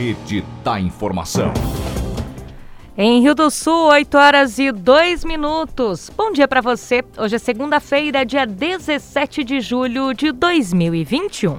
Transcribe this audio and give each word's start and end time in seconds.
Rede 0.00 0.42
da 0.64 0.80
Informação. 0.80 1.52
Em 2.96 3.20
Rio 3.20 3.34
do 3.34 3.50
Sul, 3.50 3.88
8 3.88 4.16
horas 4.16 4.58
e 4.58 4.72
2 4.72 5.26
minutos. 5.26 6.10
Bom 6.16 6.32
dia 6.32 6.48
para 6.48 6.62
você. 6.62 7.04
Hoje 7.18 7.36
é 7.36 7.38
segunda-feira, 7.38 8.24
dia 8.24 8.46
17 8.46 9.44
de 9.44 9.60
julho 9.60 10.14
de 10.14 10.32
2021. 10.32 11.58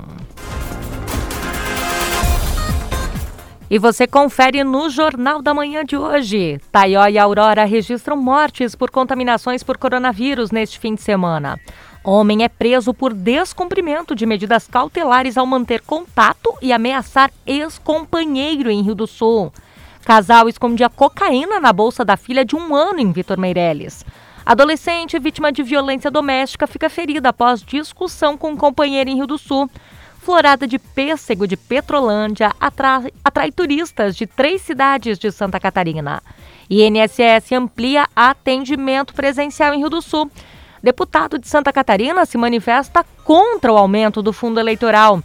E 3.70 3.78
você 3.78 4.08
confere 4.08 4.64
no 4.64 4.90
Jornal 4.90 5.40
da 5.40 5.54
Manhã 5.54 5.86
de 5.86 5.96
hoje. 5.96 6.60
Taió 6.72 7.06
e 7.08 7.20
Aurora 7.20 7.64
registram 7.64 8.18
mortes 8.18 8.74
por 8.74 8.90
contaminações 8.90 9.62
por 9.62 9.78
coronavírus 9.78 10.50
neste 10.50 10.80
fim 10.80 10.96
de 10.96 11.02
semana. 11.04 11.60
Homem 12.04 12.44
é 12.44 12.50
preso 12.50 12.96
por 12.96 13.14
descumprimento 13.14 14.16
de 14.16 14.26
medidas 14.26 14.68
cautelares 14.68 15.38
ao 15.38 15.46
manter 15.46 15.82
contato 15.82 16.52
e 16.60 16.74
ameaçar 16.74 17.32
ex-companheiro 17.46 18.72
em 18.72 18.82
Rio 18.82 18.96
do 18.96 19.06
Sul. 19.06 19.54
Casal 20.04 20.50
escondia 20.50 20.90
cocaína 20.90 21.60
na 21.60 21.72
bolsa 21.72 22.04
da 22.04 22.18
filha 22.18 22.44
de 22.44 22.56
um 22.56 22.74
ano 22.74 23.00
em 23.00 23.12
Vitor 23.12 23.38
Meirelles. 23.38 24.04
Adolescente 24.44 25.20
vítima 25.20 25.52
de 25.52 25.62
violência 25.62 26.10
doméstica 26.10 26.66
fica 26.66 26.90
ferida 26.90 27.30
após 27.30 27.62
discussão 27.62 28.36
com 28.36 28.50
um 28.54 28.58
companheiro 28.58 29.08
em 29.08 29.16
Rio 29.16 29.28
do 29.28 29.38
Sul. 29.38 29.70
Florada 30.18 30.66
de 30.66 30.80
pêssego 30.80 31.48
de 31.48 31.56
Petrolândia 31.56 32.52
atrai, 32.60 33.12
atrai 33.24 33.52
turistas 33.52 34.16
de 34.16 34.26
três 34.26 34.64
cidades 34.64 35.20
de 35.20 35.32
Santa 35.32 35.60
Catarina. 35.60 36.22
INSS 36.68 37.52
amplia 37.52 38.08
atendimento 38.16 39.14
presencial 39.14 39.76
em 39.76 39.80
Rio 39.80 39.90
do 39.90 40.02
Sul. 40.02 40.32
Deputado 40.84 41.38
de 41.38 41.48
Santa 41.48 41.72
Catarina 41.72 42.26
se 42.26 42.38
manifesta 42.38 43.06
contra 43.24 43.72
o 43.72 43.78
aumento 43.78 44.22
do 44.22 44.34
fundo 44.34 44.60
eleitoral. 44.60 45.22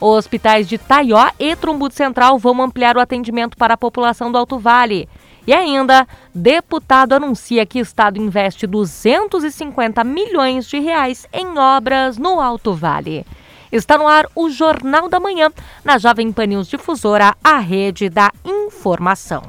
Hospitais 0.00 0.68
de 0.68 0.78
Taió 0.78 1.30
e 1.38 1.56
Trumbudo 1.56 1.94
Central 1.94 2.38
vão 2.38 2.62
ampliar 2.62 2.96
o 2.96 3.00
atendimento 3.00 3.56
para 3.56 3.74
a 3.74 3.78
população 3.78 4.30
do 4.30 4.38
Alto 4.38 4.58
Vale. 4.58 5.08
E 5.46 5.52
ainda, 5.52 6.06
deputado 6.34 7.14
anuncia 7.14 7.64
que 7.64 7.80
o 7.80 7.82
Estado 7.82 8.18
investe 8.18 8.66
250 8.66 10.04
milhões 10.04 10.68
de 10.68 10.78
reais 10.78 11.26
em 11.32 11.58
obras 11.58 12.18
no 12.18 12.38
Alto 12.38 12.74
Vale. 12.74 13.24
Está 13.72 13.98
no 13.98 14.06
ar 14.06 14.26
o 14.34 14.50
Jornal 14.50 15.08
da 15.08 15.18
Manhã, 15.18 15.50
na 15.84 15.98
Jovem 15.98 16.30
Pan 16.32 16.46
News 16.46 16.68
Difusora, 16.68 17.34
a 17.42 17.58
rede 17.58 18.08
da 18.08 18.30
informação. 18.44 19.42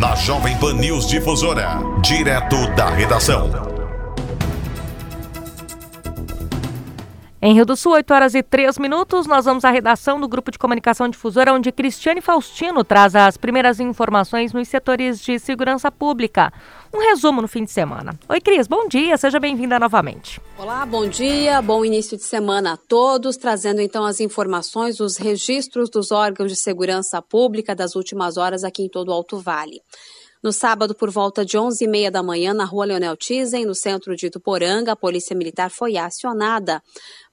Na 0.00 0.14
Jovem 0.14 0.56
Pan 0.58 0.74
News 0.74 1.06
Difusora, 1.06 1.80
direto 2.02 2.66
da 2.74 2.88
redação. 2.88 3.77
Em 7.40 7.54
Rio 7.54 7.64
do 7.64 7.76
Sul, 7.76 7.92
8 7.92 8.12
horas 8.12 8.34
e 8.34 8.42
3 8.42 8.78
minutos, 8.78 9.24
nós 9.28 9.44
vamos 9.44 9.64
à 9.64 9.70
redação 9.70 10.20
do 10.20 10.26
Grupo 10.26 10.50
de 10.50 10.58
Comunicação 10.58 11.08
Difusora, 11.08 11.54
onde 11.54 11.70
Cristiane 11.70 12.20
Faustino 12.20 12.82
traz 12.82 13.14
as 13.14 13.36
primeiras 13.36 13.78
informações 13.78 14.52
nos 14.52 14.66
setores 14.66 15.20
de 15.20 15.38
segurança 15.38 15.88
pública. 15.88 16.52
Um 16.92 16.98
resumo 16.98 17.40
no 17.40 17.46
fim 17.46 17.62
de 17.62 17.70
semana. 17.70 18.18
Oi, 18.28 18.40
Cris, 18.40 18.66
bom 18.66 18.88
dia, 18.88 19.16
seja 19.16 19.38
bem-vinda 19.38 19.78
novamente. 19.78 20.40
Olá, 20.58 20.84
bom 20.84 21.08
dia, 21.08 21.62
bom 21.62 21.84
início 21.84 22.16
de 22.16 22.24
semana 22.24 22.72
a 22.72 22.76
todos, 22.76 23.36
trazendo 23.36 23.80
então 23.80 24.04
as 24.04 24.18
informações, 24.18 24.98
os 24.98 25.16
registros 25.16 25.88
dos 25.88 26.10
órgãos 26.10 26.50
de 26.50 26.56
segurança 26.56 27.22
pública 27.22 27.72
das 27.72 27.94
últimas 27.94 28.36
horas 28.36 28.64
aqui 28.64 28.82
em 28.82 28.88
todo 28.88 29.10
o 29.10 29.12
Alto 29.12 29.38
Vale. 29.38 29.80
No 30.40 30.52
sábado, 30.52 30.94
por 30.94 31.10
volta 31.10 31.44
de 31.44 31.58
11h30 31.58 32.10
da 32.10 32.22
manhã, 32.22 32.54
na 32.54 32.64
rua 32.64 32.84
Leonel 32.84 33.16
Tizen, 33.16 33.66
no 33.66 33.74
centro 33.74 34.14
de 34.14 34.30
Tuporanga, 34.30 34.92
a 34.92 34.96
Polícia 34.96 35.34
Militar 35.34 35.68
foi 35.68 35.96
acionada 35.96 36.80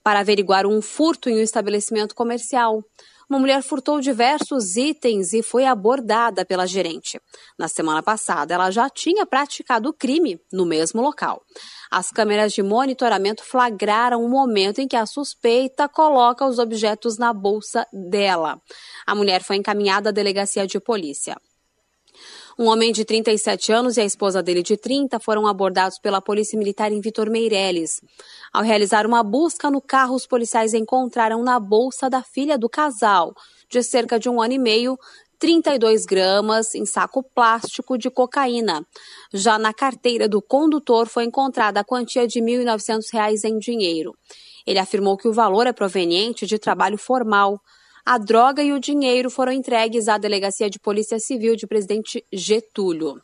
para 0.05 0.19
averiguar 0.19 0.67
um 0.67 0.83
furto 0.83 1.31
em 1.31 1.39
um 1.39 1.41
estabelecimento 1.41 2.13
comercial. 2.13 2.83
Uma 3.27 3.39
mulher 3.39 3.63
furtou 3.63 3.99
diversos 3.99 4.75
itens 4.75 5.33
e 5.33 5.41
foi 5.41 5.65
abordada 5.65 6.45
pela 6.45 6.67
gerente. 6.67 7.19
Na 7.57 7.67
semana 7.67 8.03
passada, 8.03 8.53
ela 8.53 8.69
já 8.69 8.87
tinha 8.87 9.25
praticado 9.25 9.89
o 9.89 9.93
crime 9.93 10.39
no 10.53 10.63
mesmo 10.63 11.01
local. 11.01 11.41
As 11.89 12.11
câmeras 12.11 12.53
de 12.53 12.61
monitoramento 12.61 13.43
flagraram 13.43 14.23
o 14.23 14.29
momento 14.29 14.79
em 14.79 14.87
que 14.87 14.95
a 14.95 15.07
suspeita 15.07 15.89
coloca 15.89 16.45
os 16.45 16.59
objetos 16.59 17.17
na 17.17 17.33
bolsa 17.33 17.87
dela. 17.91 18.61
A 19.07 19.15
mulher 19.15 19.41
foi 19.41 19.55
encaminhada 19.55 20.09
à 20.09 20.13
delegacia 20.13 20.67
de 20.67 20.79
polícia. 20.79 21.35
Um 22.57 22.67
homem 22.67 22.93
de 22.93 23.03
37 23.03 23.73
anos 23.73 23.97
e 23.97 24.01
a 24.01 24.05
esposa 24.05 24.41
dele 24.41 24.63
de 24.63 24.77
30 24.77 25.19
foram 25.19 25.45
abordados 25.45 25.99
pela 25.99 26.21
Polícia 26.21 26.57
Militar 26.57 26.89
em 26.89 27.01
Vitor 27.01 27.29
Meireles. 27.29 27.99
Ao 28.53 28.63
realizar 28.63 29.05
uma 29.05 29.21
busca 29.21 29.69
no 29.69 29.81
carro, 29.81 30.15
os 30.15 30.25
policiais 30.25 30.73
encontraram 30.73 31.43
na 31.43 31.59
bolsa 31.59 32.09
da 32.09 32.23
filha 32.23 32.57
do 32.57 32.69
casal, 32.69 33.33
de 33.69 33.83
cerca 33.83 34.17
de 34.17 34.29
um 34.29 34.41
ano 34.41 34.53
e 34.53 34.57
meio, 34.57 34.97
32 35.37 36.05
gramas 36.05 36.73
em 36.75 36.85
saco 36.85 37.21
plástico 37.21 37.97
de 37.97 38.09
cocaína. 38.09 38.87
Já 39.33 39.59
na 39.59 39.73
carteira 39.73 40.29
do 40.29 40.41
condutor 40.41 41.07
foi 41.07 41.25
encontrada 41.25 41.81
a 41.81 41.83
quantia 41.83 42.25
de 42.25 42.39
R$ 42.39 42.63
1.900 42.63 43.43
em 43.43 43.59
dinheiro. 43.59 44.15
Ele 44.65 44.79
afirmou 44.79 45.17
que 45.17 45.27
o 45.27 45.33
valor 45.33 45.67
é 45.67 45.73
proveniente 45.73 46.47
de 46.47 46.57
trabalho 46.57 46.97
formal. 46.97 47.59
A 48.07 48.19
droga 48.19 48.61
e 48.61 48.71
o 48.71 48.79
dinheiro 48.79 49.31
foram 49.31 49.51
entregues 49.51 50.07
à 50.07 50.19
Delegacia 50.19 50.69
de 50.69 50.77
Polícia 50.77 51.17
Civil 51.17 51.55
de 51.55 51.65
Presidente 51.65 52.23
Getúlio. 52.31 53.19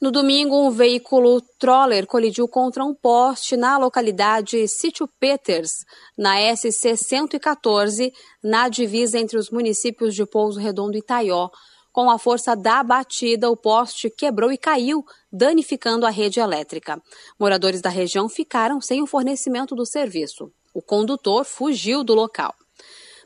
No 0.00 0.10
domingo, 0.10 0.56
um 0.56 0.70
veículo 0.70 1.42
troller 1.58 2.06
colidiu 2.06 2.48
contra 2.48 2.82
um 2.82 2.94
poste 2.94 3.54
na 3.54 3.76
localidade 3.76 4.66
Sítio 4.66 5.06
Peters, 5.20 5.84
na 6.16 6.36
SC 6.56 6.96
114, 6.96 8.10
na 8.42 8.70
divisa 8.70 9.18
entre 9.18 9.36
os 9.36 9.50
municípios 9.50 10.14
de 10.14 10.24
Pouso 10.24 10.58
Redondo 10.58 10.96
e 10.96 11.02
Taió. 11.02 11.50
Com 11.92 12.08
a 12.08 12.18
força 12.18 12.56
da 12.56 12.82
batida, 12.82 13.50
o 13.50 13.56
poste 13.56 14.08
quebrou 14.08 14.50
e 14.50 14.56
caiu, 14.56 15.04
danificando 15.30 16.06
a 16.06 16.10
rede 16.10 16.40
elétrica. 16.40 16.98
Moradores 17.38 17.82
da 17.82 17.90
região 17.90 18.30
ficaram 18.30 18.80
sem 18.80 19.02
o 19.02 19.06
fornecimento 19.06 19.74
do 19.74 19.84
serviço. 19.84 20.50
O 20.72 20.80
condutor 20.80 21.44
fugiu 21.44 22.02
do 22.02 22.14
local. 22.14 22.54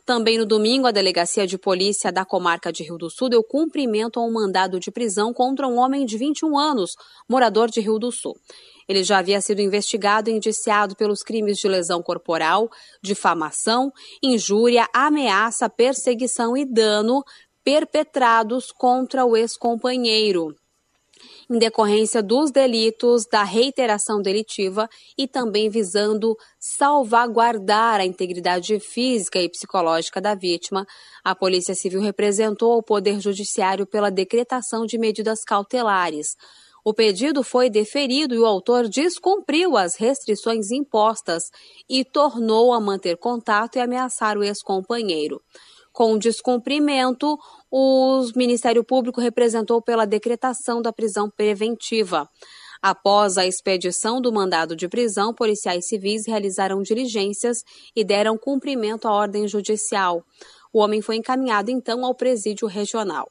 Também 0.05 0.39
no 0.39 0.47
domingo, 0.47 0.87
a 0.87 0.91
Delegacia 0.91 1.47
de 1.47 1.59
Polícia 1.59 2.11
da 2.11 2.25
Comarca 2.25 2.73
de 2.73 2.83
Rio 2.83 2.97
do 2.97 3.11
Sul 3.11 3.29
deu 3.29 3.43
cumprimento 3.43 4.19
a 4.19 4.25
um 4.25 4.33
mandado 4.33 4.81
de 4.81 4.91
prisão 4.91 5.33
contra 5.33 5.69
um 5.69 5.79
homem 5.79 6.05
de 6.05 6.17
21 6.17 6.59
anos, 6.59 6.93
morador 7.29 7.71
de 7.71 7.81
Rio 7.81 7.99
do 7.99 8.11
Sul. 8.11 8.37
Ele 8.89 9.05
já 9.05 9.19
havia 9.19 9.41
sido 9.41 9.61
investigado 9.61 10.31
e 10.31 10.33
indiciado 10.33 10.97
pelos 10.97 11.23
crimes 11.23 11.59
de 11.59 11.69
lesão 11.69 12.03
corporal, 12.03 12.69
difamação, 13.03 13.93
injúria, 14.23 14.89
ameaça, 14.93 15.69
perseguição 15.69 16.57
e 16.57 16.65
dano 16.65 17.23
perpetrados 17.63 18.73
contra 18.73 19.25
o 19.25 19.37
ex-companheiro 19.37 20.57
em 21.51 21.59
decorrência 21.59 22.23
dos 22.23 22.53
delitos 22.53 23.27
da 23.27 23.43
reiteração 23.43 24.23
delitiva 24.23 24.89
e 25.19 25.27
também 25.27 25.69
visando 25.69 26.37
salvaguardar 26.61 28.01
a 28.01 28.05
integridade 28.05 28.79
física 28.79 29.41
e 29.41 29.49
psicológica 29.49 30.21
da 30.21 30.37
vítima, 30.37 30.87
a 31.25 31.35
Polícia 31.35 31.75
Civil 31.75 32.01
representou 32.01 32.73
ao 32.73 32.83
Poder 32.83 33.19
Judiciário 33.19 33.85
pela 33.85 34.11
decretação 34.11 34.87
de 34.87 34.97
medidas 34.97 35.41
cautelares. 35.45 36.37
O 36.85 36.95
pedido 36.95 37.43
foi 37.43 37.69
deferido 37.69 38.35
e 38.35 38.39
o 38.39 38.47
autor 38.47 38.89
descumpriu 38.89 39.77
as 39.77 39.97
restrições 39.97 40.71
impostas 40.71 41.51
e 41.89 42.05
tornou 42.05 42.73
a 42.73 42.81
manter 42.81 43.17
contato 43.17 43.77
e 43.77 43.81
ameaçar 43.81 44.39
o 44.39 44.45
ex-companheiro. 44.45 45.43
Com 45.93 46.17
descumprimento, 46.17 47.37
o 47.71 48.25
Ministério 48.37 48.85
Público 48.85 49.21
representou 49.21 49.83
pela 49.83 50.07
decretação 50.07 50.81
da 50.81 50.93
prisão 50.93 51.29
preventiva. 51.29 52.29
Após 52.83 53.37
a 53.37 53.47
expedição 53.47 54.21
do 54.21 54.33
mandado 54.33 54.75
de 54.75 54.89
prisão, 54.89 55.35
policiais 55.35 55.87
civis 55.87 56.27
realizaram 56.27 56.81
diligências 56.81 57.63
e 57.95 58.03
deram 58.03 58.39
cumprimento 58.39 59.07
à 59.07 59.13
ordem 59.13 59.47
judicial. 59.47 60.25
O 60.73 60.79
homem 60.79 61.03
foi 61.03 61.17
encaminhado 61.17 61.71
então 61.71 62.05
ao 62.05 62.15
presídio 62.15 62.67
regional. 62.67 63.29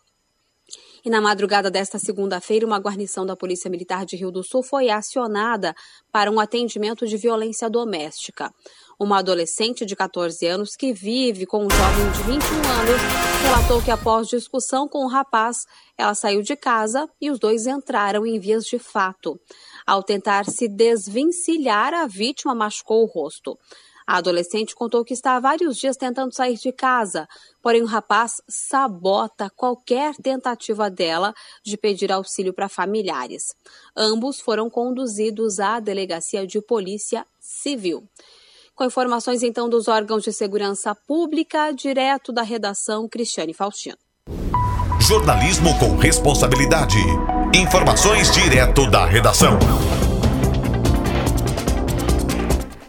E 1.04 1.10
na 1.10 1.22
madrugada 1.22 1.72
desta 1.72 1.98
segunda-feira, 1.98 2.66
uma 2.66 2.78
guarnição 2.78 3.26
da 3.26 3.36
Polícia 3.36 3.70
Militar 3.70 4.06
de 4.06 4.18
Rio 4.18 4.32
do 4.32 4.44
Sul 4.44 4.62
foi 4.62 4.90
acionada 4.90 5.74
para 6.12 6.30
um 6.30 6.40
atendimento 6.40 7.08
de 7.08 7.18
violência 7.18 7.70
doméstica. 7.70 8.54
Uma 9.00 9.20
adolescente 9.20 9.86
de 9.86 9.96
14 9.96 10.46
anos 10.46 10.76
que 10.76 10.92
vive 10.92 11.46
com 11.46 11.66
um 11.66 11.70
jovem 11.70 12.12
de 12.12 12.24
21 12.24 12.56
anos 12.58 13.02
relatou 13.44 13.82
que 13.82 13.92
após 13.92 14.28
discussão 14.28 14.90
com 14.90 15.06
o 15.06 15.08
rapaz, 15.08 15.66
ela 15.98 16.14
saiu 16.14 16.42
de 16.42 16.54
casa 16.58 17.10
e 17.22 17.32
os 17.32 17.40
dois 17.40 17.66
entraram 17.66 18.26
em 18.26 18.38
vias 18.38 18.66
de 18.66 18.78
fato. 18.78 19.40
Ao 19.88 20.04
tentar 20.04 20.44
se 20.48 20.68
desvencilhar, 20.68 21.94
a 21.94 22.08
vítima 22.08 22.54
machucou 22.54 23.02
o 23.02 23.06
rosto. 23.06 23.58
A 24.06 24.18
adolescente 24.18 24.76
contou 24.76 25.06
que 25.06 25.14
está 25.14 25.38
há 25.38 25.40
vários 25.40 25.78
dias 25.78 25.96
tentando 25.96 26.36
sair 26.36 26.58
de 26.58 26.74
casa, 26.74 27.26
porém 27.62 27.82
o 27.82 27.86
rapaz 27.86 28.42
sabota 28.50 29.50
qualquer 29.50 30.14
tentativa 30.16 30.90
dela 30.90 31.34
de 31.64 31.78
pedir 31.78 32.12
auxílio 32.12 32.52
para 32.52 32.68
familiares. 32.68 33.56
Ambos 33.96 34.42
foram 34.42 34.70
conduzidos 34.70 35.58
à 35.62 35.80
delegacia 35.80 36.46
de 36.46 36.62
polícia 36.62 37.26
civil. 37.40 38.06
Com 38.80 38.86
informações 38.86 39.44
então 39.44 39.68
dos 39.68 39.90
órgãos 39.90 40.24
de 40.24 40.32
segurança 40.32 40.96
pública, 40.96 41.74
direto 41.74 42.32
da 42.32 42.42
redação 42.42 43.10
Cristiane 43.10 43.54
Faustino. 43.54 43.98
Jornalismo 45.02 45.78
com 45.78 45.98
responsabilidade. 45.98 46.96
Informações 47.54 48.32
direto 48.32 48.90
da 48.90 49.06
redação. 49.06 49.60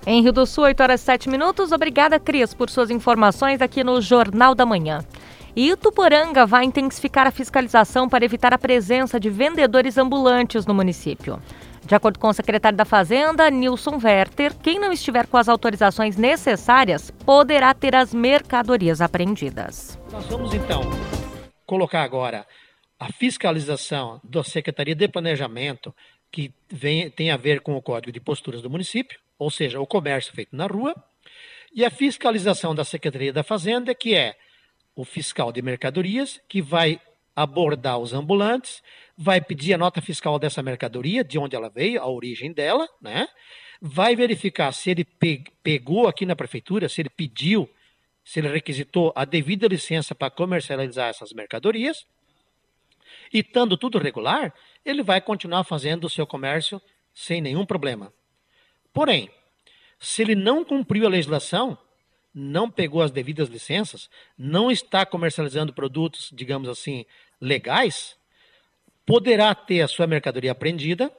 Em 0.06 0.22
Rio 0.22 0.32
do 0.32 0.46
Sul, 0.46 0.62
8 0.62 0.80
horas 0.80 1.00
e 1.00 1.04
7 1.06 1.28
minutos. 1.28 1.72
Obrigada, 1.72 2.20
Cris, 2.20 2.54
por 2.54 2.70
suas 2.70 2.88
informações 2.88 3.60
aqui 3.60 3.82
no 3.82 4.00
Jornal 4.00 4.54
da 4.54 4.64
Manhã. 4.64 5.04
E 5.56 5.70
Ituporanga 5.70 6.46
vai 6.46 6.64
intensificar 6.64 7.26
a 7.26 7.32
fiscalização 7.32 8.08
para 8.08 8.24
evitar 8.24 8.54
a 8.54 8.58
presença 8.58 9.18
de 9.18 9.28
vendedores 9.28 9.98
ambulantes 9.98 10.66
no 10.66 10.72
município. 10.72 11.42
De 11.84 11.94
acordo 11.94 12.18
com 12.18 12.28
o 12.28 12.32
secretário 12.32 12.76
da 12.76 12.84
Fazenda, 12.84 13.50
Nilson 13.50 13.98
Werther, 14.02 14.54
quem 14.56 14.78
não 14.78 14.92
estiver 14.92 15.26
com 15.26 15.36
as 15.36 15.48
autorizações 15.48 16.16
necessárias 16.16 17.10
poderá 17.10 17.74
ter 17.74 17.94
as 17.94 18.14
mercadorias 18.14 19.00
apreendidas. 19.00 19.98
Nós 20.12 20.26
vamos 20.26 20.54
então 20.54 20.82
colocar 21.66 22.02
agora 22.02 22.46
a 22.98 23.10
fiscalização 23.12 24.20
da 24.22 24.44
Secretaria 24.44 24.94
de 24.94 25.08
Planejamento, 25.08 25.94
que 26.30 26.52
vem, 26.70 27.10
tem 27.10 27.30
a 27.30 27.36
ver 27.36 27.60
com 27.60 27.74
o 27.74 27.82
Código 27.82 28.12
de 28.12 28.20
Posturas 28.20 28.60
do 28.60 28.68
município, 28.68 29.18
ou 29.38 29.50
seja, 29.50 29.80
o 29.80 29.86
comércio 29.86 30.32
feito 30.34 30.54
na 30.54 30.66
rua, 30.66 30.94
e 31.74 31.84
a 31.84 31.90
fiscalização 31.90 32.74
da 32.74 32.84
Secretaria 32.84 33.32
da 33.32 33.42
Fazenda, 33.42 33.94
que 33.94 34.14
é 34.14 34.36
o 34.94 35.04
fiscal 35.04 35.50
de 35.50 35.62
mercadorias, 35.62 36.40
que 36.48 36.60
vai 36.60 37.00
abordar 37.34 37.98
os 37.98 38.12
ambulantes, 38.12 38.82
vai 39.22 39.38
pedir 39.38 39.74
a 39.74 39.78
nota 39.78 40.00
fiscal 40.00 40.38
dessa 40.38 40.62
mercadoria, 40.62 41.22
de 41.22 41.38
onde 41.38 41.54
ela 41.54 41.68
veio, 41.68 42.00
a 42.00 42.08
origem 42.08 42.50
dela, 42.54 42.88
né? 43.02 43.28
Vai 43.78 44.16
verificar 44.16 44.72
se 44.72 44.90
ele 44.90 45.06
pegou 45.62 46.08
aqui 46.08 46.24
na 46.24 46.34
prefeitura, 46.34 46.88
se 46.88 47.02
ele 47.02 47.10
pediu, 47.10 47.68
se 48.24 48.40
ele 48.40 48.48
requisitou 48.48 49.12
a 49.14 49.26
devida 49.26 49.68
licença 49.68 50.14
para 50.14 50.30
comercializar 50.30 51.10
essas 51.10 51.34
mercadorias. 51.34 52.06
E 53.30 53.40
estando 53.40 53.76
tudo 53.76 53.98
regular, 53.98 54.54
ele 54.86 55.02
vai 55.02 55.20
continuar 55.20 55.64
fazendo 55.64 56.04
o 56.04 56.10
seu 56.10 56.26
comércio 56.26 56.80
sem 57.12 57.42
nenhum 57.42 57.66
problema. 57.66 58.10
Porém, 58.90 59.30
se 59.98 60.22
ele 60.22 60.34
não 60.34 60.64
cumpriu 60.64 61.04
a 61.04 61.10
legislação, 61.10 61.76
não 62.34 62.70
pegou 62.70 63.02
as 63.02 63.10
devidas 63.10 63.50
licenças, 63.50 64.08
não 64.38 64.70
está 64.70 65.04
comercializando 65.04 65.74
produtos, 65.74 66.30
digamos 66.32 66.70
assim, 66.70 67.04
legais, 67.38 68.18
poderá 69.10 69.52
ter 69.56 69.80
a 69.80 69.88
sua 69.88 70.06
mercadoria 70.06 70.52
apreendida 70.52 71.10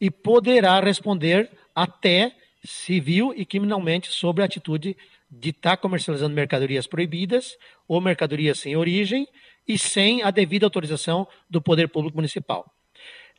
e 0.00 0.12
poderá 0.12 0.78
responder 0.78 1.50
até 1.74 2.36
civil 2.64 3.34
e 3.36 3.44
criminalmente 3.44 4.12
sobre 4.12 4.44
a 4.44 4.46
atitude 4.46 4.96
de 5.28 5.50
estar 5.50 5.76
comercializando 5.78 6.36
mercadorias 6.36 6.86
proibidas 6.86 7.58
ou 7.88 8.00
mercadorias 8.00 8.60
sem 8.60 8.76
origem 8.76 9.26
e 9.66 9.76
sem 9.76 10.22
a 10.22 10.30
devida 10.30 10.66
autorização 10.66 11.26
do 11.50 11.60
poder 11.60 11.88
público 11.88 12.16
municipal. 12.16 12.72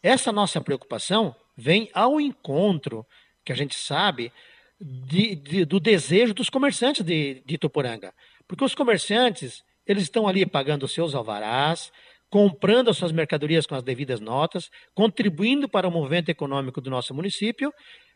Essa 0.01 0.33
nossa 0.33 0.59
preocupação 0.59 1.33
vem 1.56 1.89
ao 1.94 2.19
encontro, 2.19 3.06
que 3.45 3.53
a 3.53 3.56
gente 3.56 3.75
sabe, 3.75 4.33
de, 4.81 5.33
de, 5.33 5.63
do 5.63 5.79
desejo 5.79 6.33
dos 6.33 6.49
comerciantes 6.49 7.06
de, 7.06 7.41
de 7.45 7.56
Ituporanga. 7.56 8.13
Porque 8.49 8.65
os 8.65 8.75
comerciantes, 8.75 9.63
eles 9.88 10.03
estão 10.03 10.27
ali 10.27 10.45
pagando 10.45 10.89
seus 10.89 11.15
alvarás, 11.15 11.89
comprando 12.33 12.89
as 12.89 12.97
suas 12.97 13.12
mercadorias 13.12 13.68
com 13.68 13.75
as 13.75 13.83
devidas 13.83 14.19
notas, 14.19 14.71
contribuindo 14.95 15.69
para 15.69 15.88
o 15.88 15.91
movimento 15.91 16.30
econômico 16.30 16.81
do 16.81 16.89
nosso 16.89 17.13
município, 17.13 17.71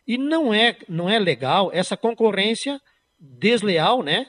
e 0.08 0.18
não 0.18 0.52
é, 0.52 0.76
não 0.90 1.08
é 1.08 1.20
legal 1.20 1.70
essa 1.72 1.96
concorrência 1.96 2.82
desleal 3.20 4.02
né, 4.02 4.26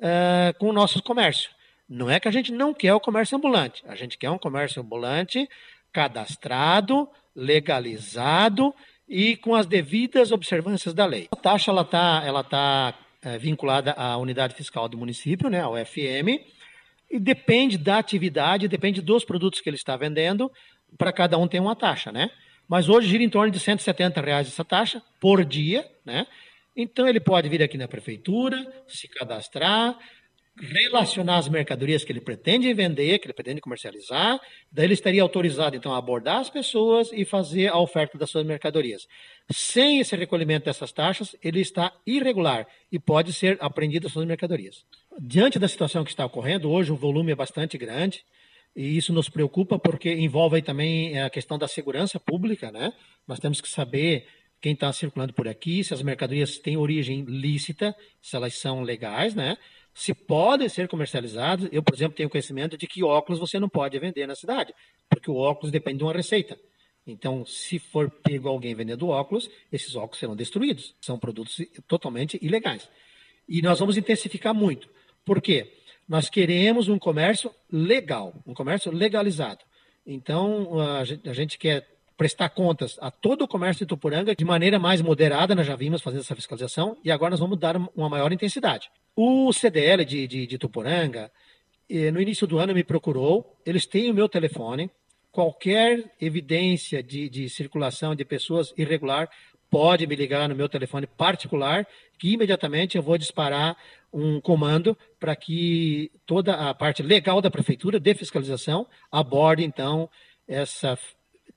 uh, 0.00 0.58
com 0.58 0.68
o 0.70 0.72
nosso 0.72 1.00
comércio. 1.04 1.50
Não 1.88 2.10
é 2.10 2.18
que 2.18 2.26
a 2.26 2.32
gente 2.32 2.50
não 2.50 2.74
quer 2.74 2.92
o 2.94 2.98
comércio 2.98 3.38
ambulante, 3.38 3.84
a 3.86 3.94
gente 3.94 4.18
quer 4.18 4.28
um 4.28 4.38
comércio 4.38 4.82
ambulante 4.82 5.48
cadastrado, 5.92 7.08
legalizado 7.32 8.74
e 9.08 9.36
com 9.36 9.54
as 9.54 9.66
devidas 9.66 10.32
observâncias 10.32 10.92
da 10.92 11.06
lei. 11.06 11.28
A 11.30 11.36
taxa 11.36 11.70
ela 11.70 11.82
está 11.82 12.22
ela 12.26 12.42
tá, 12.42 12.92
é, 13.22 13.38
vinculada 13.38 13.92
à 13.92 14.16
unidade 14.16 14.54
fiscal 14.54 14.88
do 14.88 14.98
município, 14.98 15.48
né, 15.48 15.60
ao 15.60 15.76
FM, 15.76 16.42
e 17.10 17.18
depende 17.18 17.78
da 17.78 17.98
atividade, 17.98 18.68
depende 18.68 19.00
dos 19.00 19.24
produtos 19.24 19.60
que 19.60 19.68
ele 19.68 19.76
está 19.76 19.96
vendendo, 19.96 20.50
para 20.96 21.12
cada 21.12 21.38
um 21.38 21.48
tem 21.48 21.60
uma 21.60 21.76
taxa, 21.76 22.12
né? 22.12 22.30
Mas 22.68 22.88
hoje 22.88 23.08
gira 23.08 23.22
em 23.22 23.30
torno 23.30 23.50
de 23.50 23.58
170 23.58 24.20
reais 24.20 24.46
essa 24.46 24.64
taxa 24.64 25.02
por 25.20 25.44
dia, 25.44 25.88
né? 26.04 26.26
Então 26.76 27.08
ele 27.08 27.18
pode 27.18 27.48
vir 27.48 27.62
aqui 27.62 27.76
na 27.76 27.88
prefeitura, 27.88 28.56
se 28.86 29.08
cadastrar, 29.08 29.98
relacionar 30.60 31.38
as 31.38 31.48
mercadorias 31.48 32.04
que 32.04 32.12
ele 32.12 32.20
pretende 32.20 32.72
vender, 32.74 33.18
que 33.18 33.26
ele 33.26 33.32
pretende 33.32 33.60
comercializar, 33.60 34.40
daí 34.70 34.86
ele 34.86 34.94
estaria 34.94 35.22
autorizado 35.22 35.76
então 35.76 35.94
a 35.94 35.98
abordar 35.98 36.38
as 36.38 36.50
pessoas 36.50 37.10
e 37.12 37.24
fazer 37.24 37.68
a 37.68 37.78
oferta 37.78 38.18
das 38.18 38.30
suas 38.30 38.44
mercadorias. 38.44 39.06
Sem 39.50 40.00
esse 40.00 40.16
recolhimento 40.16 40.66
dessas 40.66 40.92
taxas, 40.92 41.36
ele 41.42 41.60
está 41.60 41.92
irregular 42.06 42.66
e 42.90 42.98
pode 42.98 43.32
ser 43.32 43.56
apreendido 43.60 44.06
as 44.06 44.12
suas 44.12 44.26
mercadorias. 44.26 44.84
Diante 45.20 45.58
da 45.58 45.68
situação 45.68 46.04
que 46.04 46.10
está 46.10 46.24
ocorrendo, 46.24 46.70
hoje 46.70 46.92
o 46.92 46.96
volume 46.96 47.32
é 47.32 47.36
bastante 47.36 47.78
grande, 47.78 48.24
e 48.76 48.96
isso 48.96 49.12
nos 49.12 49.28
preocupa 49.28 49.78
porque 49.78 50.12
envolve 50.12 50.62
também 50.62 51.20
a 51.20 51.30
questão 51.30 51.58
da 51.58 51.66
segurança 51.66 52.20
pública, 52.20 52.70
né? 52.70 52.92
Nós 53.26 53.40
temos 53.40 53.60
que 53.60 53.68
saber 53.68 54.26
quem 54.60 54.72
está 54.72 54.92
circulando 54.92 55.32
por 55.32 55.48
aqui, 55.48 55.82
se 55.82 55.94
as 55.94 56.02
mercadorias 56.02 56.58
têm 56.58 56.76
origem 56.76 57.24
lícita, 57.24 57.94
se 58.20 58.36
elas 58.36 58.54
são 58.54 58.82
legais, 58.82 59.34
né? 59.34 59.56
Se 59.98 60.14
podem 60.14 60.68
ser 60.68 60.86
comercializados. 60.86 61.68
Eu, 61.72 61.82
por 61.82 61.92
exemplo, 61.92 62.16
tenho 62.16 62.30
conhecimento 62.30 62.78
de 62.78 62.86
que 62.86 63.02
óculos 63.02 63.40
você 63.40 63.58
não 63.58 63.68
pode 63.68 63.98
vender 63.98 64.28
na 64.28 64.36
cidade, 64.36 64.72
porque 65.10 65.28
o 65.28 65.34
óculos 65.34 65.72
depende 65.72 65.98
de 65.98 66.04
uma 66.04 66.12
receita. 66.12 66.56
Então, 67.04 67.44
se 67.44 67.80
for 67.80 68.08
pego 68.08 68.48
alguém 68.48 68.76
vendendo 68.76 69.08
óculos, 69.08 69.50
esses 69.72 69.96
óculos 69.96 70.20
serão 70.20 70.36
destruídos. 70.36 70.94
São 71.00 71.18
produtos 71.18 71.60
totalmente 71.88 72.38
ilegais. 72.40 72.88
E 73.48 73.60
nós 73.60 73.80
vamos 73.80 73.96
intensificar 73.96 74.54
muito. 74.54 74.88
Por 75.24 75.42
quê? 75.42 75.74
Nós 76.08 76.30
queremos 76.30 76.86
um 76.86 76.98
comércio 76.98 77.52
legal, 77.68 78.40
um 78.46 78.54
comércio 78.54 78.92
legalizado. 78.92 79.64
Então, 80.06 80.78
a 80.80 81.02
gente, 81.34 81.58
quer 81.58 81.88
prestar 82.18 82.48
contas 82.48 82.98
a 83.00 83.12
todo 83.12 83.42
o 83.42 83.48
comércio 83.48 83.86
de 83.86 83.88
Tupuranga 83.88 84.34
de 84.34 84.44
maneira 84.44 84.76
mais 84.76 85.00
moderada, 85.00 85.54
nós 85.54 85.64
já 85.64 85.76
vimos 85.76 86.02
fazendo 86.02 86.20
essa 86.20 86.34
fiscalização, 86.34 86.98
e 87.04 87.12
agora 87.12 87.30
nós 87.30 87.40
vamos 87.40 87.56
dar 87.56 87.76
uma 87.76 88.08
maior 88.08 88.32
intensidade. 88.32 88.90
O 89.14 89.52
CDL 89.52 90.04
de, 90.04 90.26
de, 90.26 90.46
de 90.46 90.58
Tuporanga, 90.58 91.30
eh, 91.88 92.10
no 92.10 92.20
início 92.20 92.44
do 92.44 92.58
ano, 92.58 92.74
me 92.74 92.82
procurou. 92.82 93.56
Eles 93.64 93.86
têm 93.86 94.10
o 94.10 94.14
meu 94.14 94.28
telefone. 94.28 94.90
Qualquer 95.30 96.12
evidência 96.20 97.02
de, 97.04 97.28
de 97.28 97.48
circulação 97.48 98.16
de 98.16 98.24
pessoas 98.24 98.74
irregular 98.76 99.30
pode 99.70 100.04
me 100.04 100.16
ligar 100.16 100.48
no 100.48 100.56
meu 100.56 100.68
telefone 100.68 101.06
particular, 101.06 101.86
que 102.18 102.32
imediatamente 102.32 102.96
eu 102.96 103.02
vou 103.02 103.16
disparar 103.16 103.76
um 104.12 104.40
comando 104.40 104.98
para 105.20 105.36
que 105.36 106.10
toda 106.26 106.54
a 106.54 106.74
parte 106.74 107.00
legal 107.00 107.40
da 107.40 107.50
prefeitura 107.50 108.00
de 108.00 108.14
fiscalização 108.14 108.88
aborde 109.12 109.62
então 109.62 110.08
essa, 110.48 110.98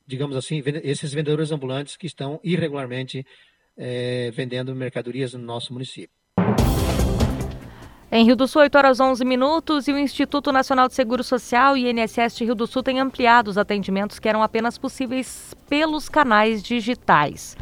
digamos 0.06 0.36
assim, 0.36 0.62
esses 0.84 1.14
vendedores 1.14 1.52
ambulantes 1.52 1.96
que 1.96 2.08
estão 2.08 2.40
irregularmente 2.44 3.26
é, 3.78 4.32
vendendo 4.32 4.76
mercadorias 4.76 5.34
no 5.34 5.40
nosso 5.40 5.74
município. 5.74 6.10
Em 8.14 8.26
Rio 8.26 8.36
do 8.36 8.46
Sul, 8.46 8.64
8 8.64 8.78
horas 8.78 9.00
11 9.00 9.24
minutos, 9.24 9.88
e 9.88 9.94
o 9.94 9.98
Instituto 9.98 10.52
Nacional 10.52 10.90
de 10.90 10.94
Seguro 10.94 11.24
Social 11.24 11.78
e 11.78 11.90
INSS 11.90 12.36
de 12.36 12.44
Rio 12.44 12.56
do 12.56 12.68
Sul 12.68 12.84
têm 12.84 13.00
ampliado 13.00 13.50
os 13.50 13.58
atendimentos 13.58 14.20
que 14.20 14.28
eram 14.28 14.44
apenas 14.44 14.78
possíveis 14.78 15.56
pelos 15.70 16.10
canais 16.10 16.62
digitais. 16.62 17.56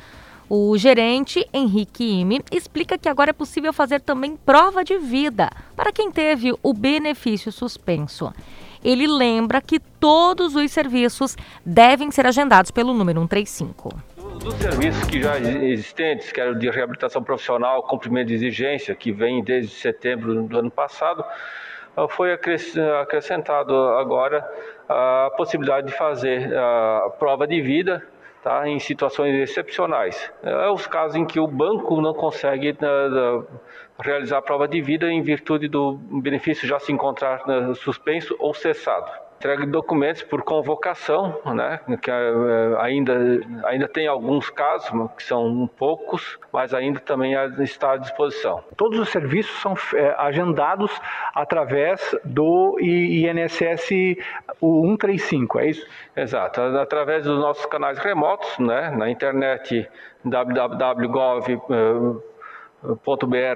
O 0.50 0.75
gerente 0.75 1.48
Henrique 1.53 2.03
Ime 2.03 2.41
explica 2.51 2.98
que 2.98 3.07
agora 3.07 3.29
é 3.29 3.33
possível 3.33 3.71
fazer 3.71 4.01
também 4.01 4.36
prova 4.36 4.83
de 4.83 4.98
vida 4.98 5.51
para 5.75 5.91
quem 5.91 6.12
teve 6.12 6.51
o 6.63 6.74
benefício 6.74 7.51
suspenso. 7.51 8.33
Ele 8.83 9.07
lembra 9.07 9.62
que 9.62 9.79
todos 9.79 10.55
os 10.55 10.71
serviços 10.71 11.36
devem 11.65 12.12
ser 12.12 12.25
agendados 12.25 12.71
pelo 12.71 12.93
número 12.93 13.19
135 13.21 14.09
dos 14.39 14.53
serviços 14.55 15.03
que 15.03 15.21
já 15.21 15.38
existentes, 15.38 16.31
que 16.31 16.39
era 16.39 16.55
de 16.55 16.69
reabilitação 16.69 17.21
profissional, 17.21 17.83
cumprimento 17.83 18.27
de 18.29 18.36
exigência, 18.36 18.95
que 18.95 19.12
vem 19.12 19.43
desde 19.43 19.74
setembro 19.74 20.43
do 20.43 20.59
ano 20.59 20.71
passado, 20.71 21.24
ah, 21.95 22.07
foi 22.07 22.31
acrescentado 22.31 23.75
agora 23.75 24.50
a 24.88 25.29
possibilidade 25.36 25.88
de 25.88 25.93
fazer 25.93 26.55
a 26.57 27.12
prova 27.19 27.45
de 27.45 27.62
vida 27.62 28.01
tá, 28.41 28.67
em 28.67 28.79
situações 28.79 29.36
excepcionais. 29.36 30.31
É 30.41 30.69
os 30.69 30.88
casos 30.88 31.15
em 31.15 31.25
que 31.25 31.39
o 31.39 31.48
banco 31.48 32.01
não 32.01 32.13
consegue 32.13 32.71
né, 32.79 32.88
realizar 34.01 34.37
a 34.37 34.41
prova 34.41 34.67
de 34.67 34.81
vida 34.81 35.11
em 35.11 35.21
virtude 35.21 35.67
do 35.67 35.93
benefício 36.21 36.67
já 36.67 36.79
se 36.79 36.91
encontrar 36.91 37.45
né, 37.47 37.73
suspenso 37.75 38.35
ou 38.39 38.53
cessado. 38.53 39.11
Entrega 39.37 39.65
documentos 39.65 40.21
por 40.21 40.41
convocação, 40.41 41.39
né? 41.45 41.79
Que 42.01 42.11
eh, 42.11 42.75
ainda, 42.77 43.39
ainda 43.63 43.87
tem 43.87 44.05
alguns 44.05 44.49
casos, 44.49 44.91
que 45.15 45.23
são 45.23 45.69
poucos, 45.77 46.37
mas 46.51 46.73
ainda 46.73 46.99
também 46.99 47.35
está 47.61 47.93
à 47.93 47.97
disposição. 47.97 48.61
Todos 48.75 48.99
os 48.99 49.07
serviços 49.07 49.57
são 49.61 49.75
é, 49.95 50.13
agendados 50.17 50.91
através 51.33 52.13
do 52.25 52.77
INSS 52.81 54.17
o 54.59 54.81
135, 54.81 55.59
é 55.59 55.69
isso? 55.69 55.87
Exato, 56.17 56.59
através 56.59 57.23
dos 57.23 57.39
nossos 57.39 57.65
canais 57.65 57.97
remotos, 57.97 58.59
né? 58.59 58.91
Na 58.91 59.09
internet 59.09 59.87
www.gov.br 60.25 62.29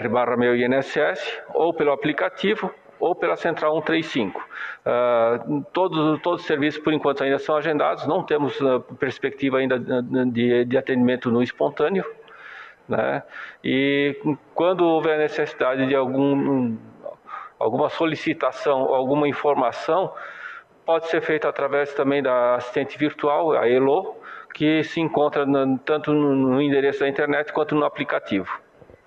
barra 0.10 0.36
meu 0.36 0.56
INSS 0.56 1.42
ou 1.54 1.74
pelo 1.74 1.92
aplicativo 1.92 2.74
ou 3.00 3.14
pela 3.14 3.36
Central 3.36 3.74
135. 3.74 4.40
Uh, 4.40 4.44
ah, 4.86 5.40
todos, 5.74 6.22
todos 6.22 6.42
os 6.42 6.48
serviços, 6.48 6.82
por 6.82 6.94
enquanto, 6.94 7.22
ainda 7.22 7.38
são 7.38 7.58
agendados, 7.58 8.08
não 8.08 8.24
temos 8.24 8.60
uh, 8.62 8.80
perspectiva 8.98 9.58
ainda 9.58 9.78
de, 9.78 10.64
de 10.64 10.78
atendimento 10.78 11.30
no 11.30 11.44
espontâneo. 11.44 12.06
Né? 12.88 13.22
E 13.62 14.18
quando 14.54 14.86
houver 14.86 15.18
necessidade 15.18 15.86
de 15.86 15.96
algum, 15.96 16.78
alguma 17.60 17.90
solicitação, 17.90 18.94
alguma 18.94 19.28
informação, 19.28 20.14
pode 20.86 21.08
ser 21.08 21.22
feito 21.22 21.46
através 21.46 21.94
também 21.94 22.24
da 22.24 22.56
assistente 22.56 22.98
virtual, 22.98 23.52
a 23.52 23.68
ELO, 23.68 24.16
que 24.54 24.82
se 24.84 25.02
encontra 25.02 25.46
no, 25.46 25.78
tanto 25.80 26.14
no 26.14 26.62
endereço 26.62 27.02
da 27.02 27.10
internet 27.10 27.52
quanto 27.52 27.76
no 27.76 27.84
aplicativo. 27.86 28.63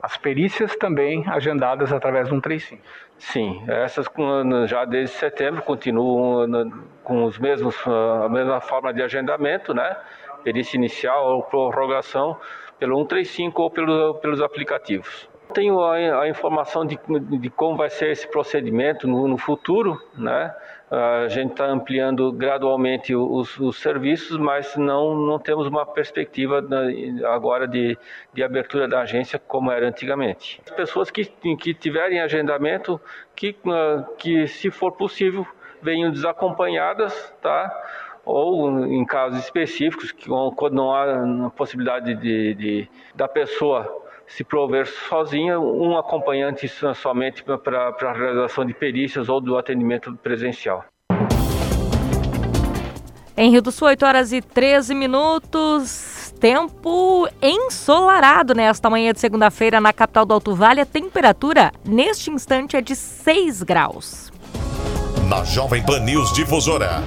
As 0.06 0.16
perícias 0.16 0.76
também 0.76 1.25
agendadas 1.26 1.92
através 1.92 2.28
do 2.28 2.36
135. 2.36 2.80
Sim, 3.18 3.64
essas 3.66 4.06
já 4.68 4.84
desde 4.84 5.16
setembro 5.16 5.62
continuam 5.62 6.70
com 7.02 7.25
os 7.25 7.36
mesmos, 7.40 7.76
a 7.88 8.28
mesma 8.28 8.60
forma 8.60 8.94
de 8.94 9.02
agendamento, 9.02 9.75
né? 9.75 9.96
Perícia 10.44 10.76
inicial 10.76 11.34
ou 11.34 11.42
prorrogação 11.42 12.38
pelo 12.78 12.96
135 12.98 13.60
ou 13.60 13.68
pelo, 13.68 14.14
pelos 14.20 14.40
aplicativos. 14.40 15.28
Tenho 15.52 15.80
a, 15.80 16.22
a 16.22 16.28
informação 16.28 16.86
de, 16.86 16.96
de, 17.40 17.50
como 17.50 17.76
vai 17.76 17.90
ser 17.90 18.12
esse 18.12 18.30
procedimento 18.30 19.08
no, 19.08 19.26
no 19.26 19.36
futuro, 19.36 20.00
né? 20.16 20.54
A 20.88 21.26
gente 21.26 21.50
está 21.50 21.66
ampliando 21.66 22.30
gradualmente 22.30 23.12
os, 23.14 23.58
os, 23.58 23.76
serviços, 23.78 24.38
mas 24.38 24.76
não, 24.76 25.16
não 25.16 25.36
temos 25.36 25.66
uma 25.66 25.84
perspectiva 25.84 26.64
agora 27.24 27.66
de, 27.66 27.98
de 28.32 28.42
abertura 28.44 28.86
da 28.86 29.00
agência 29.00 29.36
como 29.36 29.72
era 29.72 29.88
antigamente. 29.88 30.60
As 30.64 30.70
pessoas 30.70 31.10
que, 31.10 31.24
que 31.56 31.74
tiverem 31.74 32.20
agendamento, 32.20 33.00
que, 33.34 33.56
que 34.16 34.46
se 34.46 34.70
for 34.70 34.92
possível, 34.92 35.44
venham 35.82 36.12
desacompanhadas, 36.12 37.34
tá? 37.42 37.68
ou 38.24 38.84
em 38.86 39.04
casos 39.04 39.38
específicos, 39.40 40.12
que, 40.12 40.28
quando 40.56 40.74
não 40.74 40.94
há 40.94 41.50
possibilidade 41.50 42.14
de, 42.14 42.54
de 42.54 42.88
da 43.14 43.26
pessoa 43.26 44.05
se 44.28 44.45
prover 44.45 44.87
sozinha, 44.87 45.59
um 45.59 45.97
acompanhante 45.97 46.68
somente 46.95 47.42
para 47.42 47.88
a 47.88 48.12
realização 48.12 48.64
de 48.64 48.75
perícias 48.75 49.28
ou 49.28 49.40
do 49.40 49.56
atendimento 49.56 50.14
presencial. 50.23 50.85
Em 53.37 53.50
Rio 53.50 53.61
do 53.61 53.71
Sul, 53.71 53.88
8 53.88 54.06
horas 54.06 54.33
e 54.33 54.40
13 54.40 54.95
minutos. 54.95 56.33
Tempo 56.40 57.28
ensolarado 57.40 58.54
nesta 58.54 58.88
manhã 58.90 59.12
de 59.12 59.21
segunda-feira 59.21 59.80
na 59.80 59.92
capital 59.92 60.25
do 60.25 60.35
Alto 60.35 60.54
Vale. 60.54 60.80
A 60.80 60.87
temperatura 60.87 61.73
neste 61.85 62.30
instante 62.30 62.76
é 62.76 62.80
de 62.80 62.97
6 62.97 63.62
graus. 63.62 64.33
Na 65.28 65.45
Jovem 65.45 65.85
Pan 65.85 66.00
News 66.00 66.33
Difusora, 66.33 67.02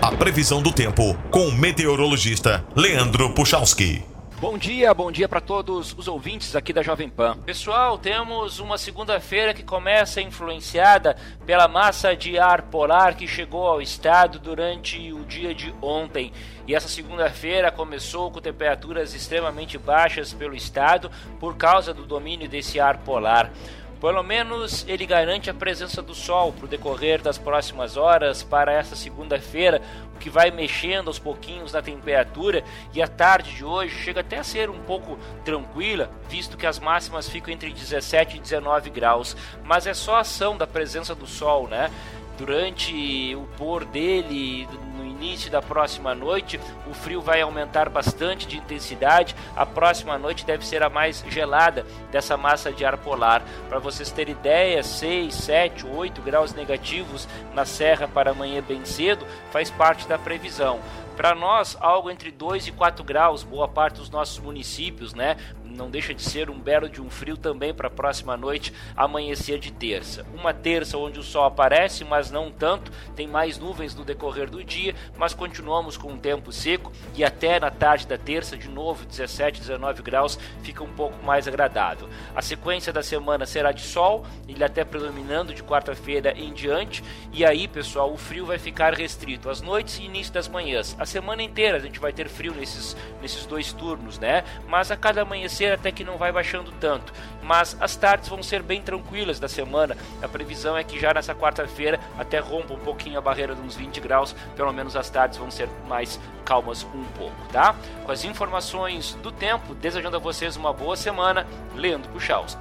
a 0.00 0.12
previsão 0.12 0.62
do 0.62 0.72
tempo 0.72 1.16
com 1.30 1.48
o 1.48 1.52
meteorologista 1.52 2.64
Leandro 2.74 3.34
Puchalski. 3.34 4.11
Bom 4.42 4.58
dia, 4.58 4.92
bom 4.92 5.12
dia 5.12 5.28
para 5.28 5.40
todos 5.40 5.96
os 5.96 6.08
ouvintes 6.08 6.56
aqui 6.56 6.72
da 6.72 6.82
Jovem 6.82 7.08
Pan. 7.08 7.38
Pessoal, 7.46 7.96
temos 7.96 8.58
uma 8.58 8.76
segunda-feira 8.76 9.54
que 9.54 9.62
começa 9.62 10.20
influenciada 10.20 11.16
pela 11.46 11.68
massa 11.68 12.16
de 12.16 12.36
ar 12.40 12.62
polar 12.62 13.14
que 13.14 13.28
chegou 13.28 13.68
ao 13.68 13.80
estado 13.80 14.40
durante 14.40 15.12
o 15.12 15.24
dia 15.24 15.54
de 15.54 15.72
ontem. 15.80 16.32
E 16.66 16.74
essa 16.74 16.88
segunda-feira 16.88 17.70
começou 17.70 18.32
com 18.32 18.40
temperaturas 18.40 19.14
extremamente 19.14 19.78
baixas 19.78 20.34
pelo 20.34 20.56
estado 20.56 21.08
por 21.38 21.56
causa 21.56 21.94
do 21.94 22.04
domínio 22.04 22.48
desse 22.48 22.80
ar 22.80 22.98
polar. 22.98 23.52
Pelo 24.02 24.24
menos 24.24 24.84
ele 24.88 25.06
garante 25.06 25.48
a 25.48 25.54
presença 25.54 26.02
do 26.02 26.12
sol 26.12 26.52
para 26.52 26.64
o 26.64 26.68
decorrer 26.68 27.22
das 27.22 27.38
próximas 27.38 27.96
horas 27.96 28.42
para 28.42 28.72
essa 28.72 28.96
segunda-feira, 28.96 29.80
o 30.16 30.18
que 30.18 30.28
vai 30.28 30.50
mexendo 30.50 31.06
aos 31.06 31.20
pouquinhos 31.20 31.72
na 31.72 31.80
temperatura 31.80 32.64
e 32.92 33.00
a 33.00 33.06
tarde 33.06 33.54
de 33.54 33.64
hoje 33.64 33.94
chega 33.94 34.20
até 34.20 34.38
a 34.38 34.42
ser 34.42 34.68
um 34.68 34.80
pouco 34.80 35.16
tranquila, 35.44 36.10
visto 36.28 36.56
que 36.56 36.66
as 36.66 36.80
máximas 36.80 37.28
ficam 37.28 37.54
entre 37.54 37.72
17 37.72 38.38
e 38.38 38.40
19 38.40 38.90
graus, 38.90 39.36
mas 39.62 39.86
é 39.86 39.94
só 39.94 40.16
a 40.16 40.20
ação 40.22 40.56
da 40.56 40.66
presença 40.66 41.14
do 41.14 41.28
sol, 41.28 41.68
né? 41.68 41.88
Durante 42.36 43.36
o 43.36 43.46
pôr 43.56 43.84
dele, 43.84 44.66
no 45.02 45.08
início 45.08 45.50
da 45.50 45.60
próxima 45.60 46.14
noite, 46.14 46.60
o 46.88 46.94
frio 46.94 47.20
vai 47.20 47.40
aumentar 47.40 47.88
bastante 47.88 48.46
de 48.46 48.56
intensidade. 48.56 49.34
A 49.56 49.66
próxima 49.66 50.16
noite 50.16 50.46
deve 50.46 50.64
ser 50.64 50.82
a 50.82 50.88
mais 50.88 51.24
gelada 51.28 51.84
dessa 52.10 52.36
massa 52.36 52.72
de 52.72 52.84
ar 52.84 52.96
polar. 52.96 53.42
Para 53.68 53.80
vocês 53.80 54.10
terem 54.10 54.34
ideia, 54.34 54.82
6, 54.82 55.34
7, 55.34 55.86
8 55.86 56.22
graus 56.22 56.54
negativos 56.54 57.28
na 57.52 57.64
serra 57.64 58.06
para 58.06 58.30
amanhã 58.30 58.62
bem 58.62 58.84
cedo 58.84 59.26
faz 59.50 59.70
parte 59.70 60.06
da 60.06 60.18
previsão. 60.18 60.80
Para 61.16 61.34
nós, 61.34 61.76
algo 61.78 62.10
entre 62.10 62.30
2 62.30 62.68
e 62.68 62.72
4 62.72 63.04
graus, 63.04 63.42
boa 63.42 63.68
parte 63.68 63.96
dos 63.96 64.08
nossos 64.08 64.38
municípios, 64.38 65.12
né? 65.12 65.36
Não 65.76 65.90
deixa 65.90 66.14
de 66.14 66.22
ser 66.22 66.50
um 66.50 66.58
belo 66.58 66.88
de 66.88 67.00
um 67.00 67.10
frio 67.10 67.36
também 67.36 67.74
para 67.74 67.88
a 67.88 67.90
próxima 67.90 68.36
noite, 68.36 68.72
amanhecer 68.96 69.58
de 69.58 69.72
terça. 69.72 70.24
Uma 70.34 70.52
terça 70.52 70.98
onde 70.98 71.18
o 71.18 71.22
sol 71.22 71.44
aparece, 71.44 72.04
mas 72.04 72.30
não 72.30 72.50
tanto, 72.50 72.92
tem 73.14 73.26
mais 73.26 73.58
nuvens 73.58 73.94
no 73.94 74.04
decorrer 74.04 74.48
do 74.48 74.62
dia, 74.62 74.94
mas 75.16 75.34
continuamos 75.34 75.96
com 75.96 76.12
um 76.12 76.18
tempo 76.18 76.52
seco 76.52 76.92
e 77.14 77.24
até 77.24 77.58
na 77.58 77.70
tarde 77.70 78.06
da 78.06 78.18
terça, 78.18 78.56
de 78.56 78.68
novo 78.68 79.04
17, 79.06 79.60
19 79.60 80.02
graus, 80.02 80.38
fica 80.62 80.82
um 80.82 80.92
pouco 80.92 81.24
mais 81.24 81.48
agradável. 81.48 82.08
A 82.34 82.42
sequência 82.42 82.92
da 82.92 83.02
semana 83.02 83.46
será 83.46 83.72
de 83.72 83.82
sol, 83.82 84.24
ele 84.48 84.64
até 84.64 84.84
predominando 84.84 85.54
de 85.54 85.62
quarta-feira 85.62 86.32
em 86.36 86.52
diante, 86.52 87.02
e 87.32 87.44
aí, 87.44 87.66
pessoal, 87.66 88.12
o 88.12 88.16
frio 88.16 88.46
vai 88.46 88.58
ficar 88.58 88.94
restrito 88.94 89.48
às 89.48 89.60
noites 89.60 89.98
e 89.98 90.04
início 90.04 90.32
das 90.32 90.48
manhãs. 90.48 90.96
A 90.98 91.06
semana 91.06 91.42
inteira 91.42 91.76
a 91.76 91.80
gente 91.80 91.98
vai 91.98 92.12
ter 92.12 92.28
frio 92.28 92.54
nesses, 92.54 92.96
nesses 93.20 93.46
dois 93.46 93.72
turnos, 93.72 94.18
né? 94.18 94.44
Mas 94.68 94.90
a 94.90 94.96
cada 94.96 95.22
amanhecer 95.22 95.61
até 95.70 95.92
que 95.92 96.04
não 96.04 96.16
vai 96.16 96.32
baixando 96.32 96.72
tanto, 96.80 97.12
mas 97.42 97.76
as 97.80 97.94
tardes 97.94 98.28
vão 98.28 98.42
ser 98.42 98.62
bem 98.62 98.82
tranquilas 98.82 99.38
da 99.38 99.48
semana. 99.48 99.96
A 100.20 100.28
previsão 100.28 100.76
é 100.76 100.82
que 100.82 100.98
já 100.98 101.14
nessa 101.14 101.34
quarta-feira 101.34 102.00
até 102.18 102.38
rompa 102.38 102.74
um 102.74 102.78
pouquinho 102.78 103.18
a 103.18 103.20
barreira 103.20 103.54
uns 103.54 103.76
20 103.76 104.00
graus, 104.00 104.34
pelo 104.56 104.72
menos 104.72 104.96
as 104.96 105.08
tardes 105.08 105.38
vão 105.38 105.50
ser 105.50 105.68
mais 105.88 106.18
calmas 106.44 106.84
um 106.94 107.04
pouco, 107.16 107.36
tá? 107.52 107.74
Com 108.04 108.12
as 108.12 108.24
informações 108.24 109.14
do 109.22 109.30
tempo, 109.30 109.74
desejando 109.74 110.16
a 110.16 110.20
vocês 110.20 110.56
uma 110.56 110.72
boa 110.72 110.96
semana, 110.96 111.46
Leandro 111.74 112.10
Puchalski. 112.10 112.60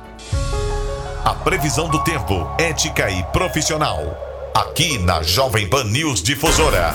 A 1.23 1.33
previsão 1.33 1.87
do 1.87 2.03
tempo, 2.03 2.49
ética 2.59 3.09
e 3.09 3.23
profissional. 3.25 4.17
Aqui 4.53 4.97
na 4.97 5.21
Jovem 5.21 5.69
Pan 5.69 5.83
News 5.85 6.21
Difusora. 6.21 6.93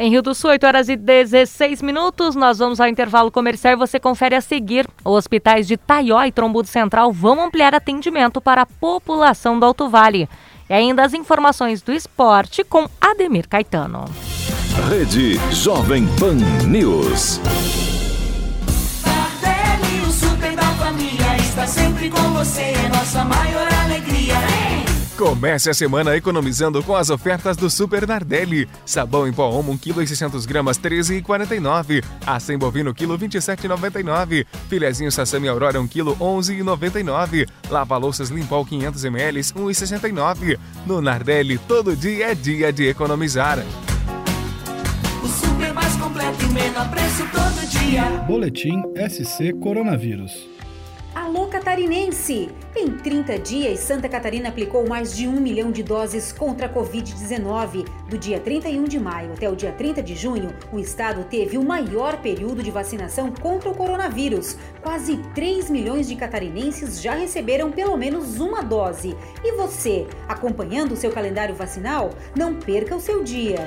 Em 0.00 0.10
Rio 0.10 0.22
do 0.22 0.32
Sul, 0.32 0.50
8 0.50 0.64
horas 0.64 0.88
e 0.88 0.94
16 0.94 1.82
minutos, 1.82 2.36
nós 2.36 2.60
vamos 2.60 2.78
ao 2.78 2.86
intervalo 2.86 3.32
comercial 3.32 3.72
e 3.72 3.76
você 3.76 3.98
confere 3.98 4.36
a 4.36 4.40
seguir. 4.40 4.86
Os 5.04 5.16
hospitais 5.16 5.66
de 5.66 5.76
Taió 5.76 6.22
e 6.22 6.30
Trombudo 6.30 6.68
Central 6.68 7.12
vão 7.12 7.42
ampliar 7.42 7.74
atendimento 7.74 8.40
para 8.40 8.62
a 8.62 8.66
população 8.66 9.58
do 9.58 9.66
Alto 9.66 9.88
Vale. 9.88 10.28
E 10.70 10.72
ainda 10.72 11.02
as 11.02 11.14
informações 11.14 11.82
do 11.82 11.92
esporte 11.92 12.62
com 12.62 12.88
Ademir 13.00 13.48
Caetano. 13.48 14.04
Rede 14.88 15.34
Jovem 15.50 16.06
Pan 16.16 16.36
News. 16.64 17.40
Tardelli, 19.02 20.00
o 20.06 20.12
super 20.12 20.54
da 20.54 20.62
família, 20.62 21.36
está 21.40 21.66
sempre 21.66 22.08
com 22.08 22.22
você, 22.34 22.60
é 22.62 22.88
nossa 22.88 23.24
maior. 23.24 23.77
Comece 25.18 25.68
a 25.68 25.74
semana 25.74 26.16
economizando 26.16 26.80
com 26.80 26.94
as 26.94 27.10
ofertas 27.10 27.56
do 27.56 27.68
Super 27.68 28.06
Nardelli. 28.06 28.68
Sabão 28.86 29.26
em 29.26 29.32
pó 29.32 29.50
Omo 29.50 29.72
1 29.72 29.78
kg 29.78 30.02
e 30.04 30.06
600 30.06 30.46
gramas 30.46 30.78
13,49. 30.78 32.04
Acém 32.24 32.56
bovino 32.56 32.94
quilo 32.94 33.18
27,99. 33.18 34.46
Filezinho 34.68 35.10
Sassami 35.10 35.48
Aurora 35.48 35.80
1 35.80 35.88
kg 35.88 36.14
11,99. 36.20 37.48
Lava 37.68 37.96
louças 37.96 38.30
Limpol 38.30 38.64
500 38.64 39.04
ml 39.06 39.40
1,69. 39.40 40.56
No 40.86 41.00
Nardelli 41.00 41.58
todo 41.58 41.96
dia 41.96 42.30
é 42.30 42.34
dia 42.36 42.72
de 42.72 42.86
economizar. 42.86 43.58
O 45.20 45.26
super 45.26 45.74
mais 45.74 45.96
completo 45.96 46.44
e 46.44 46.48
menor 46.50 46.88
preço 46.90 47.26
todo 47.32 47.66
dia. 47.68 48.04
Boletim 48.24 48.84
SC 49.10 49.52
Coronavírus. 49.60 50.57
Alô 51.18 51.48
Catarinense! 51.48 52.48
Em 52.76 52.92
30 52.92 53.40
dias, 53.40 53.80
Santa 53.80 54.08
Catarina 54.08 54.50
aplicou 54.50 54.88
mais 54.88 55.16
de 55.16 55.26
um 55.26 55.40
milhão 55.40 55.72
de 55.72 55.82
doses 55.82 56.30
contra 56.30 56.66
a 56.66 56.72
Covid-19. 56.72 57.88
Do 58.08 58.16
dia 58.16 58.38
31 58.38 58.84
de 58.84 59.00
maio 59.00 59.32
até 59.32 59.50
o 59.50 59.56
dia 59.56 59.72
30 59.72 60.00
de 60.00 60.14
junho, 60.14 60.54
o 60.72 60.78
estado 60.78 61.24
teve 61.24 61.58
o 61.58 61.64
maior 61.64 62.22
período 62.22 62.62
de 62.62 62.70
vacinação 62.70 63.32
contra 63.32 63.68
o 63.68 63.74
coronavírus. 63.74 64.56
Quase 64.80 65.16
3 65.34 65.68
milhões 65.70 66.06
de 66.06 66.14
catarinenses 66.14 67.02
já 67.02 67.14
receberam 67.14 67.72
pelo 67.72 67.96
menos 67.96 68.38
uma 68.38 68.62
dose. 68.62 69.16
E 69.42 69.56
você, 69.56 70.06
acompanhando 70.28 70.92
o 70.92 70.96
seu 70.96 71.10
calendário 71.10 71.52
vacinal? 71.56 72.10
Não 72.36 72.54
perca 72.54 72.94
o 72.94 73.00
seu 73.00 73.24
dia. 73.24 73.66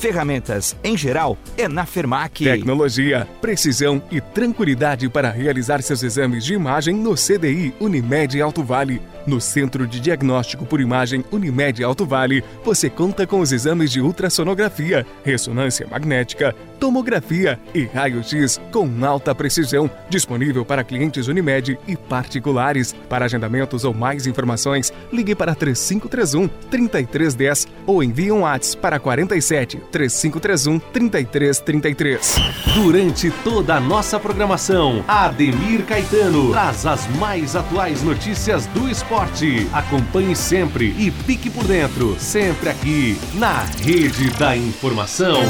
Ferramentas 0.00 0.74
em 0.82 0.96
geral 0.96 1.36
é 1.58 1.68
na 1.68 1.84
Fermac. 1.84 2.42
Tecnologia, 2.42 3.28
precisão 3.38 4.02
e 4.10 4.18
tranquilidade 4.18 5.10
para 5.10 5.30
realizar 5.30 5.82
seus 5.82 6.02
exames 6.02 6.42
de 6.42 6.54
imagem 6.54 6.94
no 6.94 7.14
CDI 7.14 7.74
Unimed 7.78 8.40
Alto 8.40 8.64
Vale. 8.64 9.02
No 9.26 9.38
Centro 9.38 9.86
de 9.86 10.00
Diagnóstico 10.00 10.64
por 10.64 10.80
Imagem 10.80 11.22
Unimed 11.30 11.84
Alto 11.84 12.06
Vale, 12.06 12.42
você 12.64 12.88
conta 12.88 13.26
com 13.26 13.40
os 13.40 13.52
exames 13.52 13.92
de 13.92 14.00
ultrassonografia, 14.00 15.06
ressonância 15.22 15.86
magnética, 15.86 16.56
tomografia 16.80 17.60
e 17.74 17.84
raio-x 17.84 18.58
com 18.72 18.88
alta 19.04 19.34
precisão, 19.34 19.90
disponível 20.08 20.64
para 20.64 20.82
clientes 20.82 21.28
Unimed 21.28 21.78
e 21.86 21.94
particulares. 21.94 22.94
Para 23.08 23.26
agendamentos 23.26 23.84
ou 23.84 23.92
mais 23.92 24.26
informações, 24.26 24.90
ligue 25.12 25.34
para 25.34 25.54
3531 25.54 26.48
3310 26.70 27.68
ou 27.86 28.02
envie 28.02 28.32
um 28.32 28.40
WhatsApp 28.40 28.80
para 28.80 28.98
47 28.98 29.76
3531 29.90 30.78
3333. 30.78 32.36
Durante 32.74 33.30
toda 33.44 33.76
a 33.76 33.80
nossa 33.80 34.18
programação, 34.18 35.04
Ademir 35.06 35.84
Caetano 35.84 36.50
traz 36.50 36.86
as 36.86 37.06
mais 37.16 37.56
atuais 37.56 38.02
notícias 38.02 38.66
do 38.66 38.88
esporte. 38.88 39.68
Acompanhe 39.72 40.36
sempre 40.36 40.94
e 40.98 41.10
fique 41.10 41.50
por 41.50 41.64
dentro, 41.64 42.16
sempre 42.18 42.68
aqui 42.68 43.18
na 43.34 43.64
Rede 43.82 44.30
da 44.38 44.56
Informação. 44.56 45.40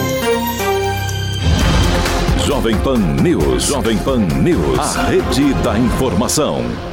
Jovem 2.50 2.76
Pan 2.80 2.98
News. 2.98 3.66
Jovem 3.66 3.96
Pan 3.98 4.18
News. 4.18 4.96
A 4.96 5.04
rede 5.04 5.54
da 5.62 5.78
informação. 5.78 6.89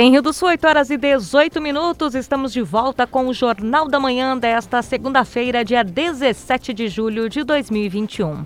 Em 0.00 0.12
Rio 0.12 0.22
do 0.22 0.32
Sul, 0.32 0.46
8 0.46 0.64
horas 0.64 0.90
e 0.90 0.96
18 0.96 1.60
minutos, 1.60 2.14
estamos 2.14 2.52
de 2.52 2.62
volta 2.62 3.04
com 3.04 3.26
o 3.26 3.34
Jornal 3.34 3.88
da 3.88 3.98
Manhã 3.98 4.38
desta 4.38 4.80
segunda-feira, 4.80 5.64
dia 5.64 5.82
17 5.82 6.72
de 6.72 6.86
julho 6.86 7.28
de 7.28 7.42
2021. 7.42 8.44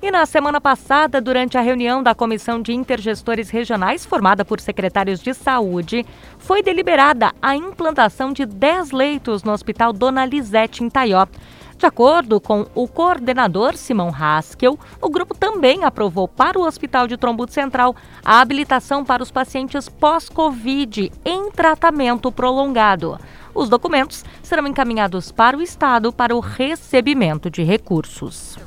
E 0.00 0.10
na 0.10 0.24
semana 0.24 0.62
passada, 0.62 1.20
durante 1.20 1.58
a 1.58 1.60
reunião 1.60 2.02
da 2.02 2.14
Comissão 2.14 2.62
de 2.62 2.72
Intergestores 2.72 3.50
Regionais, 3.50 4.06
formada 4.06 4.46
por 4.46 4.60
secretários 4.60 5.20
de 5.20 5.34
saúde, 5.34 6.06
foi 6.38 6.62
deliberada 6.62 7.32
a 7.42 7.54
implantação 7.54 8.32
de 8.32 8.46
10 8.46 8.90
leitos 8.92 9.42
no 9.42 9.52
Hospital 9.52 9.92
Dona 9.92 10.24
Lisete, 10.24 10.82
em 10.82 10.88
Taió. 10.88 11.26
De 11.76 11.86
acordo 11.86 12.40
com 12.40 12.66
o 12.74 12.88
coordenador 12.88 13.76
Simão 13.76 14.08
Haskell, 14.08 14.78
o 15.00 15.10
grupo 15.10 15.34
também 15.34 15.84
aprovou 15.84 16.26
para 16.26 16.58
o 16.58 16.64
Hospital 16.64 17.06
de 17.06 17.16
Trombudo 17.16 17.52
Central 17.52 17.94
a 18.24 18.40
habilitação 18.40 19.04
para 19.04 19.22
os 19.22 19.30
pacientes 19.30 19.88
pós-Covid 19.88 21.12
em 21.24 21.50
tratamento 21.50 22.32
prolongado. 22.32 23.18
Os 23.54 23.68
documentos 23.68 24.24
serão 24.42 24.66
encaminhados 24.66 25.30
para 25.30 25.56
o 25.56 25.62
Estado 25.62 26.12
para 26.12 26.34
o 26.34 26.40
recebimento 26.40 27.50
de 27.50 27.62
recursos 27.62 28.58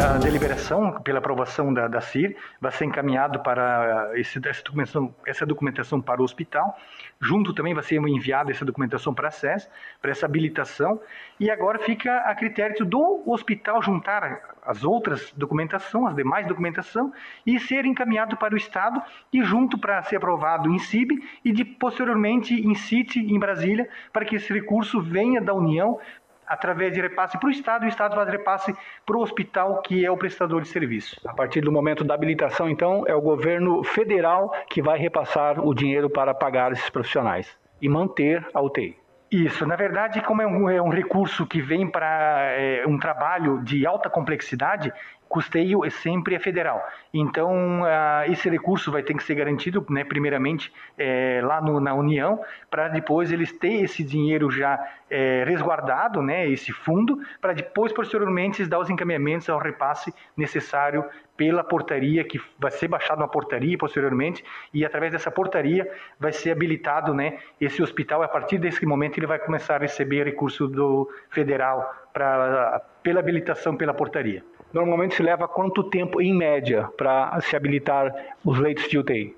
a 0.00 0.18
deliberação 0.18 0.92
pela 1.02 1.18
aprovação 1.18 1.72
da, 1.72 1.86
da 1.86 2.00
CIR, 2.00 2.36
vai 2.60 2.72
ser 2.72 2.86
encaminhado 2.86 3.40
para 3.40 4.10
esse, 4.14 4.40
essa, 4.46 4.62
documentação, 4.62 5.14
essa 5.26 5.46
documentação 5.46 6.00
para 6.00 6.20
o 6.20 6.24
hospital, 6.24 6.76
junto 7.20 7.52
também 7.52 7.74
vai 7.74 7.82
ser 7.82 7.96
enviada 7.96 8.50
essa 8.50 8.64
documentação 8.64 9.14
para 9.14 9.28
a 9.28 9.30
SES, 9.30 9.68
para 10.00 10.10
essa 10.10 10.26
habilitação, 10.26 11.00
e 11.38 11.50
agora 11.50 11.78
fica 11.78 12.18
a 12.18 12.34
critério 12.34 12.84
do 12.84 13.22
hospital 13.26 13.82
juntar 13.82 14.54
as 14.64 14.84
outras 14.84 15.32
documentação, 15.32 16.06
as 16.06 16.14
demais 16.14 16.46
documentação, 16.46 17.12
e 17.46 17.58
ser 17.58 17.84
encaminhado 17.84 18.36
para 18.36 18.54
o 18.54 18.56
Estado 18.56 19.02
e 19.32 19.42
junto 19.42 19.78
para 19.78 20.02
ser 20.02 20.16
aprovado 20.16 20.70
em 20.70 20.78
CIB 20.78 21.22
e 21.44 21.52
de, 21.52 21.64
posteriormente 21.64 22.54
em 22.54 22.74
CIT, 22.74 23.20
em 23.20 23.38
Brasília, 23.38 23.88
para 24.12 24.24
que 24.24 24.36
esse 24.36 24.52
recurso 24.52 25.00
venha 25.00 25.40
da 25.40 25.54
União 25.54 25.98
através 26.46 26.92
de 26.92 27.00
repasse 27.00 27.38
para 27.38 27.48
o 27.48 27.50
Estado 27.50 27.84
o 27.84 27.88
Estado 27.88 28.14
faz 28.14 28.28
repasse 28.28 28.74
para 29.04 29.16
o 29.16 29.20
hospital, 29.20 29.80
que 29.82 30.04
é 30.04 30.10
o 30.10 30.16
prestador 30.16 30.62
de 30.62 30.68
serviço. 30.68 31.20
A 31.26 31.32
partir 31.32 31.60
do 31.60 31.72
momento 31.72 32.04
da 32.04 32.14
habilitação, 32.14 32.68
então, 32.68 33.04
é 33.06 33.14
o 33.14 33.20
governo 33.20 33.82
federal 33.82 34.52
que 34.68 34.82
vai 34.82 34.98
repassar 34.98 35.60
o 35.60 35.74
dinheiro 35.74 36.08
para 36.10 36.34
pagar 36.34 36.72
esses 36.72 36.88
profissionais 36.90 37.56
e 37.80 37.88
manter 37.88 38.46
a 38.52 38.60
UTI. 38.60 38.96
Isso, 39.30 39.66
na 39.66 39.74
verdade, 39.74 40.20
como 40.20 40.42
é 40.42 40.46
um, 40.46 40.70
é 40.70 40.80
um 40.80 40.90
recurso 40.90 41.44
que 41.44 41.60
vem 41.60 41.88
para 41.88 42.52
é, 42.52 42.84
um 42.86 42.98
trabalho 42.98 43.62
de 43.64 43.84
alta 43.84 44.08
complexidade, 44.08 44.92
custeio 45.34 45.84
é 45.84 45.90
sempre 45.90 46.36
é 46.36 46.38
federal. 46.38 46.80
Então, 47.12 47.82
uh, 47.82 48.30
esse 48.30 48.48
recurso 48.48 48.92
vai 48.92 49.02
ter 49.02 49.14
que 49.14 49.24
ser 49.24 49.34
garantido, 49.34 49.84
né, 49.90 50.04
primeiramente, 50.04 50.72
é, 50.96 51.40
lá 51.42 51.60
no, 51.60 51.80
na 51.80 51.92
União, 51.92 52.40
para 52.70 52.86
depois 52.86 53.32
eles 53.32 53.50
ter 53.50 53.82
esse 53.82 54.04
dinheiro 54.04 54.48
já 54.48 54.78
é, 55.10 55.42
resguardado, 55.44 56.22
né, 56.22 56.48
esse 56.48 56.70
fundo, 56.72 57.18
para 57.40 57.52
depois, 57.52 57.92
posteriormente, 57.92 58.64
dar 58.64 58.78
os 58.78 58.88
encaminhamentos 58.88 59.48
ao 59.48 59.58
repasse 59.58 60.14
necessário 60.36 61.04
pela 61.36 61.64
portaria, 61.64 62.24
que 62.24 62.40
vai 62.58 62.70
ser 62.70 62.88
baixado 62.88 63.18
uma 63.18 63.28
portaria 63.28 63.76
posteriormente, 63.76 64.44
e 64.72 64.84
através 64.84 65.12
dessa 65.12 65.30
portaria 65.30 65.90
vai 66.18 66.32
ser 66.32 66.50
habilitado 66.50 67.12
né, 67.12 67.38
esse 67.60 67.82
hospital. 67.82 68.22
A 68.22 68.28
partir 68.28 68.58
desse 68.58 68.84
momento, 68.86 69.18
ele 69.18 69.26
vai 69.26 69.38
começar 69.38 69.76
a 69.76 69.78
receber 69.78 70.24
recurso 70.24 70.68
do 70.68 71.08
federal 71.30 71.92
pra, 72.12 72.80
pela 73.02 73.20
habilitação 73.20 73.76
pela 73.76 73.92
portaria 73.92 74.42
normalmente 74.74 75.14
se 75.14 75.22
leva 75.22 75.46
quanto 75.46 75.84
tempo, 75.84 76.20
em 76.20 76.34
média, 76.34 76.88
para 76.96 77.40
se 77.40 77.54
habilitar 77.54 78.12
os 78.44 78.58
leitos 78.58 78.88
de 78.88 78.98
UTI? 78.98 79.36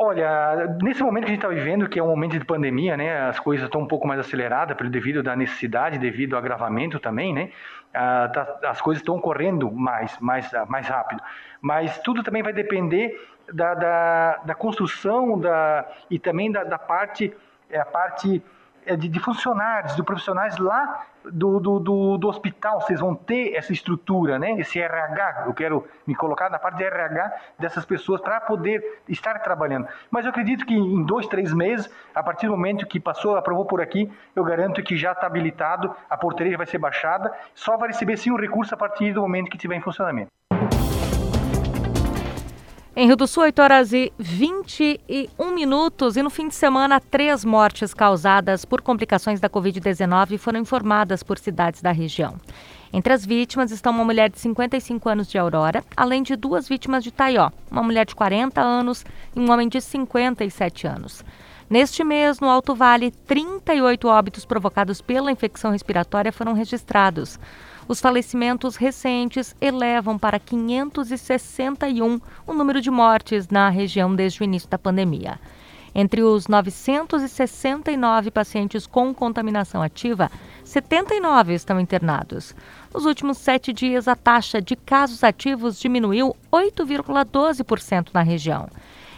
Olha, 0.00 0.78
nesse 0.80 1.02
momento 1.02 1.24
que 1.24 1.32
a 1.32 1.34
gente 1.34 1.44
está 1.44 1.48
vivendo, 1.48 1.88
que 1.88 1.98
é 1.98 2.02
um 2.02 2.06
momento 2.06 2.38
de 2.38 2.44
pandemia, 2.44 2.96
né, 2.96 3.28
as 3.28 3.40
coisas 3.40 3.66
estão 3.66 3.80
um 3.80 3.86
pouco 3.88 4.06
mais 4.06 4.20
aceleradas 4.20 4.76
pelo 4.76 4.88
devido 4.88 5.24
da 5.24 5.34
necessidade, 5.34 5.98
devido 5.98 6.34
ao 6.34 6.38
agravamento 6.38 7.00
também, 7.00 7.34
né, 7.34 7.50
tá, 7.92 8.60
as 8.68 8.80
coisas 8.80 9.02
estão 9.02 9.20
correndo 9.20 9.68
mais, 9.72 10.16
mais, 10.20 10.48
mais 10.68 10.86
rápido. 10.86 11.20
Mas 11.60 11.98
tudo 11.98 12.22
também 12.22 12.44
vai 12.44 12.52
depender 12.52 13.20
da, 13.52 13.74
da, 13.74 14.36
da 14.44 14.54
construção 14.54 15.36
da, 15.36 15.84
e 16.08 16.16
também 16.16 16.52
da, 16.52 16.62
da 16.62 16.78
parte, 16.78 17.36
é, 17.68 17.80
a 17.80 17.84
parte 17.84 18.40
é, 18.86 18.94
de, 18.94 19.08
de 19.08 19.18
funcionários, 19.18 19.96
de 19.96 20.02
profissionais 20.04 20.56
lá 20.58 21.06
do, 21.32 21.60
do, 21.60 21.78
do, 21.78 22.18
do, 22.18 22.28
hospital, 22.28 22.80
vocês 22.80 23.00
vão 23.00 23.14
ter 23.14 23.54
essa 23.54 23.72
estrutura, 23.72 24.38
né? 24.38 24.52
esse 24.60 24.80
RH, 24.80 25.44
eu 25.46 25.54
quero 25.54 25.86
me 26.06 26.14
colocar 26.14 26.50
na 26.50 26.58
parte 26.58 26.78
de 26.78 26.84
RH 26.84 27.32
dessas 27.58 27.84
pessoas 27.84 28.20
para 28.20 28.40
poder 28.40 29.00
estar 29.08 29.38
trabalhando. 29.40 29.88
Mas 30.10 30.24
eu 30.24 30.30
acredito 30.30 30.64
que 30.66 30.74
em 30.74 31.02
dois, 31.04 31.26
três 31.26 31.52
meses, 31.52 31.90
a 32.14 32.22
partir 32.22 32.46
do 32.46 32.52
momento 32.52 32.86
que 32.86 33.00
passou, 33.00 33.36
aprovou 33.36 33.64
por 33.64 33.80
aqui, 33.80 34.10
eu 34.34 34.44
garanto 34.44 34.82
que 34.82 34.96
já 34.96 35.12
está 35.12 35.26
habilitado, 35.26 35.94
a 36.08 36.16
portaria 36.16 36.56
vai 36.56 36.66
ser 36.66 36.78
baixada, 36.78 37.32
só 37.54 37.76
vai 37.76 37.88
receber 37.88 38.16
sim 38.16 38.30
um 38.30 38.36
recurso 38.36 38.74
a 38.74 38.78
partir 38.78 39.12
do 39.12 39.20
momento 39.20 39.50
que 39.50 39.56
estiver 39.56 39.76
em 39.76 39.80
funcionamento. 39.80 40.37
Em 43.00 43.06
Rio 43.06 43.14
do 43.14 43.28
Sul, 43.28 43.44
8 43.44 43.62
horas 43.62 43.92
e 43.92 44.12
21 44.18 45.54
minutos. 45.54 46.16
E 46.16 46.22
no 46.22 46.28
fim 46.28 46.48
de 46.48 46.56
semana, 46.56 46.98
três 46.98 47.44
mortes 47.44 47.94
causadas 47.94 48.64
por 48.64 48.82
complicações 48.82 49.38
da 49.38 49.48
Covid-19 49.48 50.36
foram 50.36 50.58
informadas 50.58 51.22
por 51.22 51.38
cidades 51.38 51.80
da 51.80 51.92
região. 51.92 52.34
Entre 52.92 53.12
as 53.12 53.24
vítimas 53.24 53.70
estão 53.70 53.92
uma 53.92 54.04
mulher 54.04 54.28
de 54.28 54.40
55 54.40 55.08
anos 55.08 55.28
de 55.28 55.38
Aurora, 55.38 55.84
além 55.96 56.24
de 56.24 56.34
duas 56.34 56.68
vítimas 56.68 57.04
de 57.04 57.12
Taió, 57.12 57.52
uma 57.70 57.84
mulher 57.84 58.04
de 58.04 58.16
40 58.16 58.60
anos 58.60 59.04
e 59.36 59.38
um 59.38 59.48
homem 59.48 59.68
de 59.68 59.80
57 59.80 60.88
anos. 60.88 61.24
Neste 61.70 62.02
mês, 62.02 62.40
no 62.40 62.48
Alto 62.48 62.74
Vale, 62.74 63.12
38 63.28 64.08
óbitos 64.08 64.44
provocados 64.44 65.00
pela 65.00 65.30
infecção 65.30 65.70
respiratória 65.70 66.32
foram 66.32 66.52
registrados. 66.52 67.38
Os 67.88 68.02
falecimentos 68.02 68.76
recentes 68.76 69.56
elevam 69.58 70.18
para 70.18 70.38
561 70.38 72.20
o 72.46 72.52
número 72.52 72.82
de 72.82 72.90
mortes 72.90 73.48
na 73.48 73.70
região 73.70 74.14
desde 74.14 74.42
o 74.42 74.44
início 74.44 74.68
da 74.68 74.78
pandemia. 74.78 75.40
Entre 75.94 76.22
os 76.22 76.46
969 76.48 78.30
pacientes 78.30 78.86
com 78.86 79.14
contaminação 79.14 79.82
ativa, 79.82 80.30
79 80.64 81.54
estão 81.54 81.80
internados. 81.80 82.54
Nos 82.92 83.06
últimos 83.06 83.38
sete 83.38 83.72
dias, 83.72 84.06
a 84.06 84.14
taxa 84.14 84.60
de 84.60 84.76
casos 84.76 85.24
ativos 85.24 85.80
diminuiu 85.80 86.36
8,12% 86.52 88.10
na 88.12 88.20
região. 88.20 88.68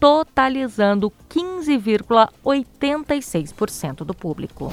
totalizando 0.00 1.12
15,86% 1.28 4.04
do 4.04 4.14
público. 4.14 4.72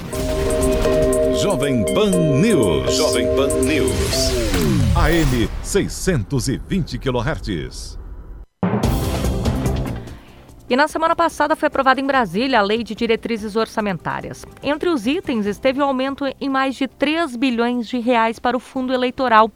Jovem 1.42 1.84
Pan 1.94 2.12
News. 2.12 2.96
Jovem 2.96 3.28
Pan 3.36 3.50
News. 3.64 4.85
AM 4.98 5.50
620 5.62 6.98
kHz. 6.98 8.00
E 10.70 10.76
na 10.78 10.88
semana 10.88 11.14
passada 11.14 11.54
foi 11.54 11.68
aprovada 11.68 12.00
em 12.00 12.06
Brasília 12.06 12.60
a 12.60 12.62
Lei 12.62 12.82
de 12.82 12.96
Diretrizes 12.96 13.58
Orçamentárias. 13.58 14.46
Entre 14.64 14.88
os 14.88 15.06
itens 15.06 15.48
esteve 15.48 15.82
o 15.82 15.84
um 15.84 15.88
aumento 15.88 16.24
em 16.40 16.48
mais 16.48 16.76
de 16.76 16.88
3 16.88 17.36
bilhões 17.36 17.90
de 17.90 18.00
reais 18.00 18.40
para 18.40 18.56
o 18.56 18.60
fundo 18.60 18.94
eleitoral. 18.94 19.52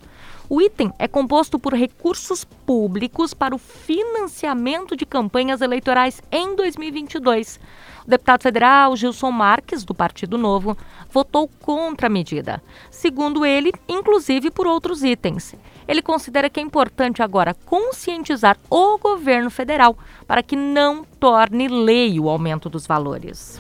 O 0.50 0.62
item 0.62 0.92
é 1.00 1.08
composto 1.08 1.58
por 1.58 1.74
recursos 1.74 2.44
públicos 2.44 3.34
para 3.34 3.56
o 3.56 3.58
financiamento 3.58 4.98
de 4.98 5.06
campanhas 5.06 5.62
eleitorais 5.62 6.22
em 6.30 6.54
2022. 6.54 7.62
O 8.10 8.18
deputado 8.18 8.42
federal 8.42 8.96
Gilson 8.96 9.30
Marques, 9.30 9.86
do 9.86 9.94
Partido 9.94 10.36
Novo, 10.36 10.76
votou 11.12 11.48
contra 11.48 12.08
a 12.08 12.10
medida. 12.10 12.60
Segundo 12.90 13.46
ele, 13.46 13.72
inclusive 13.88 14.50
por 14.50 14.66
outros 14.66 15.04
itens. 15.04 15.54
Ele 15.88 16.02
considera 16.02 16.50
que 16.50 16.60
é 16.60 16.64
importante 16.64 17.22
agora 17.22 17.54
conscientizar 17.54 18.58
o 18.68 18.98
governo 18.98 19.52
federal 19.52 19.96
para 20.26 20.42
que 20.42 20.56
não 20.56 21.04
torne 21.04 21.68
lei 21.68 22.20
o 22.20 22.28
aumento 22.28 22.68
dos 22.68 22.88
valores 22.88 23.60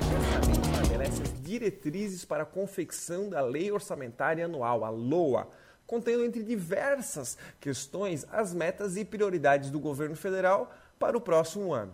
diretrizes 1.43 2.23
para 2.25 2.43
a 2.43 2.45
confecção 2.45 3.27
da 3.27 3.41
Lei 3.41 3.71
Orçamentária 3.71 4.45
Anual, 4.45 4.85
a 4.85 4.89
LOA, 4.89 5.47
contendo 5.85 6.23
entre 6.23 6.43
diversas 6.43 7.37
questões 7.59 8.25
as 8.31 8.53
metas 8.53 8.95
e 8.97 9.03
prioridades 9.03 9.71
do 9.71 9.79
governo 9.79 10.15
federal 10.15 10.71
para 10.99 11.17
o 11.17 11.21
próximo 11.21 11.73
ano. 11.73 11.91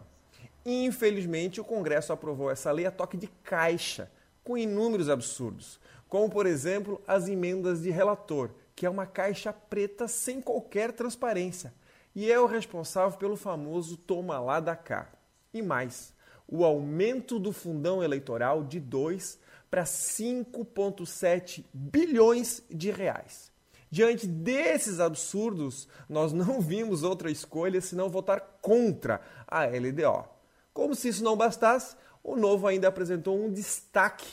Infelizmente, 0.66 1.62
o 1.62 1.64
Congresso 1.64 2.12
aprovou 2.12 2.50
essa 2.50 2.72
lei 2.72 2.88
a 2.88 2.92
toque 2.92 3.16
de 3.16 3.28
caixa, 3.44 4.12
com 4.44 4.58
inúmeros 4.58 5.10
absurdos, 5.10 5.80
como, 6.10 6.30
por 6.30 6.46
exemplo, 6.46 7.02
as 7.08 7.28
emendas 7.28 7.84
de 7.84 7.92
relator, 7.92 8.50
que 8.76 8.86
é 8.86 8.90
uma 8.90 9.06
caixa 9.06 9.54
preta 9.54 10.08
sem 10.08 10.42
qualquer 10.42 10.92
transparência, 10.92 11.74
e 12.16 12.32
é 12.32 12.40
o 12.40 12.48
responsável 12.48 13.18
pelo 13.18 13.36
famoso 13.36 13.96
toma 13.96 14.40
lá 14.40 14.60
da 14.60 14.76
cá. 14.76 15.12
E 15.54 15.62
mais, 15.62 16.14
o 16.48 16.64
aumento 16.64 17.40
do 17.40 17.52
fundão 17.52 18.04
eleitoral 18.04 18.64
de 18.64 18.80
2 18.80 19.40
para 19.70 19.84
5,7 19.84 21.66
bilhões 21.74 22.64
de 22.70 22.92
reais. 22.92 23.52
Diante 23.90 24.28
desses 24.28 25.00
absurdos, 25.00 25.88
nós 26.10 26.34
não 26.34 26.60
vimos 26.60 27.04
outra 27.04 27.30
escolha 27.30 27.80
senão 27.82 28.10
votar 28.10 28.60
contra 28.62 29.22
a 29.48 29.66
LDO. 29.66 30.35
Como 30.76 30.94
se 30.94 31.08
isso 31.08 31.24
não 31.24 31.38
bastasse, 31.38 31.96
o 32.22 32.36
Novo 32.36 32.68
ainda 32.68 32.90
apresentou 32.90 33.42
um 33.42 33.50
destaque 33.50 34.28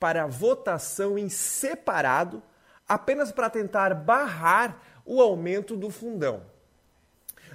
para 0.00 0.26
votação 0.26 1.16
em 1.16 1.28
separado, 1.28 2.42
apenas 2.88 3.30
para 3.30 3.48
tentar 3.48 3.94
barrar 3.94 4.82
o 5.04 5.22
aumento 5.22 5.76
do 5.76 5.88
fundão. 5.88 6.42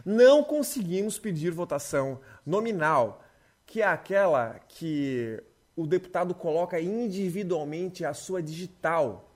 Não 0.05 0.45
conseguimos 0.45 1.19
pedir 1.19 1.51
votação 1.51 2.21
nominal, 2.45 3.21
que 3.65 3.81
é 3.81 3.85
aquela 3.85 4.61
que 4.65 5.43
o 5.75 5.85
deputado 5.85 6.33
coloca 6.33 6.79
individualmente 6.79 8.05
a 8.05 8.13
sua 8.13 8.41
digital, 8.41 9.29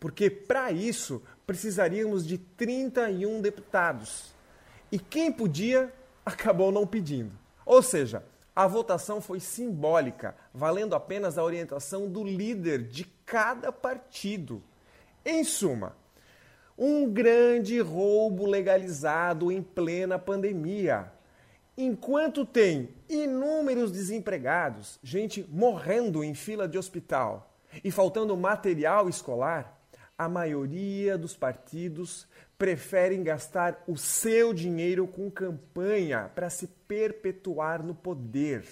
porque 0.00 0.30
para 0.30 0.72
isso 0.72 1.22
precisaríamos 1.46 2.26
de 2.26 2.38
31 2.38 3.42
deputados. 3.42 4.32
E 4.90 4.98
quem 4.98 5.30
podia 5.30 5.92
acabou 6.24 6.72
não 6.72 6.86
pedindo. 6.86 7.32
Ou 7.66 7.82
seja, 7.82 8.24
a 8.58 8.66
votação 8.66 9.20
foi 9.20 9.38
simbólica, 9.38 10.34
valendo 10.52 10.96
apenas 10.96 11.38
a 11.38 11.44
orientação 11.44 12.08
do 12.08 12.24
líder 12.24 12.88
de 12.88 13.04
cada 13.24 13.70
partido. 13.70 14.60
Em 15.24 15.44
suma, 15.44 15.94
um 16.76 17.08
grande 17.08 17.78
roubo 17.78 18.46
legalizado 18.46 19.52
em 19.52 19.62
plena 19.62 20.18
pandemia. 20.18 21.12
Enquanto 21.76 22.44
tem 22.44 22.88
inúmeros 23.08 23.92
desempregados, 23.92 24.98
gente 25.04 25.46
morrendo 25.48 26.24
em 26.24 26.34
fila 26.34 26.66
de 26.66 26.76
hospital 26.76 27.54
e 27.84 27.92
faltando 27.92 28.36
material 28.36 29.08
escolar, 29.08 29.77
a 30.18 30.28
maioria 30.28 31.16
dos 31.16 31.36
partidos 31.36 32.26
preferem 32.58 33.22
gastar 33.22 33.84
o 33.86 33.96
seu 33.96 34.52
dinheiro 34.52 35.06
com 35.06 35.30
campanha 35.30 36.28
para 36.34 36.50
se 36.50 36.66
perpetuar 36.66 37.84
no 37.84 37.94
poder. 37.94 38.66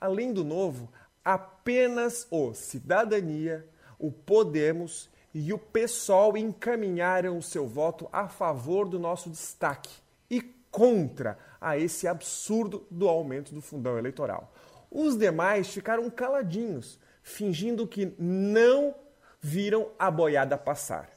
Além 0.00 0.32
do 0.32 0.42
novo, 0.42 0.90
apenas 1.22 2.26
o 2.30 2.54
Cidadania, 2.54 3.68
o 3.98 4.10
Podemos 4.10 5.10
e 5.34 5.52
o 5.52 5.58
PSOL 5.58 6.38
encaminharam 6.38 7.36
o 7.36 7.42
seu 7.42 7.66
voto 7.66 8.08
a 8.10 8.26
favor 8.26 8.88
do 8.88 8.98
nosso 8.98 9.28
destaque 9.28 9.90
e 10.30 10.40
contra 10.70 11.38
a 11.60 11.76
esse 11.76 12.08
absurdo 12.08 12.86
do 12.90 13.06
aumento 13.06 13.54
do 13.54 13.60
fundão 13.60 13.98
eleitoral. 13.98 14.54
Os 14.90 15.18
demais 15.18 15.68
ficaram 15.68 16.08
caladinhos, 16.08 16.98
fingindo 17.22 17.86
que 17.86 18.14
não 18.18 18.94
viram 19.40 19.90
a 19.98 20.10
boiada 20.10 20.56
passar. 20.56 21.10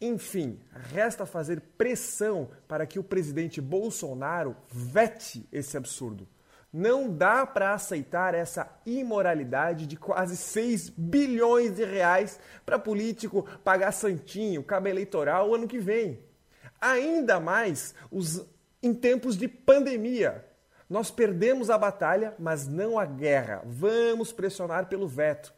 Enfim, 0.00 0.58
resta 0.92 1.26
fazer 1.26 1.60
pressão 1.76 2.48
para 2.66 2.86
que 2.86 2.98
o 2.98 3.04
presidente 3.04 3.60
Bolsonaro 3.60 4.56
vete 4.70 5.46
esse 5.52 5.76
absurdo. 5.76 6.26
Não 6.72 7.12
dá 7.12 7.44
para 7.44 7.74
aceitar 7.74 8.32
essa 8.32 8.70
imoralidade 8.86 9.86
de 9.86 9.96
quase 9.96 10.36
6 10.36 10.88
bilhões 10.90 11.74
de 11.74 11.84
reais 11.84 12.38
para 12.64 12.78
político 12.78 13.42
pagar 13.64 13.92
santinho, 13.92 14.62
cabo 14.62 14.88
eleitoral 14.88 15.50
o 15.50 15.54
ano 15.54 15.66
que 15.68 15.78
vem. 15.78 16.20
Ainda 16.80 17.40
mais 17.40 17.94
os, 18.10 18.46
em 18.82 18.94
tempos 18.94 19.36
de 19.36 19.48
pandemia. 19.48 20.46
Nós 20.88 21.10
perdemos 21.10 21.70
a 21.70 21.76
batalha, 21.76 22.34
mas 22.38 22.66
não 22.66 22.98
a 22.98 23.04
guerra. 23.04 23.62
Vamos 23.66 24.32
pressionar 24.32 24.86
pelo 24.86 25.06
veto. 25.06 25.52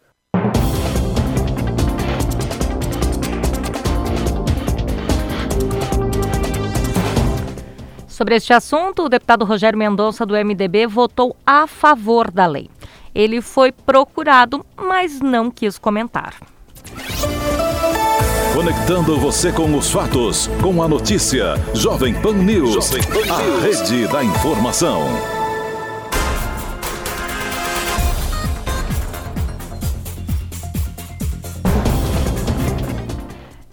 Sobre 8.13 8.37
este 8.37 8.53
assunto, 8.53 9.05
o 9.05 9.09
deputado 9.09 9.43
Rogério 9.43 9.79
Mendonça, 9.79 10.27
do 10.27 10.35
MDB, 10.35 10.87
votou 10.87 11.35
a 11.47 11.67
favor 11.67 12.31
da 12.31 12.47
lei. 12.47 12.69
Ele 13.15 13.41
foi 13.41 13.73
procurado, 13.73 14.65
mas 14.77 15.19
não 15.19 15.51
quis 15.51 15.79
comentar. 15.79 16.35
Conectando 18.55 19.19
você 19.19 19.51
com 19.51 19.75
os 19.75 19.91
fatos, 19.91 20.47
com 20.61 20.83
a 20.83 20.89
notícia. 20.89 21.55
Jovem 21.73 22.13
Pan 22.13 22.35
News, 22.35 22.75
Jovem 22.75 23.03
Pan 23.03 23.15
News. 23.15 23.31
a 23.31 23.87
rede 23.87 24.07
da 24.09 24.23
informação. 24.23 25.42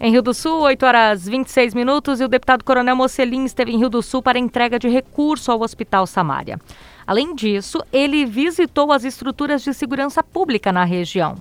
Em 0.02 0.12
Rio 0.12 0.22
do 0.22 0.34
Sul, 0.34 0.62
8 0.62 0.86
horas 0.86 1.28
26 1.28 1.74
minutos, 1.74 2.22
e 2.22 2.24
o 2.24 2.30
deputado 2.30 2.64
Coronel 2.64 2.96
Mocelin 2.96 3.44
esteve 3.44 3.74
em 3.74 3.78
Rio 3.78 3.90
do 3.90 4.02
Sul 4.02 4.22
para 4.22 4.40
entrega 4.40 4.80
de 4.80 4.88
recurso 4.88 5.52
ao 5.52 5.62
Hospital 5.62 6.08
Samária. 6.08 6.58
Além 7.06 7.36
disso, 7.36 7.84
ele 7.92 8.26
visitou 8.26 8.94
as 8.94 9.04
estruturas 9.04 9.62
de 9.62 9.74
segurança 9.74 10.24
pública 10.24 10.72
na 10.72 10.86
região. 10.86 11.36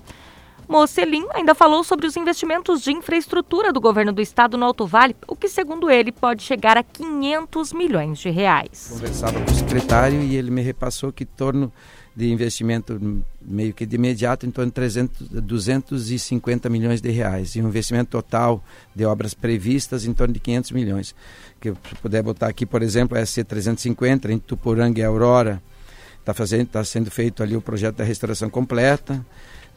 Mocelin 0.67 1.25
ainda 1.33 1.55
falou 1.55 1.85
sobre 1.85 2.05
os 2.05 2.17
investimentos 2.17 2.81
de 2.81 2.91
infraestrutura 2.91 3.71
do 3.71 3.79
governo 3.79 4.11
do 4.11 4.21
estado 4.21 4.57
no 4.57 4.65
Alto 4.65 4.85
Vale, 4.85 5.15
o 5.25 5.37
que, 5.37 5.47
segundo 5.47 5.89
ele, 5.89 6.11
pode 6.11 6.43
chegar 6.43 6.77
a 6.77 6.83
500 6.83 7.71
milhões 7.71 8.19
de 8.19 8.29
reais. 8.29 8.89
Conversava 8.91 9.39
com 9.39 9.51
o 9.51 9.55
secretário 9.55 10.21
e 10.21 10.35
ele 10.35 10.51
me 10.51 10.61
repassou 10.61 11.13
que 11.13 11.23
torno 11.23 11.71
de 12.19 12.29
investimento 12.29 13.23
meio 13.41 13.73
que 13.73 13.85
de 13.85 13.95
imediato, 13.95 14.45
em 14.45 14.51
torno 14.51 14.69
de 14.69 14.75
300, 14.75 15.29
250 15.29 16.69
milhões 16.69 16.99
de 16.99 17.09
reais. 17.09 17.55
E 17.55 17.61
um 17.61 17.69
investimento 17.69 18.11
total 18.11 18.61
de 18.93 19.05
obras 19.05 19.33
previstas 19.33 20.05
em 20.05 20.13
torno 20.13 20.33
de 20.33 20.39
500 20.41 20.71
milhões. 20.71 21.15
Que 21.61 21.69
se 21.69 21.95
puder 22.01 22.21
botar 22.21 22.47
aqui, 22.47 22.65
por 22.65 22.83
exemplo, 22.83 23.17
a 23.17 23.21
SC350, 23.21 24.31
em 24.31 24.37
Tupuranga 24.37 24.99
e 24.99 25.03
Aurora, 25.03 25.63
está 26.19 26.33
tá 26.69 26.83
sendo 26.83 27.09
feito 27.09 27.41
ali 27.41 27.55
o 27.55 27.61
projeto 27.61 27.95
da 27.95 28.03
restauração 28.03 28.49
completa. 28.49 29.25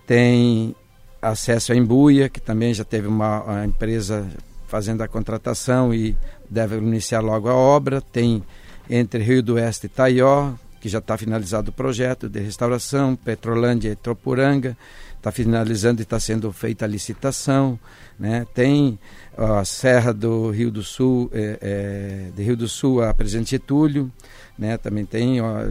Tem 0.04 0.74
acesso 1.20 1.72
a 1.72 1.76
Embuia, 1.76 2.28
que 2.28 2.40
também 2.40 2.74
já 2.74 2.82
teve 2.82 3.06
uma 3.06 3.64
empresa 3.64 4.26
fazendo 4.66 5.02
a 5.02 5.06
contratação 5.06 5.94
e 5.94 6.16
deve 6.50 6.76
iniciar 6.78 7.20
logo 7.20 7.48
a 7.48 7.54
obra. 7.54 8.00
Tem 8.00 8.42
entre 8.90 9.22
Rio 9.22 9.44
do 9.44 9.54
Oeste 9.54 9.86
e 9.86 9.88
Taió, 9.88 10.54
que 10.82 10.88
já 10.88 10.98
está 10.98 11.16
finalizado 11.16 11.70
o 11.70 11.72
projeto 11.72 12.28
de 12.28 12.40
restauração, 12.40 13.14
Petrolândia 13.14 13.90
e 13.90 13.94
Tropuranga, 13.94 14.76
está 15.16 15.30
finalizando 15.30 16.00
e 16.00 16.02
está 16.02 16.18
sendo 16.18 16.52
feita 16.52 16.84
a 16.84 16.88
licitação. 16.88 17.78
Né? 18.18 18.44
Tem 18.52 18.98
a 19.38 19.64
Serra 19.64 20.12
do 20.12 20.50
Rio 20.50 20.72
do 20.72 20.82
Sul, 20.82 21.30
é, 21.32 21.58
é, 21.62 22.30
de 22.34 22.42
Rio 22.42 22.56
do 22.56 22.66
Sul 22.66 23.00
a 23.00 23.14
Presidente 23.14 23.52
Getúlio, 23.52 24.10
né? 24.58 24.76
também 24.76 25.06
tem 25.06 25.40
ó, 25.40 25.64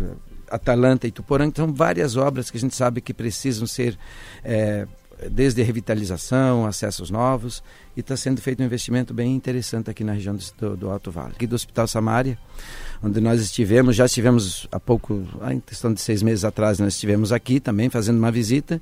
Atalanta 0.50 1.06
e 1.08 1.12
Tuporanga, 1.12 1.52
são 1.58 1.74
várias 1.74 2.16
obras 2.16 2.50
que 2.50 2.56
a 2.56 2.62
gente 2.62 2.74
sabe 2.74 3.02
que 3.02 3.14
precisam 3.14 3.68
ser 3.68 4.00
é, 4.46 4.88
desde 5.30 5.62
revitalização, 5.62 6.66
acessos 6.66 7.10
novos, 7.10 7.62
e 7.98 8.00
está 8.00 8.16
sendo 8.16 8.42
feito 8.42 8.64
um 8.64 8.66
investimento 8.66 9.14
bem 9.14 9.36
interessante 9.36 9.90
aqui 9.90 10.06
na 10.06 10.14
região 10.14 10.38
do, 10.58 10.78
do 10.78 10.90
Alto 10.90 11.12
Vale. 11.12 11.34
Aqui 11.36 11.46
do 11.46 11.56
Hospital 11.56 11.86
Samaria, 11.86 12.38
onde 13.04 13.20
nós 13.20 13.42
estivemos, 13.42 13.96
já 13.96 14.06
estivemos 14.06 14.68
há 14.72 14.80
pouco, 14.80 15.24
em 15.50 15.60
questão 15.60 15.94
de 15.94 16.02
seis 16.02 16.22
meses 16.22 16.46
atrás, 16.46 16.80
nós 16.80 16.94
estivemos 16.94 17.32
aqui 17.32 17.60
também 17.60 17.90
fazendo 17.90 18.18
uma 18.18 18.32
visita, 18.32 18.82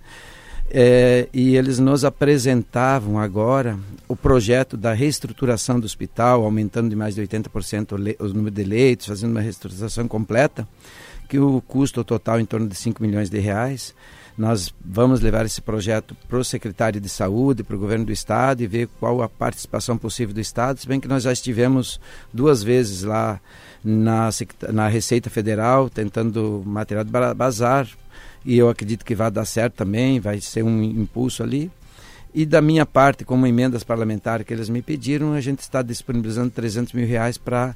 é, 0.71 1.27
e 1.33 1.55
eles 1.55 1.79
nos 1.79 2.05
apresentavam 2.05 3.17
agora 3.17 3.77
o 4.07 4.15
projeto 4.15 4.77
da 4.77 4.93
reestruturação 4.93 5.79
do 5.79 5.85
hospital, 5.85 6.43
aumentando 6.43 6.89
de 6.89 6.95
mais 6.95 7.15
de 7.15 7.21
80% 7.21 8.15
o, 8.19 8.23
o 8.23 8.27
número 8.27 8.51
de 8.51 8.63
leitos, 8.63 9.07
fazendo 9.07 9.31
uma 9.31 9.41
reestruturação 9.41 10.07
completa, 10.07 10.67
que 11.27 11.39
o 11.39 11.61
custo 11.61 12.03
total 12.03 12.39
em 12.39 12.45
torno 12.45 12.67
de 12.67 12.75
5 12.75 13.01
milhões 13.01 13.29
de 13.29 13.39
reais, 13.39 13.95
nós 14.37 14.73
vamos 14.83 15.19
levar 15.21 15.45
esse 15.45 15.61
projeto 15.61 16.15
para 16.27 16.37
o 16.37 16.45
secretário 16.45 17.01
de 17.01 17.09
saúde, 17.09 17.63
para 17.63 17.75
o 17.75 17.79
governo 17.79 18.05
do 18.05 18.11
estado 18.11 18.61
e 18.61 18.67
ver 18.67 18.87
qual 18.99 19.21
a 19.21 19.27
participação 19.27 19.97
possível 19.97 20.33
do 20.33 20.39
estado, 20.39 20.79
se 20.79 20.87
bem 20.87 20.99
que 20.99 21.07
nós 21.07 21.23
já 21.23 21.33
estivemos 21.33 21.99
duas 22.33 22.63
vezes 22.63 23.03
lá 23.03 23.41
na, 23.83 24.29
na 24.71 24.87
Receita 24.87 25.29
Federal 25.29 25.89
tentando 25.89 26.63
material 26.65 27.03
de 27.03 27.11
bazar 27.35 27.87
e 28.45 28.57
eu 28.57 28.69
acredito 28.69 29.05
que 29.05 29.15
vai 29.15 29.29
dar 29.29 29.45
certo 29.45 29.75
também, 29.75 30.19
vai 30.19 30.39
ser 30.39 30.63
um 30.63 30.81
impulso 30.83 31.43
ali. 31.43 31.71
E 32.33 32.45
da 32.45 32.61
minha 32.61 32.85
parte, 32.85 33.25
como 33.25 33.47
emendas 33.47 33.83
parlamentares 33.83 34.45
que 34.45 34.53
eles 34.53 34.69
me 34.69 34.81
pediram, 34.81 35.33
a 35.33 35.41
gente 35.41 35.59
está 35.59 35.81
disponibilizando 35.81 36.51
300 36.51 36.93
mil 36.93 37.07
reais 37.07 37.37
para 37.37 37.75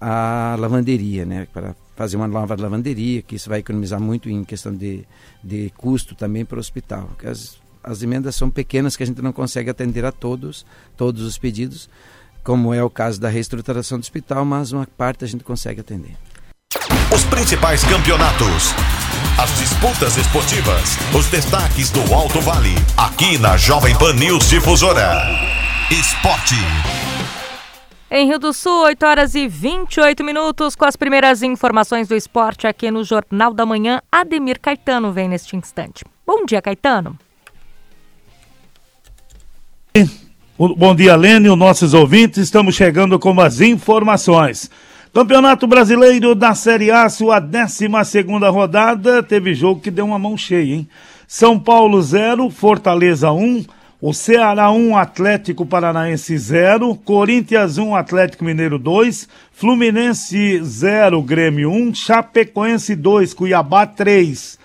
a 0.00 0.56
lavanderia, 0.58 1.24
né? 1.24 1.46
Para 1.52 1.76
fazer 1.94 2.16
uma 2.16 2.26
nova 2.26 2.56
lavanderia, 2.60 3.22
que 3.22 3.36
isso 3.36 3.48
vai 3.48 3.60
economizar 3.60 4.00
muito 4.00 4.28
em 4.28 4.44
questão 4.44 4.74
de, 4.74 5.06
de 5.42 5.72
custo 5.76 6.14
também 6.14 6.44
para 6.44 6.56
o 6.56 6.60
hospital. 6.60 7.08
As, 7.24 7.56
as 7.82 8.02
emendas 8.02 8.34
são 8.34 8.50
pequenas 8.50 8.96
que 8.96 9.04
a 9.04 9.06
gente 9.06 9.22
não 9.22 9.32
consegue 9.32 9.70
atender 9.70 10.04
a 10.04 10.10
todos, 10.10 10.66
todos 10.96 11.22
os 11.22 11.38
pedidos, 11.38 11.88
como 12.44 12.74
é 12.74 12.84
o 12.84 12.90
caso 12.90 13.18
da 13.18 13.28
reestruturação 13.28 13.98
do 13.98 14.02
hospital, 14.02 14.44
mas 14.44 14.70
uma 14.70 14.86
parte 14.86 15.24
a 15.24 15.26
gente 15.26 15.42
consegue 15.42 15.80
atender. 15.80 16.14
Os 17.12 17.24
principais 17.24 17.82
campeonatos, 17.84 18.74
as 19.40 19.58
disputas 19.58 20.16
esportivas, 20.16 20.96
os 21.16 21.26
destaques 21.28 21.90
do 21.90 22.12
Alto 22.12 22.40
Vale, 22.40 22.74
aqui 22.96 23.38
na 23.38 23.56
Jovem 23.56 23.96
Pan 23.96 24.12
News 24.12 24.50
Difusora. 24.50 25.22
Esporte. 25.90 26.54
Em 28.10 28.26
Rio 28.28 28.38
do 28.38 28.52
Sul, 28.52 28.84
8 28.84 29.06
horas 29.06 29.34
e 29.34 29.48
28 29.48 30.22
minutos, 30.22 30.76
com 30.76 30.84
as 30.84 30.94
primeiras 30.96 31.42
informações 31.42 32.06
do 32.08 32.14
esporte 32.14 32.66
aqui 32.66 32.90
no 32.90 33.02
Jornal 33.02 33.52
da 33.52 33.64
Manhã. 33.64 34.00
Ademir 34.12 34.60
Caetano 34.60 35.12
vem 35.12 35.28
neste 35.28 35.56
instante. 35.56 36.04
Bom 36.26 36.44
dia, 36.44 36.62
Caetano. 36.62 37.18
Bom 40.56 40.94
dia, 40.94 41.16
Lênin, 41.16 41.56
nossos 41.56 41.94
ouvintes. 41.94 42.44
Estamos 42.44 42.76
chegando 42.76 43.18
com 43.18 43.40
as 43.40 43.60
informações. 43.60 44.70
Campeonato 45.12 45.66
Brasileiro 45.66 46.32
da 46.32 46.54
Série 46.54 46.92
A, 46.92 47.08
sua 47.08 47.40
12 47.40 47.88
rodada, 48.52 49.20
teve 49.20 49.52
jogo 49.52 49.80
que 49.80 49.90
deu 49.90 50.04
uma 50.04 50.16
mão 50.16 50.36
cheia, 50.36 50.76
hein? 50.76 50.88
São 51.26 51.58
Paulo 51.58 52.00
0, 52.00 52.48
Fortaleza 52.50 53.32
1. 53.32 53.42
Um, 53.42 53.64
o 54.00 54.14
Ceará 54.14 54.70
1, 54.70 54.96
Atlético 54.96 55.66
Paranaense 55.66 56.38
0, 56.38 56.94
Corinthians 57.04 57.76
1, 57.76 57.96
Atlético 57.96 58.44
Mineiro 58.44 58.78
2, 58.78 59.28
Fluminense 59.50 60.62
0, 60.62 61.20
Grêmio 61.22 61.72
1, 61.72 61.96
Chapecoense 61.96 62.94
2, 62.94 63.34
Cuiabá 63.34 63.88
3. 63.88 64.56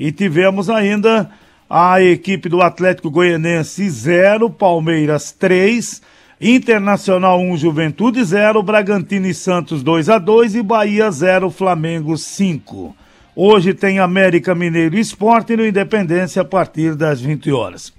E 0.00 0.10
tivemos 0.10 0.70
ainda 0.70 1.30
a 1.76 2.00
equipe 2.00 2.48
do 2.48 2.62
Atlético 2.62 3.10
Goianense 3.10 3.90
0, 3.90 4.48
Palmeiras 4.48 5.32
3, 5.32 6.00
Internacional 6.40 7.40
1, 7.40 7.56
Juventude 7.56 8.22
0, 8.22 8.62
Bragantino 8.62 9.26
e 9.26 9.34
Santos 9.34 9.82
2 9.82 10.08
a 10.08 10.20
2 10.20 10.54
e 10.54 10.62
Bahia 10.62 11.10
0, 11.10 11.50
Flamengo 11.50 12.16
5. 12.16 12.94
Hoje 13.34 13.74
tem 13.74 13.98
América 13.98 14.54
Mineiro 14.54 14.96
Esporte 14.96 15.56
no 15.56 15.66
Independência 15.66 16.42
a 16.42 16.44
partir 16.44 16.94
das 16.94 17.20
20 17.20 17.50
horas. 17.50 17.92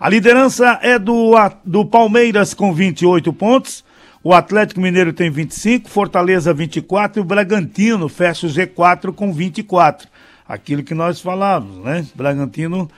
A 0.00 0.08
liderança 0.08 0.78
é 0.80 0.98
do, 0.98 1.32
do 1.62 1.84
Palmeiras 1.84 2.54
com 2.54 2.72
28 2.72 3.34
pontos. 3.34 3.84
O 4.24 4.32
Atlético 4.32 4.80
Mineiro 4.80 5.12
tem 5.12 5.28
25, 5.28 5.90
Fortaleza 5.90 6.54
24 6.54 7.20
e 7.20 7.22
o 7.22 7.26
Bragantino 7.26 8.08
fecha 8.08 8.46
o 8.46 8.50
G4 8.50 9.12
com 9.12 9.30
24. 9.30 10.08
Aquilo 10.48 10.82
que 10.82 10.94
nós 10.94 11.20
falávamos, 11.20 11.84
né? 11.84 12.06
Bragantino 12.14 12.90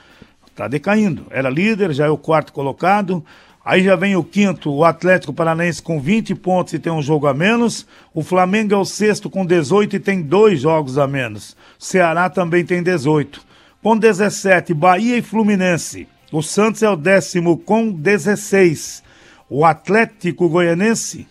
está 0.53 0.67
decaindo. 0.67 1.25
Era 1.29 1.49
líder, 1.49 1.91
já 1.93 2.05
é 2.05 2.09
o 2.09 2.17
quarto 2.17 2.53
colocado. 2.53 3.25
Aí 3.65 3.83
já 3.83 3.95
vem 3.95 4.15
o 4.15 4.23
quinto, 4.23 4.71
o 4.71 4.83
Atlético 4.83 5.33
Paranaense 5.33 5.81
com 5.81 5.99
20 5.99 6.35
pontos 6.35 6.73
e 6.73 6.79
tem 6.79 6.91
um 6.91 7.01
jogo 7.01 7.27
a 7.27 7.33
menos. 7.33 7.87
O 8.13 8.21
Flamengo 8.21 8.73
é 8.73 8.77
o 8.77 8.85
sexto 8.85 9.29
com 9.29 9.45
18 9.45 9.95
e 9.95 9.99
tem 9.99 10.21
dois 10.21 10.61
jogos 10.61 10.97
a 10.97 11.07
menos. 11.07 11.55
Ceará 11.79 12.29
também 12.29 12.65
tem 12.65 12.83
18. 12.83 13.41
Com 13.81 13.97
17, 13.97 14.73
Bahia 14.73 15.17
e 15.17 15.21
Fluminense. 15.21 16.07
O 16.31 16.41
Santos 16.41 16.83
é 16.83 16.89
o 16.89 16.95
décimo 16.95 17.57
com 17.57 17.91
16. 17.91 19.03
O 19.49 19.65
Atlético 19.65 20.49
Goianense, 20.49 21.27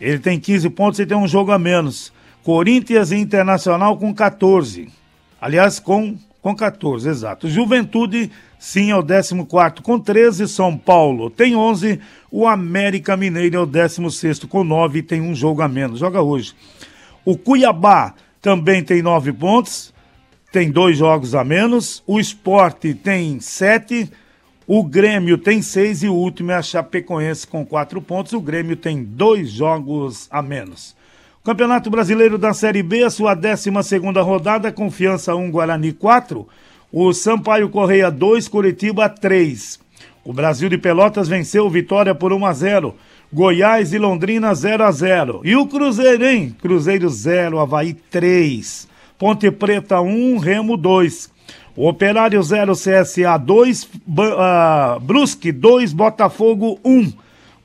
ele 0.00 0.18
tem 0.18 0.40
15 0.40 0.70
pontos 0.70 0.98
e 0.98 1.06
tem 1.06 1.16
um 1.16 1.28
jogo 1.28 1.52
a 1.52 1.58
menos. 1.58 2.12
Corinthians 2.42 3.10
e 3.10 3.16
Internacional 3.16 3.96
com 3.96 4.12
14. 4.14 4.88
Aliás, 5.40 5.78
com, 5.78 6.16
com 6.46 6.54
14, 6.54 7.08
exato. 7.08 7.48
Juventude, 7.48 8.30
sim, 8.56 8.92
é 8.92 8.96
o 8.96 9.02
14 9.02 9.82
com 9.82 9.98
13. 9.98 10.46
São 10.46 10.78
Paulo 10.78 11.28
tem 11.28 11.56
11. 11.56 11.98
O 12.30 12.46
América 12.46 13.16
Mineiro 13.16 13.56
é 13.56 13.58
o 13.58 13.66
16 13.66 14.44
com 14.44 14.62
9 14.62 15.00
e 15.00 15.02
tem 15.02 15.20
um 15.20 15.34
jogo 15.34 15.60
a 15.60 15.66
menos. 15.66 15.98
Joga 15.98 16.22
hoje. 16.22 16.54
O 17.24 17.36
Cuiabá 17.36 18.14
também 18.40 18.84
tem 18.84 19.02
9 19.02 19.32
pontos, 19.32 19.92
tem 20.52 20.70
dois 20.70 20.96
jogos 20.96 21.34
a 21.34 21.42
menos. 21.42 22.00
O 22.06 22.20
Esporte 22.20 22.94
tem 22.94 23.40
7 23.40 24.08
o 24.68 24.82
Grêmio 24.82 25.38
tem 25.38 25.62
seis 25.62 26.02
e 26.02 26.08
o 26.08 26.14
último 26.14 26.50
é 26.50 26.56
a 26.56 26.62
Chapecoense 26.62 27.46
com 27.46 27.64
quatro 27.64 28.02
pontos. 28.02 28.32
O 28.32 28.40
Grêmio 28.40 28.74
tem 28.74 29.04
dois 29.04 29.48
jogos 29.48 30.26
a 30.28 30.42
menos. 30.42 30.95
Campeonato 31.46 31.88
Brasileiro 31.88 32.36
da 32.36 32.52
Série 32.52 32.82
B, 32.82 33.04
a 33.04 33.08
sua 33.08 33.32
12 33.32 33.70
segunda 33.84 34.20
rodada, 34.20 34.72
Confiança 34.72 35.32
1, 35.36 35.48
Guarani 35.48 35.92
4. 35.92 36.44
O 36.90 37.12
Sampaio 37.12 37.68
Correia 37.68 38.10
2, 38.10 38.48
Curitiba 38.48 39.08
3. 39.08 39.78
O 40.24 40.32
Brasil 40.32 40.68
de 40.68 40.76
Pelotas 40.76 41.28
venceu 41.28 41.70
Vitória 41.70 42.16
por 42.16 42.32
1 42.32 42.46
a 42.46 42.52
0. 42.52 42.96
Goiás 43.32 43.92
e 43.92 43.98
Londrina 43.98 44.52
0 44.56 44.82
a 44.82 44.90
0. 44.90 45.42
E 45.44 45.54
o 45.54 45.68
Cruzeiro, 45.68 46.26
hein? 46.26 46.52
Cruzeiro 46.60 47.08
0, 47.08 47.60
Havaí 47.60 47.94
3. 47.94 48.88
Ponte 49.16 49.48
Preta 49.52 50.00
1, 50.00 50.38
Remo 50.38 50.76
2. 50.76 51.30
O 51.76 51.88
Operário 51.88 52.42
0, 52.42 52.72
CSA 52.72 53.38
2, 53.38 53.84
uh, 53.84 54.98
Brusque 55.00 55.52
2, 55.52 55.92
Botafogo 55.92 56.80
1. 56.84 57.12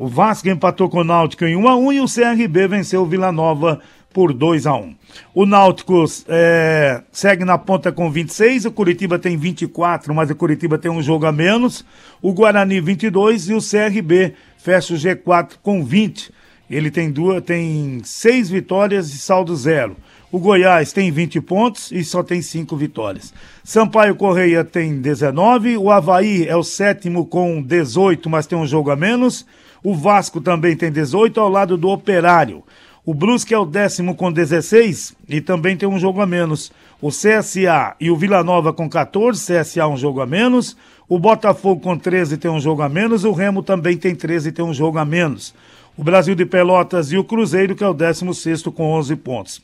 O 0.01 0.07
Vasco 0.07 0.49
empatou 0.49 0.89
com 0.89 1.01
o 1.01 1.03
Náutico 1.03 1.45
em 1.45 1.55
1 1.55 1.67
a 1.67 1.75
1 1.75 1.93
e 1.93 2.01
o 2.01 2.05
CRB 2.07 2.67
venceu 2.67 3.03
o 3.03 3.05
Vila 3.05 3.31
Nova 3.31 3.79
por 4.11 4.33
2 4.33 4.65
a 4.65 4.73
1. 4.73 4.95
O 5.31 5.45
Náutico 5.45 6.03
é, 6.27 7.03
segue 7.11 7.45
na 7.45 7.55
ponta 7.55 7.91
com 7.91 8.09
26, 8.09 8.65
o 8.65 8.71
Curitiba 8.71 9.19
tem 9.19 9.37
24, 9.37 10.11
mas 10.11 10.31
o 10.31 10.35
Curitiba 10.35 10.79
tem 10.79 10.89
um 10.89 11.03
jogo 11.03 11.27
a 11.27 11.31
menos. 11.31 11.85
O 12.19 12.33
Guarani 12.33 12.81
22 12.81 13.49
e 13.49 13.53
o 13.53 13.59
CRB 13.59 14.33
fecha 14.57 14.95
o 14.95 14.97
G4 14.97 15.51
com 15.61 15.85
20. 15.85 16.31
Ele 16.67 16.89
tem 16.89 17.11
duas, 17.11 17.43
tem 17.43 18.01
seis 18.03 18.49
vitórias 18.49 19.13
e 19.13 19.19
saldo 19.19 19.55
zero. 19.55 19.95
O 20.31 20.39
Goiás 20.39 20.93
tem 20.93 21.11
20 21.11 21.41
pontos 21.41 21.91
e 21.91 22.05
só 22.05 22.23
tem 22.23 22.41
5 22.41 22.73
vitórias. 22.77 23.33
Sampaio 23.65 24.15
Correia 24.15 24.63
tem 24.63 25.01
19. 25.01 25.75
O 25.75 25.91
Havaí 25.91 26.47
é 26.47 26.55
o 26.55 26.63
sétimo 26.63 27.25
com 27.25 27.61
18, 27.61 28.29
mas 28.29 28.47
tem 28.47 28.57
um 28.57 28.65
jogo 28.65 28.91
a 28.91 28.95
menos. 28.95 29.45
O 29.83 29.93
Vasco 29.93 30.39
também 30.39 30.73
tem 30.73 30.89
18 30.89 31.37
ao 31.37 31.49
lado 31.49 31.75
do 31.75 31.89
Operário. 31.89 32.63
O 33.05 33.13
Brusque 33.13 33.53
é 33.53 33.57
o 33.57 33.65
décimo 33.65 34.15
com 34.15 34.31
16 34.31 35.15
e 35.27 35.41
também 35.41 35.75
tem 35.75 35.89
um 35.89 35.99
jogo 35.99 36.21
a 36.21 36.25
menos. 36.25 36.71
O 37.01 37.09
CSA 37.09 37.95
e 37.99 38.09
o 38.09 38.15
Vila 38.15 38.41
Nova 38.41 38.71
com 38.71 38.87
14, 38.87 39.37
CSA 39.37 39.85
um 39.85 39.97
jogo 39.97 40.21
a 40.21 40.25
menos. 40.25 40.77
O 41.09 41.19
Botafogo 41.19 41.81
com 41.81 41.97
13 41.97 42.37
tem 42.37 42.49
um 42.49 42.59
jogo 42.59 42.81
a 42.83 42.87
menos. 42.87 43.25
O 43.25 43.33
Remo 43.33 43.61
também 43.61 43.97
tem 43.97 44.15
13 44.15 44.47
e 44.47 44.51
tem 44.53 44.63
um 44.63 44.73
jogo 44.73 44.97
a 44.97 45.03
menos. 45.03 45.53
O 45.97 46.05
Brasil 46.05 46.35
de 46.35 46.45
Pelotas 46.45 47.11
e 47.11 47.17
o 47.17 47.23
Cruzeiro, 47.23 47.75
que 47.75 47.83
é 47.83 47.87
o 47.87 47.93
16 47.93 48.63
com 48.73 48.91
11 48.93 49.15
pontos. 49.17 49.61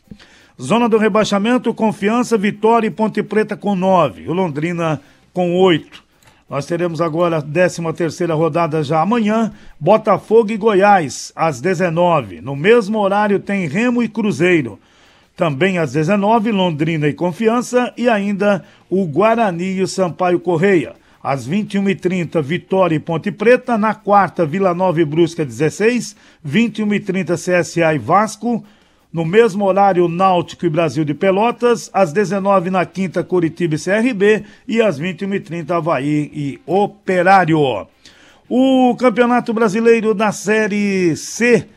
Zona 0.59 0.89
do 0.89 0.97
rebaixamento, 0.97 1.71
Confiança, 1.71 2.35
Vitória 2.35 2.87
e 2.87 2.91
Ponte 2.91 3.21
Preta 3.21 3.55
com 3.55 3.75
9. 3.75 4.27
O 4.27 4.33
Londrina 4.33 4.99
com 5.31 5.55
8. 5.55 6.03
Nós 6.49 6.65
teremos 6.65 6.99
agora 6.99 7.37
a 7.37 7.41
13 7.41 7.93
terceira 7.93 8.33
rodada 8.33 8.81
já 8.81 9.01
amanhã, 9.01 9.51
Botafogo 9.79 10.51
e 10.51 10.57
Goiás, 10.57 11.31
às 11.35 11.61
19. 11.61 12.41
No 12.41 12.55
mesmo 12.55 12.97
horário 12.97 13.39
tem 13.39 13.67
Remo 13.67 14.01
e 14.01 14.07
Cruzeiro. 14.07 14.79
Também 15.35 15.77
às 15.77 15.91
19, 15.91 16.51
Londrina 16.51 17.07
e 17.07 17.13
Confiança 17.13 17.93
e 17.95 18.09
ainda 18.09 18.65
o 18.89 19.05
Guarani 19.05 19.73
e 19.73 19.81
o 19.83 19.87
Sampaio 19.87 20.39
Correia. 20.39 20.95
Às 21.21 21.47
21h30, 21.47 22.41
Vitória 22.41 22.95
e 22.95 22.99
Ponte 22.99 23.31
Preta. 23.31 23.77
Na 23.77 23.93
quarta, 23.93 24.43
Vila 24.43 24.73
Nova 24.73 24.99
e 24.99 25.05
Brusca 25.05 25.45
16. 25.45 26.15
21h30, 26.43 27.35
CSA 27.35 27.93
e 27.93 27.99
Vasco. 27.99 28.63
No 29.17 29.25
mesmo 29.25 29.65
horário, 29.65 30.07
Náutico 30.07 30.67
e 30.67 30.69
Brasil 30.69 31.03
de 31.03 31.11
Pelotas. 31.11 31.89
Às 31.91 32.13
19 32.13 32.69
na 32.69 32.85
quinta, 32.85 33.23
Curitiba 33.23 33.73
e 33.73 33.79
CRB. 33.79 34.43
E 34.67 34.79
às 34.79 34.99
21h30, 34.99 35.71
Havaí 35.71 36.29
e 36.31 36.61
Operário. 36.67 37.87
O 38.47 38.95
Campeonato 38.95 39.55
Brasileiro 39.55 40.13
da 40.13 40.31
Série 40.31 41.15
C. 41.15 41.67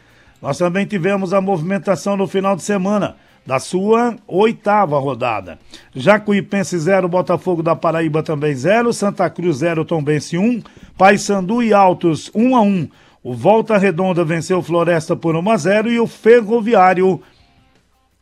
Nós 0.43 0.59
também 0.59 0.85
tivemos 0.85 1.33
a 1.33 1.41
movimentação 1.41 2.15
no 2.15 2.27
final 2.27 2.55
de 2.55 2.63
semana 2.63 3.17
da 3.47 3.59
sua 3.59 4.17
oitava 4.27 4.99
rodada. 4.99 5.59
Jacuipense 5.97 6.79
0, 6.79 7.09
Botafogo 7.09 7.63
da 7.63 7.75
Paraíba 7.75 8.23
também 8.23 8.55
0, 8.55 8.93
Santa 8.93 9.31
Cruz 9.31 9.57
0, 9.57 9.87
Tombense 9.87 10.37
1, 10.37 10.43
um, 10.43 10.63
Paysandu 10.99 11.63
e 11.63 11.73
Altos 11.73 12.31
1 12.35 12.43
um 12.43 12.55
a 12.55 12.61
1. 12.61 12.67
Um. 12.67 12.89
O 13.23 13.35
Volta 13.35 13.77
Redonda 13.77 14.25
venceu 14.25 14.63
Floresta 14.63 15.15
por 15.15 15.37
1 15.37 15.51
a 15.51 15.57
0 15.57 15.93
e 15.93 16.01
o 16.01 16.07
Ferroviário 16.07 17.21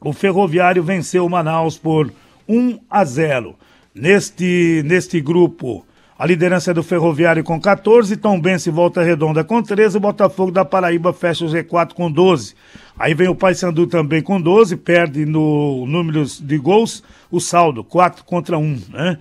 o 0.01 0.13
Ferroviário 0.13 0.83
venceu 0.83 1.27
o 1.27 1.31
Manaus 1.31 1.77
por 1.77 2.13
1 2.49 2.79
a 2.91 3.05
0. 3.05 3.55
Neste 3.95 4.83
neste 4.85 5.21
grupo 5.21 5.85
a 6.19 6.27
liderança 6.27 6.73
é 6.73 6.75
do 6.75 6.83
Ferroviário 6.83 7.45
com 7.45 7.61
14, 7.61 8.17
Tombense 8.17 8.73
Volta 8.73 9.05
Redonda 9.05 9.45
com 9.45 9.63
13, 9.63 10.01
Botafogo 10.01 10.51
da 10.51 10.65
Paraíba 10.65 11.13
fecha 11.13 11.45
o 11.45 11.49
G4 11.49 11.93
com 11.93 12.11
12. 12.11 12.57
Aí 12.99 13.15
vem 13.15 13.29
o 13.29 13.37
Paysandu 13.37 13.87
também 13.87 14.21
com 14.21 14.41
12, 14.41 14.77
perde 14.79 15.25
no 15.25 15.87
números 15.87 16.41
de 16.41 16.59
gols, 16.59 17.05
o 17.31 17.39
saldo 17.39 17.85
4 17.85 18.25
contra 18.25 18.59
1, 18.59 18.83
né? 18.91 19.19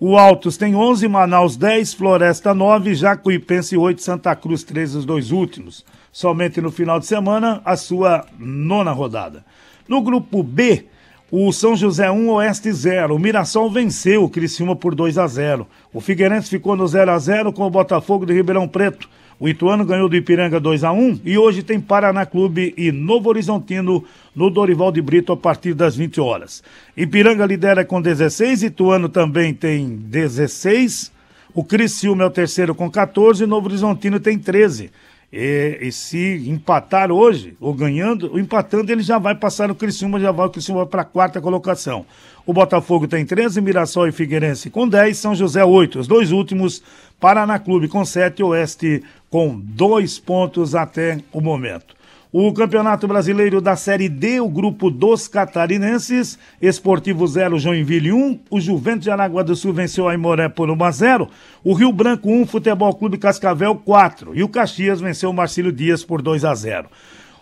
O 0.00 0.16
Altos 0.16 0.56
tem 0.56 0.76
11, 0.76 1.08
Manaus 1.08 1.56
10, 1.56 1.94
Floresta 1.94 2.54
9, 2.54 2.94
Jacuipense 2.94 3.76
8, 3.76 4.00
Santa 4.00 4.36
Cruz 4.36 4.62
13, 4.62 4.98
os 4.98 5.04
dois 5.04 5.32
últimos. 5.32 5.84
Somente 6.12 6.60
no 6.60 6.70
final 6.70 7.00
de 7.00 7.06
semana, 7.06 7.60
a 7.64 7.76
sua 7.76 8.24
nona 8.38 8.92
rodada. 8.92 9.44
No 9.88 10.00
grupo 10.00 10.40
B, 10.40 10.86
o 11.32 11.50
São 11.52 11.74
José 11.74 12.08
1, 12.08 12.30
Oeste 12.30 12.70
0. 12.70 13.12
O 13.12 13.18
Mirassol 13.18 13.68
venceu 13.72 14.22
o 14.22 14.30
Criciúma 14.30 14.76
por 14.76 14.94
2 14.94 15.18
a 15.18 15.26
0. 15.26 15.66
O 15.92 16.00
Figueirense 16.00 16.48
ficou 16.48 16.76
no 16.76 16.86
0 16.86 17.10
a 17.10 17.18
0 17.18 17.52
com 17.52 17.64
o 17.64 17.70
Botafogo 17.70 18.24
de 18.24 18.32
Ribeirão 18.32 18.68
Preto. 18.68 19.10
O 19.40 19.48
Ituano 19.48 19.84
ganhou 19.84 20.08
do 20.08 20.16
Ipiranga 20.16 20.58
2 20.58 20.82
a 20.82 20.90
1 20.90 21.20
e 21.24 21.38
hoje 21.38 21.62
tem 21.62 21.80
Paraná 21.80 22.26
Clube 22.26 22.74
e 22.76 22.90
Novo 22.90 23.28
Horizontino 23.28 24.04
no 24.34 24.50
Dorival 24.50 24.90
de 24.90 25.00
Brito 25.00 25.32
a 25.32 25.36
partir 25.36 25.74
das 25.74 25.94
20 25.94 26.20
horas. 26.20 26.62
Ipiranga 26.96 27.46
lidera 27.46 27.84
com 27.84 28.02
16, 28.02 28.64
Ituano 28.64 29.08
também 29.08 29.54
tem 29.54 29.94
16. 29.96 31.12
O 31.54 31.62
Criciúma 31.62 32.24
é 32.24 32.26
o 32.26 32.30
terceiro 32.30 32.74
com 32.74 32.90
14 32.90 33.44
e 33.44 33.46
Novo 33.46 33.68
Horizontino 33.68 34.18
tem 34.18 34.36
13. 34.36 34.90
E, 35.30 35.78
e, 35.82 35.92
se 35.92 36.48
empatar 36.48 37.12
hoje, 37.12 37.54
ou 37.60 37.74
ganhando, 37.74 38.30
ou 38.32 38.38
empatando, 38.38 38.90
ele 38.90 39.02
já 39.02 39.18
vai 39.18 39.34
passar 39.34 39.68
no 39.68 39.74
Criciúma, 39.74 40.18
já 40.18 40.32
vai 40.32 40.46
o 40.46 40.50
Criciúma 40.50 40.86
para 40.86 41.02
a 41.02 41.04
quarta 41.04 41.38
colocação. 41.38 42.06
O 42.46 42.52
Botafogo 42.52 43.06
tem 43.06 43.26
13, 43.26 43.60
Mirassol 43.60 44.08
e 44.08 44.12
Figueirense 44.12 44.70
com 44.70 44.88
10, 44.88 45.18
São 45.18 45.34
José 45.34 45.62
8. 45.62 45.98
Os 45.98 46.08
dois 46.08 46.32
últimos, 46.32 46.82
Paraná 47.20 47.58
Clube 47.58 47.88
com 47.88 48.06
7 48.06 48.42
Oeste 48.42 49.02
com 49.30 49.58
dois 49.58 50.18
pontos 50.18 50.74
até 50.74 51.18
o 51.32 51.40
momento. 51.40 51.98
O 52.30 52.52
Campeonato 52.52 53.08
Brasileiro 53.08 53.58
da 53.58 53.74
Série 53.74 54.06
D, 54.06 54.38
o 54.38 54.50
grupo 54.50 54.90
dos 54.90 55.26
catarinenses, 55.26 56.38
Esportivo 56.60 57.26
0, 57.26 57.58
Joinville 57.58 58.12
1, 58.12 58.40
o 58.50 58.60
Juventus 58.60 59.04
de 59.04 59.10
Aragua 59.10 59.42
do 59.42 59.56
Sul 59.56 59.72
venceu 59.72 60.06
a 60.06 60.12
Imoré 60.12 60.46
por 60.46 60.70
1 60.70 60.84
a 60.84 60.90
0, 60.90 61.28
o 61.64 61.72
Rio 61.72 61.90
Branco 61.90 62.30
1, 62.30 62.44
Futebol 62.46 62.94
Clube 62.94 63.16
Cascavel 63.16 63.74
4 63.76 64.36
e 64.36 64.42
o 64.42 64.48
Caxias 64.48 65.00
venceu 65.00 65.30
o 65.30 65.34
Marcílio 65.34 65.72
Dias 65.72 66.04
por 66.04 66.20
2 66.20 66.44
a 66.44 66.54
0. 66.54 66.88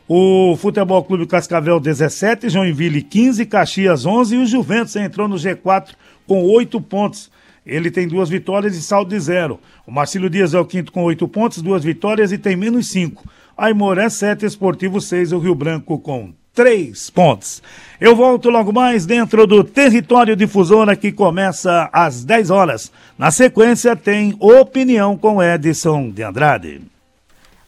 O 0.09 0.57
Futebol 0.57 1.03
Clube 1.03 1.27
Cascavel 1.27 1.81
17, 1.81 2.49
Joinville 2.49 3.03
15, 3.03 3.45
Caxias 3.45 4.07
11 4.07 4.37
e 4.37 4.39
o 4.39 4.47
Juventus 4.47 4.95
entrou 4.95 5.27
no 5.27 5.35
G4 5.35 5.95
com 6.29 6.45
8 6.45 6.81
pontos. 6.81 7.29
Ele 7.67 7.91
tem 7.91 8.07
duas 8.07 8.29
vitórias 8.29 8.77
e 8.77 8.83
saldo 8.83 9.11
de 9.11 9.19
zero. 9.19 9.59
O 9.85 9.91
Marcílio 9.91 10.31
Dias 10.31 10.55
é 10.55 10.61
o 10.61 10.65
quinto 10.65 10.93
com 10.93 11.03
oito 11.03 11.27
pontos, 11.27 11.61
duas 11.61 11.83
vitórias 11.83 12.31
e 12.31 12.39
tem 12.39 12.55
menos 12.57 12.89
cinco. 12.89 13.29
Aimoré 13.57 14.09
7, 14.09 14.47
Esportivo 14.47 15.01
6, 15.01 15.33
o 15.33 15.39
Rio 15.39 15.55
Branco 15.55 15.99
com 15.99 16.33
3 16.55 17.11
pontos. 17.11 17.63
Eu 18.01 18.15
volto 18.15 18.51
logo 18.51 18.73
mais 18.73 19.05
dentro 19.05 19.47
do 19.47 19.65
Território 19.65 20.37
Difusora 20.37 20.95
que 20.95 21.11
começa 21.11 21.89
às 21.93 22.25
10 22.25 22.51
horas. 22.51 22.93
Na 23.19 23.31
sequência 23.31 23.97
tem 23.97 24.37
Opinião 24.39 25.17
com 25.17 25.43
Edson 25.43 26.11
de 26.11 26.23
Andrade. 26.23 26.83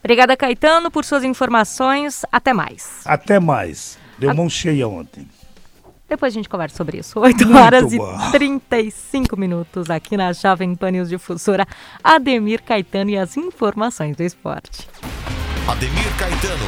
Obrigada, 0.01 0.37
Caetano, 0.37 0.91
por 0.91 1.05
suas 1.05 1.25
informações. 1.25 2.25
Até 2.31 2.53
mais. 2.53 3.01
Até 3.05 3.41
mais. 3.41 3.99
Deu 4.19 4.31
a... 4.31 4.35
mão 4.35 4.49
cheia 4.49 4.87
ontem. 4.87 5.27
Depois 6.09 6.33
a 6.33 6.35
gente 6.35 6.49
conversa 6.49 6.77
sobre 6.77 6.99
isso. 6.99 7.18
8 7.21 7.44
Muito 7.47 7.59
horas 7.59 7.94
bom. 7.94 8.18
e 8.29 8.33
35 8.33 9.37
minutos 9.38 9.90
aqui 9.90 10.16
na 10.16 10.33
Jovem 10.33 10.75
Pan 10.75 10.90
News 10.92 11.09
Difusora. 11.09 11.66
Ademir 12.03 12.62
Caetano 12.62 13.11
e 13.11 13.18
as 13.18 13.37
informações 13.37 14.16
do 14.16 14.23
esporte. 14.23 14.88
Ademir 15.68 16.16
Caetano 16.18 16.64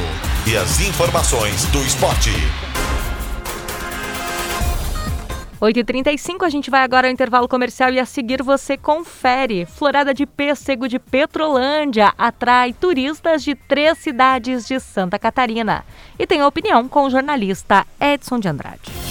e 0.47 0.55
as 0.55 0.79
informações 0.79 1.65
do 1.65 1.79
esporte. 1.79 2.29
8h35, 5.59 6.43
a 6.43 6.49
gente 6.49 6.71
vai 6.71 6.81
agora 6.81 7.07
ao 7.07 7.13
intervalo 7.13 7.47
comercial 7.47 7.91
e 7.91 7.99
a 7.99 8.05
seguir 8.05 8.41
você 8.41 8.75
confere. 8.75 9.67
Florada 9.67 10.11
de 10.11 10.25
Pêssego 10.25 10.87
de 10.87 10.97
Petrolândia 10.97 12.13
atrai 12.17 12.73
turistas 12.73 13.43
de 13.43 13.53
três 13.53 13.99
cidades 13.99 14.67
de 14.67 14.79
Santa 14.79 15.19
Catarina. 15.19 15.85
E 16.17 16.25
tem 16.25 16.41
opinião 16.41 16.87
com 16.87 17.05
o 17.05 17.09
jornalista 17.11 17.85
Edson 17.99 18.39
de 18.39 18.47
Andrade. 18.47 19.10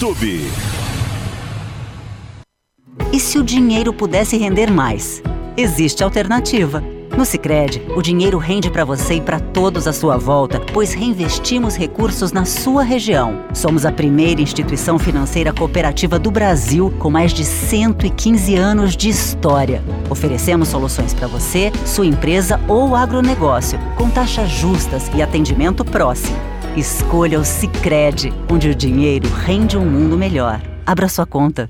E 3.13 3.19
se 3.19 3.37
o 3.37 3.43
dinheiro 3.43 3.93
pudesse 3.93 4.35
render 4.35 4.71
mais? 4.71 5.21
Existe 5.55 6.03
alternativa. 6.03 6.83
No 7.15 7.23
Sicredi, 7.23 7.83
o 7.95 8.01
dinheiro 8.01 8.39
rende 8.39 8.71
para 8.71 8.83
você 8.83 9.17
e 9.17 9.21
para 9.21 9.39
todos 9.39 9.87
à 9.87 9.93
sua 9.93 10.17
volta, 10.17 10.59
pois 10.73 10.91
reinvestimos 10.91 11.75
recursos 11.75 12.31
na 12.31 12.45
sua 12.45 12.81
região. 12.81 13.45
Somos 13.53 13.85
a 13.85 13.91
primeira 13.91 14.41
instituição 14.41 14.97
financeira 14.97 15.53
cooperativa 15.53 16.17
do 16.17 16.31
Brasil 16.31 16.91
com 16.97 17.11
mais 17.11 17.31
de 17.31 17.45
115 17.45 18.55
anos 18.55 18.97
de 18.97 19.07
história. 19.07 19.83
Oferecemos 20.09 20.69
soluções 20.69 21.13
para 21.13 21.27
você, 21.27 21.71
sua 21.85 22.07
empresa 22.07 22.59
ou 22.67 22.95
agronegócio, 22.95 23.77
com 23.95 24.09
taxas 24.09 24.49
justas 24.49 25.11
e 25.13 25.21
atendimento 25.21 25.85
próximo. 25.85 26.50
Escolha 26.75 27.37
o 27.37 27.43
Sicredi, 27.43 28.31
onde 28.49 28.69
o 28.69 28.75
dinheiro 28.75 29.27
rende 29.29 29.77
um 29.77 29.85
mundo 29.85 30.17
melhor. 30.17 30.61
Abra 30.85 31.09
sua 31.09 31.25
conta. 31.25 31.69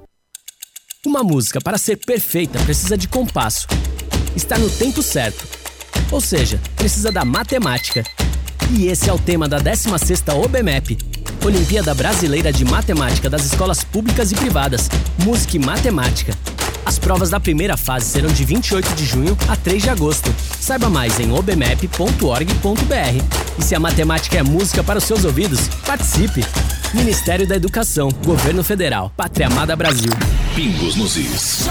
Uma 1.03 1.23
música, 1.23 1.59
para 1.59 1.79
ser 1.79 1.97
perfeita, 1.97 2.59
precisa 2.59 2.95
de 2.95 3.07
compasso. 3.07 3.65
Está 4.35 4.59
no 4.59 4.69
tempo 4.69 5.01
certo. 5.01 5.47
Ou 6.11 6.21
seja, 6.21 6.61
precisa 6.75 7.11
da 7.11 7.25
matemática. 7.25 8.03
E 8.69 8.85
esse 8.85 9.09
é 9.09 9.13
o 9.13 9.17
tema 9.17 9.49
da 9.49 9.59
16ª 9.59 10.35
OBMEP, 10.35 10.99
Olimpíada 11.43 11.95
Brasileira 11.95 12.53
de 12.53 12.63
Matemática 12.63 13.31
das 13.31 13.43
Escolas 13.43 13.83
Públicas 13.83 14.31
e 14.31 14.35
Privadas, 14.35 14.89
Música 15.25 15.57
e 15.57 15.59
Matemática. 15.59 16.37
As 16.85 16.99
provas 16.99 17.31
da 17.31 17.39
primeira 17.39 17.75
fase 17.75 18.05
serão 18.05 18.31
de 18.31 18.45
28 18.45 18.93
de 18.93 19.03
junho 19.03 19.35
a 19.49 19.55
3 19.55 19.81
de 19.81 19.89
agosto. 19.89 20.31
Saiba 20.59 20.87
mais 20.87 21.19
em 21.19 21.31
obmep.org.br. 21.31 22.45
E 23.57 23.63
se 23.63 23.73
a 23.73 23.79
matemática 23.79 24.37
é 24.37 24.43
música 24.43 24.83
para 24.83 24.99
os 24.99 25.05
seus 25.05 25.25
ouvidos, 25.25 25.67
participe! 25.83 26.45
Ministério 26.93 27.47
da 27.47 27.55
Educação, 27.55 28.09
Governo 28.25 28.63
Federal, 28.63 29.11
Pátria 29.15 29.47
Amada 29.47 29.75
Brasil. 29.77 30.11
Pingos 30.53 30.97
nos 30.97 31.15
is. 31.15 31.69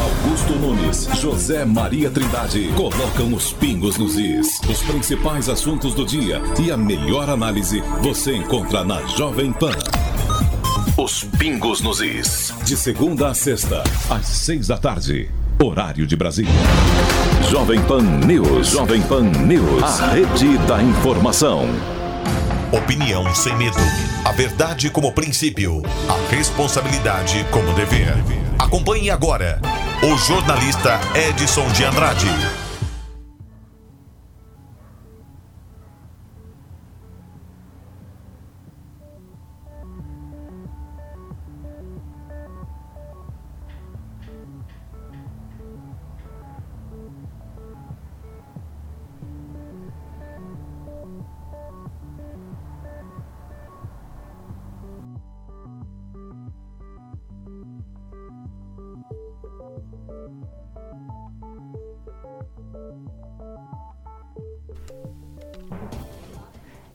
Augusto 0.00 0.54
Nunes, 0.54 1.06
José 1.20 1.66
Maria 1.66 2.10
Trindade 2.10 2.72
colocam 2.74 3.34
os 3.34 3.52
pingos 3.52 3.98
nos 3.98 4.16
is. 4.16 4.58
Os 4.68 4.82
principais 4.82 5.50
assuntos 5.50 5.92
do 5.92 6.06
dia 6.06 6.40
e 6.58 6.70
a 6.70 6.78
melhor 6.78 7.28
análise 7.28 7.82
você 8.00 8.34
encontra 8.34 8.82
na 8.82 9.02
Jovem 9.06 9.52
Pan. 9.52 9.76
Os 10.96 11.24
pingos 11.38 11.82
nos 11.82 12.00
is. 12.00 12.54
De 12.64 12.74
segunda 12.74 13.28
a 13.28 13.34
sexta, 13.34 13.84
às 14.08 14.26
seis 14.26 14.68
da 14.68 14.78
tarde. 14.78 15.28
Horário 15.62 16.06
de 16.06 16.16
Brasília. 16.16 16.52
Jovem 17.50 17.82
Pan 17.82 18.00
News. 18.00 18.68
Jovem 18.68 19.02
Pan 19.02 19.22
News. 19.22 20.00
A 20.00 20.12
rede 20.12 20.56
da 20.66 20.82
informação. 20.82 21.68
Opinião 22.72 23.34
sem 23.34 23.54
medo. 23.54 23.76
A 24.24 24.32
verdade 24.32 24.88
como 24.88 25.12
princípio. 25.12 25.82
A 26.08 26.34
responsabilidade 26.34 27.44
como 27.50 27.70
dever. 27.74 28.14
Acompanhe 28.58 29.10
agora 29.10 29.60
o 30.02 30.16
jornalista 30.16 30.98
Edson 31.14 31.68
de 31.72 31.84
Andrade. 31.84 32.61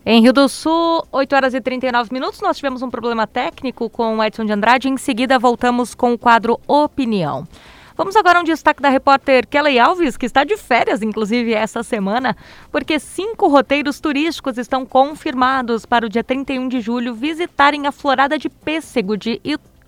Em 0.10 0.22
Rio 0.22 0.32
do 0.32 0.48
Sul, 0.48 1.06
8 1.12 1.36
horas 1.36 1.54
e 1.54 1.60
39 1.60 2.14
minutos, 2.14 2.40
nós 2.40 2.56
tivemos 2.56 2.82
um 2.82 2.90
problema 2.90 3.28
técnico 3.28 3.90
com 3.90 4.16
o 4.16 4.24
Edson 4.24 4.46
de 4.46 4.54
Andrade. 4.54 4.88
Em 4.88 4.96
seguida, 4.96 5.38
voltamos 5.38 5.94
com 5.94 6.14
o 6.14 6.18
quadro 6.18 6.58
Opinião. 6.66 7.46
Vamos 7.94 8.16
agora 8.16 8.40
a 8.40 8.42
um 8.42 8.46
destaque 8.46 8.82
da 8.82 8.88
repórter 8.88 9.46
Kelly 9.46 9.78
Alves, 9.78 10.16
que 10.16 10.26
está 10.26 10.46
de 10.46 10.56
férias, 10.56 11.02
inclusive, 11.02 11.54
essa 11.54 11.84
semana, 11.84 12.38
porque 12.72 13.00
cinco 13.00 13.50
roteiros 13.50 14.00
turísticos 14.00 14.58
estão 14.58 14.86
confirmados 14.86 15.86
para 15.86 16.06
o 16.06 16.10
dia 16.10 16.24
31 16.24 16.70
de 16.70 16.80
julho 16.80 17.14
visitarem 17.14 17.86
a 17.86 17.92
Florada 17.92 18.38
de 18.40 18.48
Pêssego 18.48 19.18
de, 19.18 19.42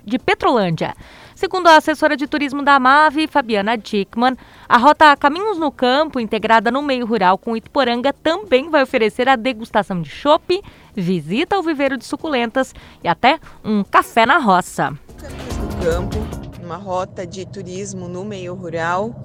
de 0.04 0.20
Petrolândia. 0.20 0.98
Segundo 1.40 1.68
a 1.68 1.78
assessora 1.78 2.18
de 2.18 2.28
turismo 2.28 2.62
da 2.62 2.78
MAVE, 2.82 3.26
Fabiana 3.26 3.78
Dickman, 3.78 4.36
a 4.68 4.78
rota 4.78 5.16
Caminhos 5.16 5.58
no 5.58 5.72
Campo, 5.72 6.20
integrada 6.20 6.70
no 6.70 6.82
meio 6.82 7.06
rural 7.06 7.38
com 7.38 7.56
Ituporanga, 7.56 8.12
também 8.12 8.70
vai 8.70 8.84
oferecer 8.84 9.30
a 9.30 9.38
degustação 9.38 10.02
de 10.02 10.10
chopp, 10.10 10.62
visita 10.94 11.56
ao 11.56 11.64
viveiro 11.64 11.98
de 11.98 12.04
suculentas 12.04 12.76
e 13.02 13.08
até 13.08 13.40
um 13.64 13.86
café 13.86 14.26
na 14.26 14.38
roça. 14.38 14.94
Caminhos 15.18 15.58
no 15.60 15.86
Campo, 15.86 16.18
uma 16.62 16.76
rota 16.76 17.26
de 17.26 17.46
turismo 17.46 18.10
no 18.10 18.26
meio 18.26 18.54
rural, 18.54 19.16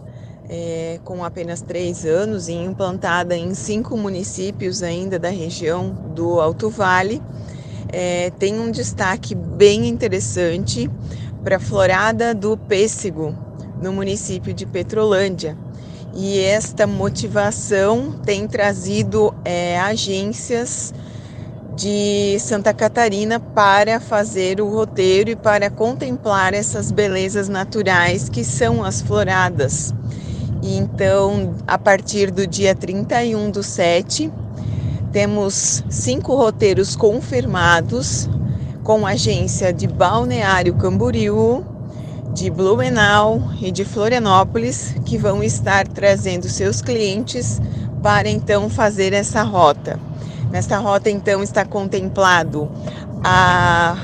é, 0.49 1.01
com 1.03 1.25
apenas 1.25 1.63
três 1.63 2.07
anos 2.07 2.47
e 2.47 2.53
implantada 2.53 3.37
em 3.37 3.53
cinco 3.55 3.97
municípios 3.97 4.85
ainda 4.85 5.19
da 5.19 5.31
região 5.31 5.91
do 6.15 6.41
Alto 6.41 6.71
Vale, 6.71 7.21
é, 7.93 8.31
tem 8.39 8.59
um 8.61 8.71
destaque 8.71 9.35
bem 9.35 9.89
interessante 9.89 10.89
para 11.45 11.57
a 11.57 11.61
Florada 11.61 12.35
do 12.35 12.57
Pêssego, 12.57 13.35
no 13.81 13.93
município 13.93 14.55
de 14.55 14.65
Petrolândia. 14.65 15.55
E 16.15 16.41
esta 16.41 16.87
motivação 16.87 18.13
tem 18.25 18.49
trazido 18.49 19.35
é, 19.45 19.79
agências 19.79 20.95
de 21.77 22.39
Santa 22.41 22.73
Catarina 22.73 23.39
para 23.39 24.01
fazer 24.01 24.59
o 24.59 24.71
roteiro 24.71 25.29
e 25.29 25.37
para 25.37 25.69
contemplar 25.69 26.55
essas 26.55 26.91
belezas 26.91 27.49
naturais 27.49 28.29
que 28.31 28.43
são 28.43 28.83
as 28.83 29.03
floradas. 29.03 29.93
E 30.63 30.79
então, 30.79 31.57
a 31.67 31.77
partir 31.77 32.31
do 32.31 32.47
dia 32.47 32.75
31 32.75 33.51
do 33.51 33.63
7, 33.63 34.33
temos 35.13 35.85
cinco 35.91 36.35
roteiros 36.35 36.97
confirmados 36.97 38.31
com 38.85 39.07
agência 39.07 39.73
de 39.73 39.89
Balneário 39.89 40.75
Camboriú, 40.75 41.65
de 42.35 42.51
Blumenau 42.51 43.43
e 43.61 43.73
de 43.73 43.83
Florianópolis, 43.83 44.95
que 45.07 45.17
vão 45.17 45.43
estar 45.43 45.89
trazendo 45.89 46.49
seus 46.51 46.83
clientes 46.83 47.61
para 48.03 48.29
então 48.29 48.69
fazer 48.69 49.15
essa 49.15 49.43
rota. 49.43 49.99
Nesta 50.51 50.77
rota 50.79 51.09
então 51.09 51.43
está 51.43 51.65
contemplado 51.65 52.71
a 53.25 53.97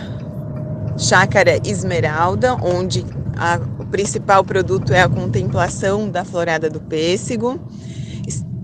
Chácara 0.96 1.60
Esmeralda, 1.62 2.54
onde 2.54 3.04
a, 3.36 3.60
o 3.78 3.84
principal 3.84 4.42
produto 4.42 4.94
é 4.94 5.02
a 5.02 5.08
contemplação 5.08 6.08
da 6.08 6.24
florada 6.24 6.70
do 6.70 6.80
pêssego. 6.80 7.60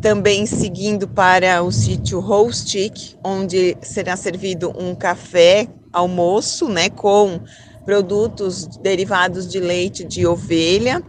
Também 0.01 0.47
seguindo 0.47 1.07
para 1.09 1.63
o 1.63 1.71
sítio 1.71 2.21
Roastic, 2.21 3.17
onde 3.23 3.77
será 3.83 4.17
servido 4.17 4.73
um 4.79 4.95
café 4.95 5.69
almoço, 5.97 6.69
né, 6.69 6.91
com 6.91 7.41
produtos 7.85 8.67
derivados 8.67 9.49
de 9.49 9.59
leite 9.59 10.05
de 10.05 10.27
ovelha, 10.27 11.03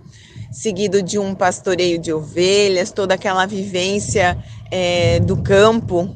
seguido 0.51 1.01
de 1.01 1.19
um 1.19 1.35
pastoreio 1.35 1.99
de 1.99 2.13
ovelhas, 2.13 2.91
toda 2.91 3.15
aquela 3.15 3.45
vivência 3.45 4.37
é, 4.71 5.19
do 5.19 5.37
campo 5.37 6.15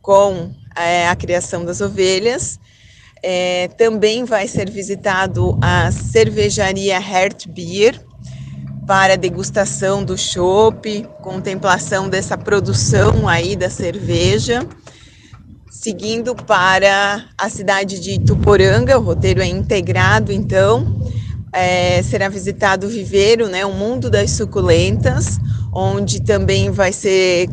com 0.00 0.50
é, 0.76 1.08
a 1.08 1.16
criação 1.16 1.64
das 1.64 1.80
ovelhas. 1.80 2.58
É, 3.22 3.68
também 3.76 4.24
vai 4.24 4.46
ser 4.46 4.70
visitado 4.70 5.58
a 5.60 5.90
cervejaria 5.90 6.96
Hert 6.96 7.48
Beer 7.48 8.00
para 8.86 9.16
degustação 9.16 10.04
do 10.04 10.16
chopp, 10.16 11.06
contemplação 11.20 12.08
dessa 12.08 12.38
produção 12.38 13.28
aí 13.28 13.56
da 13.56 13.68
cerveja. 13.68 14.66
Seguindo 15.86 16.34
para 16.34 17.26
a 17.38 17.48
cidade 17.48 18.00
de 18.00 18.18
Tuporanga, 18.18 18.98
o 18.98 19.02
roteiro 19.02 19.40
é 19.40 19.46
integrado, 19.46 20.32
então, 20.32 21.00
é, 21.52 22.02
será 22.02 22.28
visitado 22.28 22.88
o 22.88 22.90
viveiro, 22.90 23.46
né, 23.46 23.64
o 23.64 23.72
mundo 23.72 24.10
das 24.10 24.32
suculentas, 24.32 25.38
onde 25.72 26.20
também 26.20 26.72
vai 26.72 26.92
ser 26.92 27.46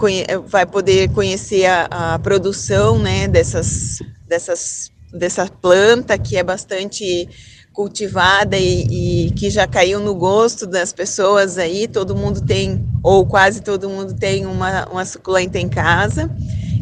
vai 0.47 0.65
poder 0.65 1.11
conhecer 1.11 1.67
a, 1.67 2.15
a 2.15 2.17
produção, 2.17 2.97
né, 2.97 3.27
dessas 3.27 3.99
dessas 4.27 4.89
dessa 5.13 5.45
planta 5.45 6.17
que 6.17 6.35
é 6.35 6.41
bastante 6.41 7.29
cultivada 7.71 8.57
e, 8.57 9.27
e, 9.27 9.31
que 9.33 9.51
já 9.51 9.67
caiu 9.67 9.99
no 9.99 10.15
gosto 10.15 10.65
das 10.65 10.91
pessoas 10.91 11.59
aí, 11.59 11.87
todo 11.87 12.15
mundo 12.15 12.41
tem, 12.41 12.83
ou 13.03 13.27
quase 13.27 13.61
todo 13.61 13.87
mundo 13.87 14.15
tem 14.15 14.47
uma, 14.47 14.87
uma 14.89 15.05
suculenta 15.05 15.59
em 15.59 15.69
casa, 15.69 16.31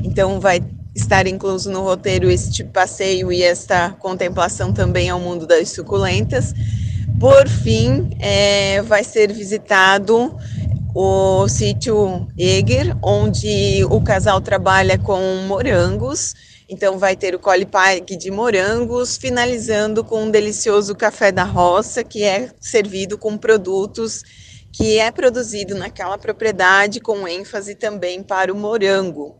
então 0.02 0.39
vai 0.39 0.62
estar 0.95 1.27
incluso 1.27 1.71
no 1.71 1.81
roteiro 1.81 2.29
este 2.29 2.63
passeio 2.63 3.31
e 3.31 3.41
esta 3.43 3.91
contemplação 3.99 4.73
também 4.73 5.09
ao 5.09 5.19
mundo 5.19 5.47
das 5.47 5.69
suculentas. 5.69 6.53
Por 7.19 7.47
fim, 7.47 8.09
é, 8.19 8.81
vai 8.81 9.03
ser 9.03 9.31
visitado 9.31 10.35
o 10.93 11.47
sítio 11.47 12.27
Eger, 12.37 12.97
onde 13.01 13.85
o 13.89 14.01
casal 14.01 14.41
trabalha 14.41 14.97
com 14.97 15.19
morangos, 15.47 16.33
então 16.67 16.97
vai 16.97 17.15
ter 17.15 17.35
o 17.35 17.39
Cole 17.39 17.65
Park 17.65 18.09
de 18.11 18.31
morangos, 18.31 19.17
finalizando 19.17 20.03
com 20.03 20.23
um 20.23 20.31
delicioso 20.31 20.95
café 20.95 21.31
da 21.31 21.43
roça, 21.43 22.03
que 22.03 22.23
é 22.23 22.49
servido 22.59 23.17
com 23.17 23.37
produtos 23.37 24.23
que 24.71 24.97
é 24.97 25.11
produzido 25.11 25.75
naquela 25.75 26.17
propriedade, 26.17 27.01
com 27.01 27.27
ênfase 27.27 27.75
também 27.75 28.23
para 28.23 28.53
o 28.53 28.55
morango. 28.55 29.37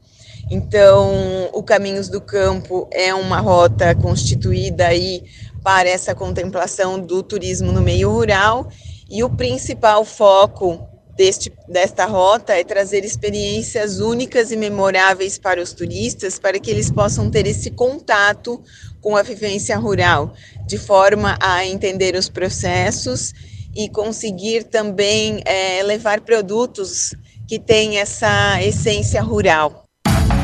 Então, 0.54 1.50
o 1.54 1.64
Caminhos 1.64 2.10
do 2.10 2.20
Campo 2.20 2.86
é 2.92 3.14
uma 3.16 3.40
rota 3.40 3.96
constituída 3.96 4.88
aí 4.88 5.24
para 5.64 5.88
essa 5.88 6.14
contemplação 6.14 7.00
do 7.00 7.24
turismo 7.24 7.72
no 7.72 7.82
meio 7.82 8.12
rural 8.12 8.70
e 9.10 9.24
o 9.24 9.30
principal 9.30 10.04
foco 10.04 10.86
deste, 11.16 11.54
desta 11.70 12.06
rota 12.06 12.52
é 12.52 12.66
trazer 12.66 13.06
experiências 13.06 14.02
únicas 14.02 14.52
e 14.52 14.58
memoráveis 14.58 15.38
para 15.38 15.62
os 15.62 15.72
turistas, 15.72 16.38
para 16.38 16.60
que 16.60 16.70
eles 16.70 16.92
possam 16.92 17.32
ter 17.32 17.48
esse 17.48 17.72
contato 17.72 18.62
com 19.00 19.16
a 19.16 19.24
vivência 19.24 19.78
rural, 19.78 20.34
de 20.68 20.78
forma 20.78 21.38
a 21.40 21.66
entender 21.66 22.14
os 22.14 22.28
processos 22.28 23.32
e 23.74 23.88
conseguir 23.88 24.66
também 24.66 25.42
é, 25.46 25.82
levar 25.82 26.20
produtos 26.20 27.16
que 27.48 27.58
têm 27.58 28.00
essa 28.00 28.62
essência 28.62 29.22
rural. 29.22 29.81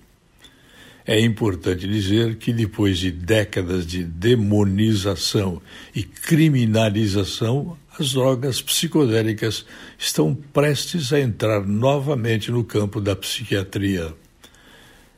É 1.05 1.21
importante 1.21 1.87
dizer 1.87 2.35
que 2.35 2.51
depois 2.51 2.97
de 2.97 3.11
décadas 3.11 3.87
de 3.87 4.03
demonização 4.03 5.61
e 5.95 6.03
criminalização, 6.03 7.77
as 7.97 8.11
drogas 8.11 8.61
psicodélicas 8.61 9.65
estão 9.97 10.35
prestes 10.35 11.13
a 11.13 11.19
entrar 11.19 11.65
novamente 11.65 12.51
no 12.51 12.63
campo 12.63 12.99
da 12.99 13.15
psiquiatria. 13.15 14.13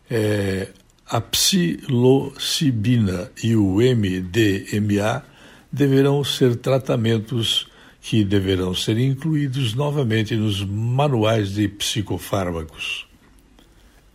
É, 0.07 0.67
a 1.09 1.19
psilocibina 1.19 3.31
e 3.43 3.55
o 3.55 3.77
MDMA 3.77 5.23
deverão 5.71 6.23
ser 6.23 6.55
tratamentos 6.55 7.67
que 7.99 8.23
deverão 8.23 8.75
ser 8.75 8.99
incluídos 8.99 9.73
novamente 9.73 10.35
nos 10.35 10.63
manuais 10.63 11.53
de 11.53 11.67
psicofármacos. 11.67 13.07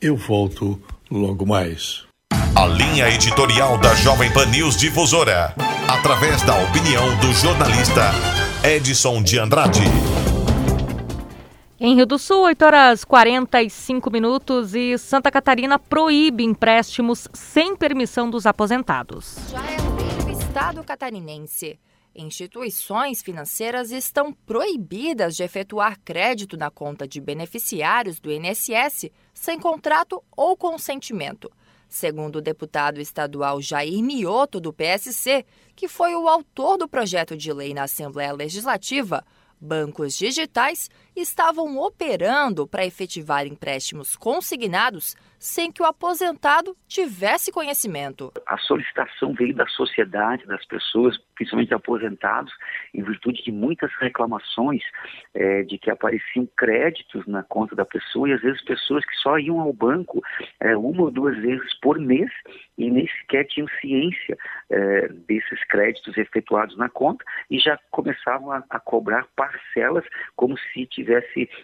Eu 0.00 0.16
volto 0.16 0.80
logo 1.10 1.44
mais. 1.44 2.04
A 2.54 2.66
linha 2.66 3.10
editorial 3.10 3.76
da 3.78 3.94
Jovem 3.96 4.32
Pan 4.32 4.46
News 4.46 4.76
Difusora, 4.76 5.52
através 5.88 6.40
da 6.42 6.56
opinião 6.62 7.16
do 7.18 7.32
jornalista 7.32 8.12
Edson 8.62 9.20
de 9.22 9.38
Andrade. 9.38 9.82
Em 11.86 11.94
Rio 11.94 12.06
do 12.06 12.18
Sul, 12.18 12.44
8 12.44 12.64
horas 12.64 13.04
45 13.04 14.10
minutos 14.10 14.74
e 14.74 14.96
Santa 14.96 15.30
Catarina 15.30 15.78
proíbe 15.78 16.42
empréstimos 16.42 17.28
sem 17.34 17.76
permissão 17.76 18.30
dos 18.30 18.46
aposentados. 18.46 19.36
Já 19.50 19.62
é 19.70 19.76
do 20.24 20.30
Estado 20.30 20.82
catarinense. 20.82 21.78
Instituições 22.16 23.20
financeiras 23.20 23.90
estão 23.90 24.32
proibidas 24.32 25.36
de 25.36 25.42
efetuar 25.42 26.00
crédito 26.02 26.56
na 26.56 26.70
conta 26.70 27.06
de 27.06 27.20
beneficiários 27.20 28.18
do 28.18 28.32
INSS 28.32 29.10
sem 29.34 29.60
contrato 29.60 30.24
ou 30.34 30.56
consentimento, 30.56 31.52
segundo 31.86 32.36
o 32.36 32.42
deputado 32.42 32.98
estadual 32.98 33.60
Jair 33.60 34.02
Mioto, 34.02 34.58
do 34.58 34.72
PSC, 34.72 35.44
que 35.76 35.86
foi 35.86 36.14
o 36.14 36.30
autor 36.30 36.78
do 36.78 36.88
projeto 36.88 37.36
de 37.36 37.52
lei 37.52 37.74
na 37.74 37.82
Assembleia 37.82 38.32
Legislativa. 38.32 39.22
Bancos 39.60 40.14
digitais 40.14 40.90
estavam 41.16 41.78
operando 41.78 42.66
para 42.66 42.84
efetivar 42.84 43.46
empréstimos 43.46 44.16
consignados 44.16 45.14
sem 45.38 45.70
que 45.70 45.82
o 45.82 45.84
aposentado 45.84 46.74
tivesse 46.88 47.52
conhecimento. 47.52 48.32
A 48.46 48.56
solicitação 48.56 49.34
veio 49.34 49.54
da 49.54 49.66
sociedade, 49.66 50.46
das 50.46 50.64
pessoas, 50.64 51.18
principalmente 51.34 51.74
aposentados, 51.74 52.52
em 52.94 53.02
virtude 53.02 53.42
de 53.44 53.52
muitas 53.52 53.92
reclamações 54.00 54.82
é, 55.34 55.62
de 55.62 55.76
que 55.76 55.90
apareciam 55.90 56.48
créditos 56.56 57.26
na 57.26 57.42
conta 57.42 57.76
da 57.76 57.84
pessoa 57.84 58.28
e 58.28 58.32
às 58.32 58.40
vezes 58.40 58.64
pessoas 58.64 59.04
que 59.04 59.14
só 59.16 59.38
iam 59.38 59.60
ao 59.60 59.72
banco 59.72 60.22
é, 60.60 60.74
uma 60.74 61.02
ou 61.02 61.10
duas 61.10 61.36
vezes 61.36 61.78
por 61.80 61.98
mês 61.98 62.30
e 62.78 62.90
nem 62.90 63.06
sequer 63.06 63.44
tinham 63.44 63.68
ciência 63.82 64.38
é, 64.70 65.08
desses 65.08 65.62
créditos 65.66 66.16
efetuados 66.16 66.76
na 66.78 66.88
conta 66.88 67.22
e 67.50 67.58
já 67.58 67.78
começavam 67.90 68.50
a, 68.50 68.64
a 68.70 68.80
cobrar 68.80 69.26
parcelas 69.36 70.04
como 70.36 70.56
se 70.58 70.86
tivesse 70.86 71.03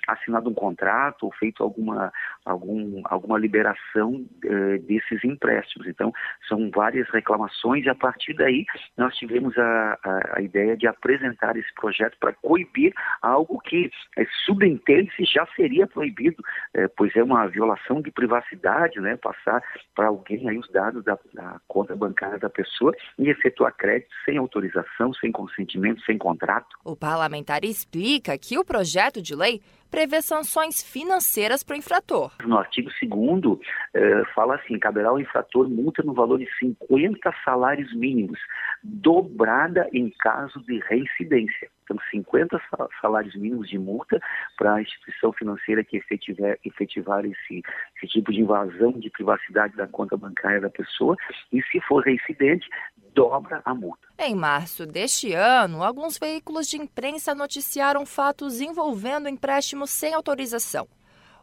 assinado 0.06 0.50
um 0.50 0.54
contrato 0.54 1.24
ou 1.24 1.32
feito 1.32 1.62
alguma, 1.62 2.12
algum, 2.44 3.02
alguma 3.04 3.38
liberação 3.38 4.24
eh, 4.44 4.78
desses 4.78 5.22
empréstimos. 5.24 5.86
Então, 5.88 6.12
são 6.48 6.70
várias 6.70 7.08
reclamações 7.10 7.84
e 7.84 7.88
a 7.88 7.94
partir 7.94 8.34
daí 8.34 8.64
nós 8.96 9.14
tivemos 9.16 9.56
a, 9.56 9.98
a, 10.02 10.38
a 10.38 10.42
ideia 10.42 10.76
de 10.76 10.86
apresentar 10.86 11.56
esse 11.56 11.72
projeto 11.74 12.16
para 12.18 12.32
coibir 12.32 12.92
algo 13.22 13.58
que 13.60 13.90
é, 14.16 14.26
subentende-se 14.44 15.24
já 15.24 15.46
seria 15.56 15.86
proibido, 15.86 16.42
é, 16.74 16.88
pois 16.88 17.14
é 17.16 17.22
uma 17.22 17.46
violação 17.46 18.00
de 18.00 18.10
privacidade, 18.10 19.00
né, 19.00 19.16
passar 19.16 19.62
para 19.94 20.08
alguém 20.08 20.48
aí 20.48 20.58
os 20.58 20.68
dados 20.70 21.04
da, 21.04 21.18
da 21.32 21.60
conta 21.68 21.94
bancária 21.94 22.38
da 22.38 22.50
pessoa 22.50 22.94
e 23.18 23.28
efetuar 23.28 23.74
crédito 23.76 24.10
sem 24.24 24.38
autorização, 24.38 25.12
sem 25.14 25.30
consentimento, 25.32 26.02
sem 26.04 26.18
contrato. 26.18 26.76
O 26.84 26.96
parlamentar 26.96 27.64
explica 27.64 28.36
que 28.38 28.58
o 28.58 28.64
projeto 28.64 29.22
de 29.22 29.29
lei 29.34 29.60
prevê 29.90 30.22
sanções 30.22 30.82
financeiras 30.82 31.64
para 31.64 31.74
o 31.74 31.78
infrator. 31.78 32.32
No 32.44 32.58
artigo 32.58 32.90
2 33.02 33.58
eh, 33.94 34.22
fala 34.34 34.54
assim, 34.54 34.78
caberá 34.78 35.08
ao 35.08 35.20
infrator 35.20 35.68
multa 35.68 36.02
no 36.02 36.14
valor 36.14 36.38
de 36.38 36.48
50 36.58 37.18
salários 37.44 37.92
mínimos, 37.94 38.38
dobrada 38.82 39.88
em 39.92 40.10
caso 40.10 40.60
de 40.62 40.78
reincidência. 40.80 41.68
Então, 41.90 41.98
50 42.08 42.60
salários 43.00 43.34
mínimos 43.34 43.68
de 43.68 43.76
multa 43.76 44.20
para 44.56 44.74
a 44.74 44.80
instituição 44.80 45.32
financeira 45.32 45.82
que 45.82 45.96
efetivar, 45.96 46.56
efetivar 46.64 47.24
esse, 47.24 47.62
esse 47.96 48.06
tipo 48.06 48.30
de 48.30 48.40
invasão 48.40 48.92
de 48.92 49.10
privacidade 49.10 49.76
da 49.76 49.88
conta 49.88 50.16
bancária 50.16 50.60
da 50.60 50.70
pessoa, 50.70 51.16
e 51.52 51.60
se 51.64 51.80
for 51.80 52.04
reincidente, 52.04 52.68
dobra 53.12 53.60
a 53.64 53.74
multa. 53.74 54.06
Em 54.20 54.36
março 54.36 54.86
deste 54.86 55.32
ano, 55.32 55.82
alguns 55.82 56.16
veículos 56.16 56.68
de 56.68 56.76
imprensa 56.76 57.34
noticiaram 57.34 58.06
fatos 58.06 58.60
envolvendo 58.60 59.28
empréstimos 59.28 59.90
sem 59.90 60.14
autorização. 60.14 60.86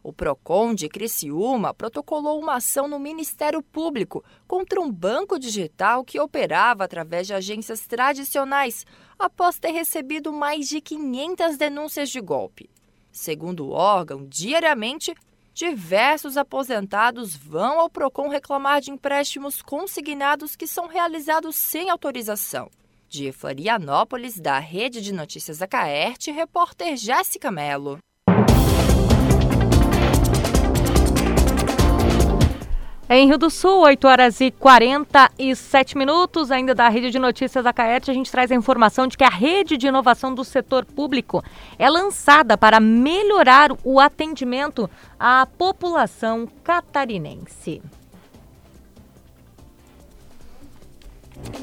O 0.02 0.12
PROCON 0.12 0.74
de 0.74 0.88
Criciúma 0.88 1.74
protocolou 1.74 2.40
uma 2.40 2.56
ação 2.56 2.86
no 2.86 2.98
Ministério 2.98 3.62
Público 3.62 4.24
contra 4.46 4.80
um 4.80 4.90
banco 4.90 5.38
digital 5.38 6.04
que 6.04 6.20
operava 6.20 6.84
através 6.84 7.26
de 7.26 7.34
agências 7.34 7.86
tradicionais, 7.86 8.86
após 9.18 9.58
ter 9.58 9.70
recebido 9.70 10.32
mais 10.32 10.68
de 10.68 10.80
500 10.80 11.56
denúncias 11.56 12.10
de 12.10 12.20
golpe. 12.20 12.70
Segundo 13.10 13.66
o 13.66 13.70
órgão, 13.70 14.24
diariamente 14.26 15.14
diversos 15.52 16.36
aposentados 16.36 17.34
vão 17.34 17.80
ao 17.80 17.90
PROCON 17.90 18.28
reclamar 18.28 18.80
de 18.80 18.92
empréstimos 18.92 19.60
consignados 19.60 20.54
que 20.54 20.68
são 20.68 20.86
realizados 20.86 21.56
sem 21.56 21.90
autorização. 21.90 22.70
De 23.08 23.32
Florianópolis, 23.32 24.38
da 24.38 24.58
Rede 24.60 25.00
de 25.00 25.12
Notícias 25.12 25.58
da 25.58 25.66
Caerte, 25.66 26.30
repórter 26.30 26.96
Jéssica 26.96 27.50
Mello. 27.50 27.98
Em 33.10 33.26
Rio 33.26 33.38
do 33.38 33.48
Sul, 33.48 33.80
8 33.80 34.06
horas 34.06 34.38
e 34.38 34.50
47 34.50 35.96
minutos, 35.96 36.50
ainda 36.50 36.74
da 36.74 36.90
Rede 36.90 37.10
de 37.10 37.18
Notícias 37.18 37.64
da 37.64 37.72
Caete, 37.72 38.10
a 38.10 38.14
gente 38.14 38.30
traz 38.30 38.52
a 38.52 38.54
informação 38.54 39.06
de 39.06 39.16
que 39.16 39.24
a 39.24 39.30
rede 39.30 39.78
de 39.78 39.86
inovação 39.86 40.34
do 40.34 40.44
setor 40.44 40.84
público 40.84 41.42
é 41.78 41.88
lançada 41.88 42.58
para 42.58 42.78
melhorar 42.78 43.70
o 43.82 43.98
atendimento 43.98 44.90
à 45.18 45.46
população 45.46 46.46
catarinense. 46.62 47.80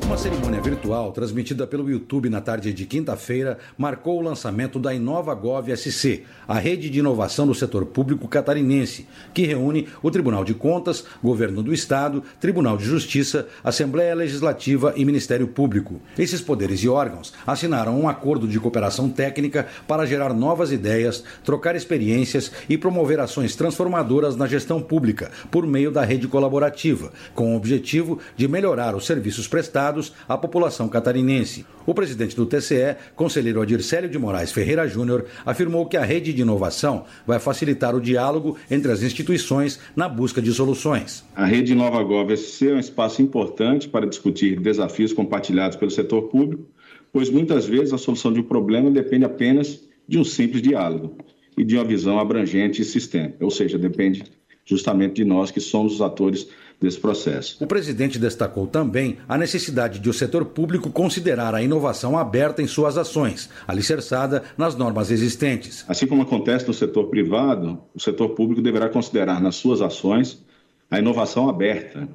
Uma 0.06 0.18
cerimônia 0.18 0.62
virtual 0.62 1.12
transmitida 1.12 1.68
pelo 1.68 1.90
YouTube 1.90 2.30
na 2.30 2.40
tarde 2.40 2.72
de 2.72 2.86
quinta-feira 2.86 3.58
marcou 3.78 4.20
o 4.20 4.22
lançamento 4.22 4.80
da 4.80 4.94
InovaGov 4.94 5.76
SC, 5.76 6.24
a 6.48 6.58
rede 6.58 6.90
de 6.90 7.00
inovação 7.00 7.46
do 7.46 7.54
setor 7.54 7.86
público 7.86 8.28
catarinense, 8.28 9.08
que 9.34 9.46
reúne 9.46 9.88
o 10.02 10.10
Tribunal 10.10 10.46
de 10.46 10.54
Contas, 10.54 11.06
Governo 11.22 11.62
do 11.62 11.74
Estado, 11.74 12.24
Tribunal 12.40 12.78
de 12.78 12.86
Justiça, 12.86 13.48
Assembleia 13.64 14.16
Legislativa 14.16 14.94
e 14.96 15.04
Ministério 15.04 15.48
Público. 15.48 16.00
Esses 16.18 16.40
poderes 16.40 16.80
e 16.82 16.88
órgãos 16.88 17.34
assinaram 17.46 18.00
um 18.00 18.08
acordo 18.08 18.48
de 18.48 18.60
cooperação 18.60 19.10
técnica 19.10 19.68
para 19.88 20.06
gerar 20.06 20.34
novas 20.34 20.72
ideias, 20.72 21.24
trocar 21.44 21.76
experiências 21.76 22.52
e 22.70 22.78
promover 22.78 23.20
ações 23.20 23.56
transformadoras 23.56 24.36
na 24.36 24.48
gestão 24.48 24.82
pública 24.82 25.32
por 25.52 25.68
meio 25.68 25.92
da 25.92 26.04
rede 26.04 26.28
colaborativa, 26.28 27.12
com 27.34 27.54
o 27.54 27.58
objetivo 27.58 28.20
de 28.38 28.48
melhorar 28.48 28.96
os 28.96 29.06
serviços 29.06 29.48
prestados 29.48 29.65
prestados 29.66 30.14
à 30.28 30.38
população 30.38 30.88
catarinense. 30.88 31.66
O 31.86 31.94
presidente 31.94 32.36
do 32.36 32.46
TCE, 32.46 32.96
conselheiro 33.16 33.62
Adircélio 33.62 34.10
de 34.10 34.18
Moraes 34.18 34.52
Ferreira 34.52 34.88
Júnior, 34.88 35.26
afirmou 35.46 35.88
que 35.88 35.98
a 35.98 36.04
rede 36.04 36.34
de 36.34 36.42
inovação 36.42 37.06
vai 37.26 37.40
facilitar 37.40 37.96
o 37.96 38.02
diálogo 38.02 38.58
entre 38.70 38.92
as 38.92 39.02
instituições 39.02 39.80
na 39.96 40.08
busca 40.08 40.42
de 40.42 40.52
soluções. 40.54 41.26
A 41.36 41.46
rede 41.46 41.74
Nova 41.74 42.04
GovSC 42.04 42.70
é 42.70 42.74
um 42.74 42.80
espaço 42.80 43.22
importante 43.22 43.90
para 43.90 44.06
discutir 44.06 44.60
desafios 44.60 45.12
compartilhados 45.12 45.78
pelo 45.78 45.92
setor 45.92 46.24
público, 46.24 46.66
pois 47.12 47.30
muitas 47.30 47.66
vezes 47.66 47.94
a 47.94 47.98
solução 47.98 48.32
de 48.32 48.40
um 48.40 48.44
problema 48.44 48.92
depende 48.92 49.26
apenas 49.26 49.82
de 50.08 50.20
um 50.20 50.24
simples 50.24 50.62
diálogo 50.62 51.18
e 51.58 51.64
de 51.64 51.76
uma 51.76 51.86
visão 51.86 52.20
abrangente 52.20 52.82
e 52.82 52.86
sistêmica, 52.86 53.44
ou 53.44 53.50
seja, 53.50 53.78
depende 53.78 54.24
justamente 54.66 55.16
de 55.16 55.26
nós 55.26 55.52
que 55.52 55.62
somos 55.62 55.96
os 55.96 56.02
atores 56.02 56.48
desse 56.80 57.00
processo. 57.00 57.58
O 57.64 57.68
presidente 57.68 58.20
destacou 58.20 58.68
também 58.68 59.18
a 59.28 59.38
necessidade 59.38 60.00
de 60.00 60.10
o 60.10 60.14
setor 60.14 60.46
público 60.46 60.90
considerar 60.90 61.56
a 61.56 61.62
inovação 61.62 62.18
aberta 62.18 62.62
em 62.62 62.68
suas 62.68 62.98
ações, 62.98 63.50
alicerçada 63.68 64.44
nas 64.58 64.76
normas 64.76 65.12
existentes. 65.12 65.86
Assim 65.88 66.08
como 66.08 66.22
acontece 66.22 66.68
no 66.68 66.74
setor 66.74 67.08
privado, 67.08 67.80
o 67.94 68.00
setor 68.00 68.30
público 68.30 68.62
deverá 68.62 68.90
considerar 68.90 69.42
nas 69.42 69.56
suas 69.56 69.82
ações 69.82 70.44
a 70.90 71.00
inovação 71.00 71.50
aberta. 71.50 72.08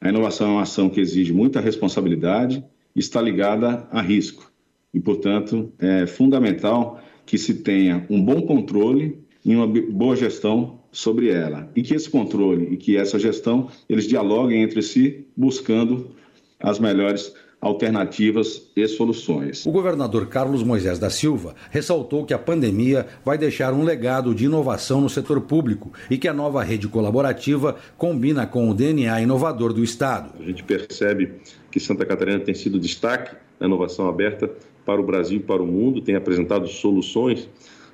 A 0.00 0.08
inovação 0.08 0.48
é 0.48 0.50
uma 0.52 0.62
ação 0.62 0.88
que 0.88 1.00
exige 1.00 1.32
muita 1.32 1.60
responsabilidade 1.60 2.64
e 2.94 3.00
está 3.00 3.20
ligada 3.20 3.86
a 3.90 4.00
risco. 4.00 4.50
E, 4.92 5.00
portanto, 5.00 5.72
é 5.78 6.06
fundamental 6.06 7.00
que 7.26 7.36
se 7.36 7.54
tenha 7.54 8.06
um 8.08 8.22
bom 8.22 8.42
controle 8.42 9.18
e 9.44 9.54
uma 9.54 9.66
boa 9.66 10.16
gestão 10.16 10.80
sobre 10.96 11.28
ela 11.28 11.70
e 11.76 11.82
que 11.82 11.94
esse 11.94 12.08
controle 12.08 12.68
e 12.72 12.76
que 12.78 12.96
essa 12.96 13.18
gestão 13.18 13.68
eles 13.86 14.06
dialoguem 14.06 14.62
entre 14.62 14.80
si 14.80 15.26
buscando 15.36 16.12
as 16.58 16.78
melhores 16.78 17.34
alternativas 17.60 18.70
e 18.74 18.88
soluções. 18.88 19.66
O 19.66 19.70
governador 19.70 20.26
Carlos 20.26 20.62
Moisés 20.62 20.98
da 20.98 21.10
Silva 21.10 21.54
ressaltou 21.70 22.24
que 22.24 22.32
a 22.32 22.38
pandemia 22.38 23.06
vai 23.22 23.36
deixar 23.36 23.74
um 23.74 23.84
legado 23.84 24.34
de 24.34 24.46
inovação 24.46 25.02
no 25.02 25.10
setor 25.10 25.42
público 25.42 25.92
e 26.10 26.16
que 26.16 26.28
a 26.28 26.32
nova 26.32 26.62
rede 26.62 26.88
colaborativa 26.88 27.76
combina 27.98 28.46
com 28.46 28.70
o 28.70 28.74
DNA 28.74 29.20
inovador 29.20 29.74
do 29.74 29.84
Estado. 29.84 30.32
A 30.40 30.44
gente 30.44 30.64
percebe 30.64 31.34
que 31.70 31.78
Santa 31.78 32.06
Catarina 32.06 32.40
tem 32.40 32.54
sido 32.54 32.78
destaque 32.78 33.36
na 33.60 33.66
inovação 33.66 34.08
aberta 34.08 34.50
para 34.86 35.00
o 35.00 35.04
Brasil 35.04 35.38
e 35.38 35.42
para 35.42 35.62
o 35.62 35.66
mundo, 35.66 36.00
tem 36.00 36.14
apresentado 36.14 36.66
soluções 36.68 37.48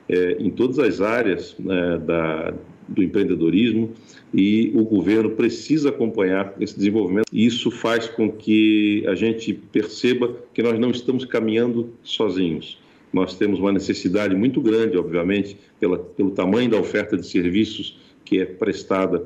é, 0.09 0.37
em 0.39 0.51
todas 0.51 0.79
as 0.79 1.01
áreas 1.01 1.55
né, 1.59 1.99
da, 1.99 2.55
do 2.89 3.03
empreendedorismo 3.03 3.93
e 4.33 4.73
o 4.75 4.85
governo 4.85 5.31
precisa 5.31 5.91
acompanhar 5.91 6.55
esse 6.61 6.77
desenvolvimento. 6.77 7.27
Isso 7.33 7.71
faz 7.71 8.09
com 8.09 8.31
que 8.31 9.05
a 9.07 9.15
gente 9.15 9.53
perceba 9.53 10.35
que 10.55 10.63
nós 10.63 10.79
não 10.79 10.91
estamos 10.91 11.25
caminhando 11.25 11.93
sozinhos. 12.03 12.79
Nós 13.13 13.37
temos 13.37 13.59
uma 13.59 13.73
necessidade 13.73 14.35
muito 14.35 14.61
grande, 14.61 14.97
obviamente, 14.97 15.57
pela, 15.79 15.99
pelo 15.99 16.31
tamanho 16.31 16.71
da 16.71 16.79
oferta 16.79 17.17
de 17.17 17.27
serviços 17.27 17.99
que 18.25 18.41
é 18.41 18.47
prestada 18.47 19.23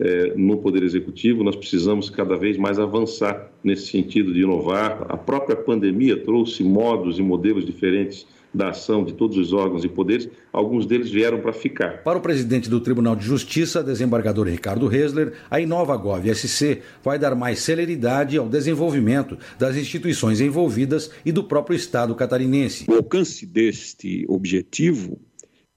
é, 0.00 0.32
no 0.34 0.56
Poder 0.56 0.82
Executivo, 0.82 1.44
nós 1.44 1.54
precisamos 1.54 2.08
cada 2.08 2.36
vez 2.36 2.56
mais 2.56 2.78
avançar 2.78 3.50
nesse 3.62 3.88
sentido 3.88 4.32
de 4.32 4.40
inovar. 4.40 5.06
A 5.08 5.16
própria 5.16 5.54
pandemia 5.54 6.16
trouxe 6.16 6.64
modos 6.64 7.18
e 7.18 7.22
modelos 7.22 7.66
diferentes 7.66 8.26
da 8.52 8.70
ação 8.70 9.04
de 9.04 9.12
todos 9.12 9.36
os 9.36 9.52
órgãos 9.52 9.84
e 9.84 9.88
poderes, 9.88 10.28
alguns 10.52 10.84
deles 10.84 11.10
vieram 11.10 11.40
para 11.40 11.52
ficar. 11.52 12.02
Para 12.02 12.18
o 12.18 12.20
presidente 12.20 12.68
do 12.68 12.80
Tribunal 12.80 13.14
de 13.14 13.24
Justiça, 13.24 13.82
desembargador 13.82 14.48
Ricardo 14.48 14.88
Resler, 14.88 15.34
a 15.48 15.60
Inova 15.60 15.96
Gov 15.96 16.26
SC 16.34 16.80
vai 17.02 17.16
dar 17.16 17.36
mais 17.36 17.60
celeridade 17.60 18.36
ao 18.36 18.48
desenvolvimento 18.48 19.38
das 19.56 19.76
instituições 19.76 20.40
envolvidas 20.40 21.10
e 21.24 21.30
do 21.30 21.44
próprio 21.44 21.76
Estado 21.76 22.14
catarinense. 22.14 22.86
O 22.88 22.94
alcance 22.94 23.46
deste 23.46 24.24
objetivo 24.28 25.20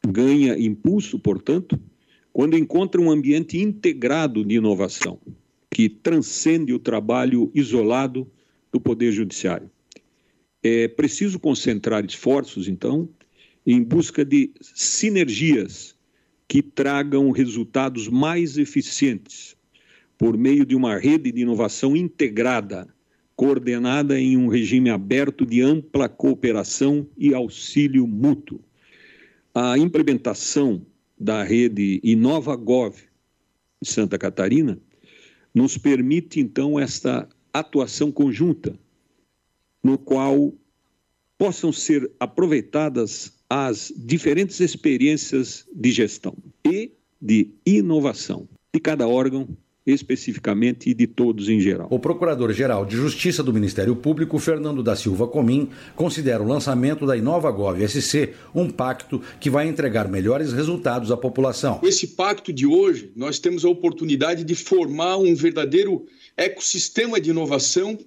ganha 0.05 0.57
impulso, 0.57 1.19
portanto, 1.19 1.79
quando 2.33 2.57
encontra 2.57 2.99
um 2.99 3.11
ambiente 3.11 3.59
integrado 3.59 4.43
de 4.43 4.55
inovação, 4.55 5.19
que 5.69 5.87
transcende 5.87 6.73
o 6.73 6.79
trabalho 6.79 7.51
isolado 7.53 8.27
do 8.71 8.81
Poder 8.81 9.11
Judiciário. 9.11 9.69
É 10.63 10.87
preciso 10.87 11.39
concentrar 11.39 12.03
esforços, 12.03 12.67
então, 12.67 13.07
em 13.65 13.83
busca 13.83 14.25
de 14.25 14.51
sinergias 14.61 15.95
que 16.47 16.63
tragam 16.63 17.29
resultados 17.29 18.07
mais 18.07 18.57
eficientes 18.57 19.55
por 20.17 20.37
meio 20.37 20.65
de 20.65 20.75
uma 20.75 20.97
rede 20.97 21.31
de 21.31 21.41
inovação 21.41 21.95
integrada, 21.95 22.87
coordenada 23.35 24.19
em 24.19 24.37
um 24.37 24.47
regime 24.47 24.89
aberto 24.89 25.45
de 25.45 25.61
ampla 25.61 26.09
cooperação 26.09 27.07
e 27.17 27.33
auxílio 27.33 28.07
mútuo. 28.07 28.59
A 29.53 29.77
implementação 29.77 30.85
da 31.19 31.43
rede 31.43 31.99
InovaGov 32.03 32.95
de 33.81 33.89
Santa 33.89 34.17
Catarina 34.17 34.79
nos 35.53 35.77
permite, 35.77 36.39
então, 36.39 36.79
esta 36.79 37.29
atuação 37.53 38.11
conjunta, 38.11 38.77
no 39.83 39.97
qual 39.97 40.53
possam 41.37 41.71
ser 41.71 42.09
aproveitadas 42.19 43.33
as 43.49 43.93
diferentes 43.95 44.59
experiências 44.59 45.67
de 45.73 45.91
gestão 45.91 46.35
e 46.65 46.91
de 47.21 47.51
inovação 47.65 48.47
de 48.73 48.79
cada 48.79 49.07
órgão 49.07 49.47
especificamente 49.85 50.89
e 50.89 50.93
de 50.93 51.05
todos 51.05 51.49
em 51.49 51.59
geral. 51.59 51.87
O 51.91 51.99
Procurador-Geral 51.99 52.85
de 52.85 52.95
Justiça 52.95 53.43
do 53.43 53.53
Ministério 53.53 53.95
Público, 53.95 54.39
Fernando 54.39 54.81
da 54.81 54.95
Silva 54.95 55.27
Comim, 55.27 55.69
considera 55.95 56.41
o 56.41 56.47
lançamento 56.47 57.05
da 57.05 57.17
InovaGov 57.17 57.85
SC 57.87 58.33
um 58.55 58.69
pacto 58.69 59.21
que 59.39 59.49
vai 59.49 59.67
entregar 59.67 60.07
melhores 60.07 60.53
resultados 60.53 61.11
à 61.11 61.17
população. 61.17 61.79
Com 61.79 61.87
esse 61.87 62.07
pacto 62.07 62.53
de 62.53 62.65
hoje, 62.65 63.11
nós 63.15 63.39
temos 63.39 63.65
a 63.65 63.69
oportunidade 63.69 64.43
de 64.43 64.55
formar 64.55 65.17
um 65.17 65.35
verdadeiro 65.35 66.05
ecossistema 66.37 67.19
de 67.19 67.31
inovação, 67.31 67.97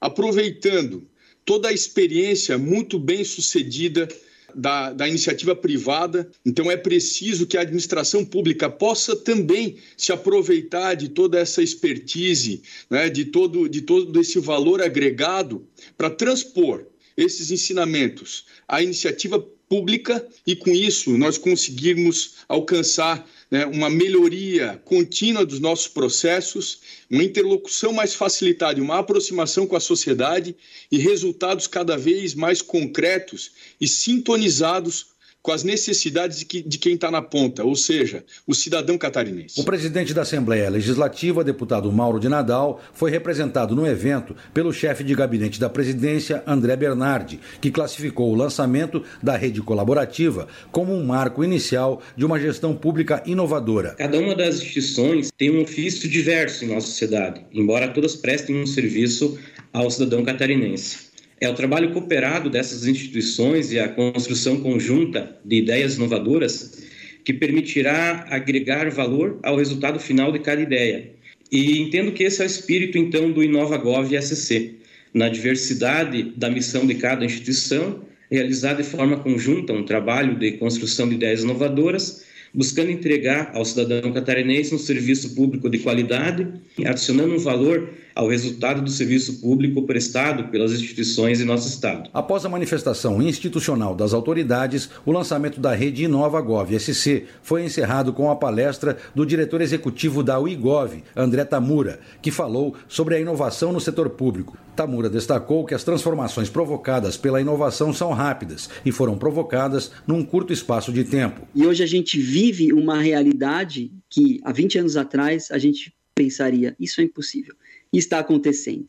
aproveitando 0.00 1.06
toda 1.44 1.68
a 1.68 1.72
experiência 1.72 2.58
muito 2.58 2.98
bem 2.98 3.22
sucedida 3.24 4.08
da, 4.54 4.92
da, 4.92 5.08
iniciativa 5.08 5.54
privada. 5.54 6.30
Então, 6.44 6.70
é 6.70 6.76
preciso 6.76 7.46
que 7.46 7.56
a 7.56 7.62
administração 7.62 8.24
pública 8.24 8.70
possa 8.70 9.16
também 9.16 9.76
se 9.96 10.12
aproveitar 10.12 10.94
de 10.94 11.08
toda 11.08 11.38
essa 11.38 11.62
expertise, 11.62 12.62
né, 12.88 13.08
de, 13.08 13.26
todo, 13.26 13.68
de 13.68 13.82
todo 13.82 14.20
esse 14.20 14.38
valor 14.38 14.82
agregado, 14.82 15.66
para 15.96 16.10
transpor 16.10 16.86
esses 17.16 17.50
ensinamentos 17.50 18.46
à 18.66 18.82
iniciativa 18.82 19.44
pública 19.68 20.26
e, 20.46 20.54
com 20.54 20.70
isso, 20.70 21.16
nós 21.16 21.38
conseguirmos 21.38 22.36
alcançar 22.48 23.28
né, 23.50 23.66
uma 23.66 23.88
melhoria 23.88 24.80
contínua 24.84 25.44
dos 25.44 25.60
nossos 25.60 25.88
processos, 25.88 26.80
uma 27.10 27.22
interlocução 27.22 27.92
mais 27.92 28.14
facilitada, 28.14 28.82
uma 28.82 28.98
aproximação 28.98 29.66
com 29.66 29.76
a 29.76 29.80
sociedade 29.80 30.56
e 30.90 30.98
resultados 30.98 31.66
cada 31.66 31.96
vez 31.96 32.34
mais 32.34 32.60
concretos 32.60 33.52
e 33.80 33.86
sintonizados 33.86 35.13
com 35.44 35.52
as 35.52 35.62
necessidades 35.62 36.38
de, 36.38 36.46
que, 36.46 36.62
de 36.62 36.78
quem 36.78 36.94
está 36.94 37.10
na 37.10 37.20
ponta, 37.20 37.62
ou 37.62 37.76
seja, 37.76 38.24
o 38.46 38.54
cidadão 38.54 38.96
catarinense. 38.96 39.60
O 39.60 39.64
presidente 39.64 40.14
da 40.14 40.22
Assembleia 40.22 40.70
Legislativa, 40.70 41.44
deputado 41.44 41.92
Mauro 41.92 42.18
de 42.18 42.30
Nadal, 42.30 42.82
foi 42.94 43.10
representado 43.10 43.76
no 43.76 43.86
evento 43.86 44.34
pelo 44.54 44.72
chefe 44.72 45.04
de 45.04 45.14
gabinete 45.14 45.60
da 45.60 45.68
presidência, 45.68 46.42
André 46.46 46.74
Bernardi, 46.76 47.38
que 47.60 47.70
classificou 47.70 48.32
o 48.32 48.34
lançamento 48.34 49.04
da 49.22 49.36
rede 49.36 49.60
colaborativa 49.60 50.48
como 50.72 50.94
um 50.94 51.04
marco 51.04 51.44
inicial 51.44 52.00
de 52.16 52.24
uma 52.24 52.40
gestão 52.40 52.74
pública 52.74 53.22
inovadora. 53.26 53.96
Cada 53.98 54.18
uma 54.18 54.34
das 54.34 54.56
instituições 54.56 55.30
tem 55.36 55.50
um 55.50 55.60
ofício 55.60 56.08
diverso 56.08 56.64
em 56.64 56.68
nossa 56.68 56.86
sociedade, 56.86 57.44
embora 57.52 57.88
todas 57.88 58.16
prestem 58.16 58.62
um 58.62 58.66
serviço 58.66 59.38
ao 59.74 59.90
cidadão 59.90 60.24
catarinense. 60.24 61.03
É 61.44 61.48
o 61.50 61.52
trabalho 61.52 61.92
cooperado 61.92 62.48
dessas 62.48 62.86
instituições 62.86 63.70
e 63.70 63.78
a 63.78 63.86
construção 63.86 64.60
conjunta 64.60 65.36
de 65.44 65.56
ideias 65.56 65.96
inovadoras 65.96 66.82
que 67.22 67.34
permitirá 67.34 68.26
agregar 68.30 68.90
valor 68.90 69.40
ao 69.42 69.54
resultado 69.54 70.00
final 70.00 70.32
de 70.32 70.38
cada 70.38 70.62
ideia. 70.62 71.10
E 71.52 71.78
entendo 71.78 72.12
que 72.12 72.24
esse 72.24 72.40
é 72.40 72.44
o 72.44 72.46
espírito, 72.46 72.96
então, 72.96 73.30
do 73.30 73.44
InovaGov 73.44 74.10
SC, 74.22 74.76
na 75.12 75.28
diversidade 75.28 76.32
da 76.34 76.48
missão 76.48 76.86
de 76.86 76.94
cada 76.94 77.26
instituição, 77.26 78.00
realizar 78.30 78.72
de 78.72 78.82
forma 78.82 79.18
conjunta 79.18 79.74
um 79.74 79.84
trabalho 79.84 80.38
de 80.38 80.52
construção 80.52 81.06
de 81.06 81.16
ideias 81.16 81.42
inovadoras 81.42 82.24
buscando 82.54 82.90
entregar 82.90 83.50
ao 83.52 83.64
cidadão 83.64 84.12
catarinense 84.12 84.74
um 84.74 84.78
serviço 84.78 85.34
público 85.34 85.68
de 85.68 85.80
qualidade, 85.80 86.46
adicionando 86.86 87.34
um 87.34 87.38
valor 87.38 87.90
ao 88.14 88.28
resultado 88.28 88.80
do 88.80 88.90
serviço 88.90 89.40
público 89.40 89.82
prestado 89.82 90.48
pelas 90.48 90.72
instituições 90.72 91.40
em 91.40 91.44
nosso 91.44 91.68
Estado. 91.68 92.08
Após 92.12 92.44
a 92.44 92.48
manifestação 92.48 93.20
institucional 93.20 93.94
das 93.94 94.14
autoridades, 94.14 94.88
o 95.04 95.10
lançamento 95.10 95.60
da 95.60 95.74
rede 95.74 96.04
Inova 96.04 96.40
Gov 96.40 96.78
SC 96.78 97.24
foi 97.42 97.64
encerrado 97.64 98.12
com 98.12 98.30
a 98.30 98.36
palestra 98.36 98.96
do 99.14 99.26
diretor 99.26 99.60
executivo 99.60 100.22
da 100.22 100.38
UIGOV, 100.38 101.02
André 101.16 101.44
Tamura, 101.44 101.98
que 102.22 102.30
falou 102.30 102.74
sobre 102.86 103.16
a 103.16 103.20
inovação 103.20 103.72
no 103.72 103.80
setor 103.80 104.10
público. 104.10 104.56
Tamura 104.76 105.08
destacou 105.08 105.64
que 105.64 105.74
as 105.74 105.84
transformações 105.84 106.48
provocadas 106.48 107.16
pela 107.16 107.40
inovação 107.40 107.92
são 107.92 108.12
rápidas 108.12 108.68
e 108.84 108.92
foram 108.92 109.16
provocadas 109.16 109.90
num 110.06 110.24
curto 110.24 110.52
espaço 110.52 110.92
de 110.92 111.04
tempo. 111.04 111.46
E 111.54 111.66
hoje 111.66 111.82
a 111.82 111.86
gente 111.86 112.18
vive 112.20 112.72
uma 112.72 113.00
realidade 113.00 113.92
que 114.10 114.40
há 114.44 114.52
20 114.52 114.78
anos 114.78 114.96
atrás 114.96 115.48
a 115.50 115.58
gente 115.58 115.92
pensaria 116.14 116.76
isso 116.78 117.00
é 117.00 117.04
impossível 117.04 117.54
está 117.98 118.18
acontecendo. 118.18 118.86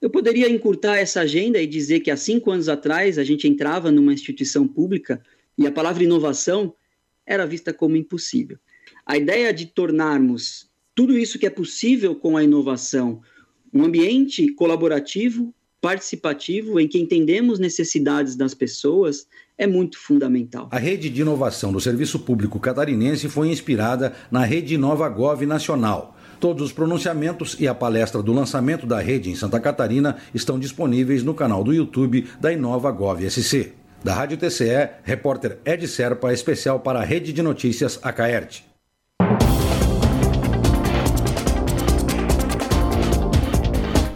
Eu 0.00 0.08
poderia 0.08 0.48
encurtar 0.48 0.96
essa 0.96 1.20
agenda 1.20 1.60
e 1.60 1.66
dizer 1.66 2.00
que 2.00 2.10
há 2.10 2.16
cinco 2.16 2.50
anos 2.50 2.68
atrás 2.68 3.18
a 3.18 3.24
gente 3.24 3.46
entrava 3.46 3.90
numa 3.90 4.12
instituição 4.12 4.66
pública 4.66 5.22
e 5.58 5.66
a 5.66 5.72
palavra 5.72 6.02
inovação 6.02 6.74
era 7.26 7.46
vista 7.46 7.72
como 7.72 7.96
impossível. 7.96 8.58
A 9.04 9.16
ideia 9.16 9.52
de 9.52 9.66
tornarmos 9.66 10.70
tudo 10.94 11.16
isso 11.16 11.38
que 11.38 11.46
é 11.46 11.50
possível 11.50 12.14
com 12.14 12.36
a 12.36 12.44
inovação 12.44 13.22
um 13.72 13.84
ambiente 13.84 14.52
colaborativo, 14.52 15.54
participativo, 15.80 16.78
em 16.78 16.88
que 16.88 16.98
entendemos 16.98 17.58
necessidades 17.58 18.36
das 18.36 18.52
pessoas, 18.52 19.26
é 19.56 19.66
muito 19.66 19.98
fundamental. 19.98 20.68
A 20.70 20.78
rede 20.78 21.08
de 21.08 21.20
inovação 21.20 21.72
do 21.72 21.80
Serviço 21.80 22.18
Público 22.18 22.58
Catarinense 22.58 23.28
foi 23.28 23.48
inspirada 23.48 24.14
na 24.30 24.44
rede 24.44 24.74
InovaGov 24.74 25.46
Nacional. 25.46 26.16
Todos 26.40 26.62
os 26.62 26.72
pronunciamentos 26.72 27.54
e 27.60 27.68
a 27.68 27.74
palestra 27.74 28.22
do 28.22 28.32
lançamento 28.32 28.86
da 28.86 28.98
rede 28.98 29.30
em 29.30 29.34
Santa 29.34 29.60
Catarina 29.60 30.16
estão 30.34 30.58
disponíveis 30.58 31.22
no 31.22 31.34
canal 31.34 31.62
do 31.62 31.70
YouTube 31.70 32.26
da 32.40 32.50
InovaGov 32.50 33.20
SC. 33.30 33.74
Da 34.02 34.14
Rádio 34.14 34.38
TCE, 34.38 34.88
repórter 35.04 35.58
Ed 35.66 35.86
Serpa, 35.86 36.32
especial 36.32 36.80
para 36.80 37.00
a 37.00 37.04
Rede 37.04 37.34
de 37.34 37.42
Notícias 37.42 38.00
Acaerte. 38.02 38.64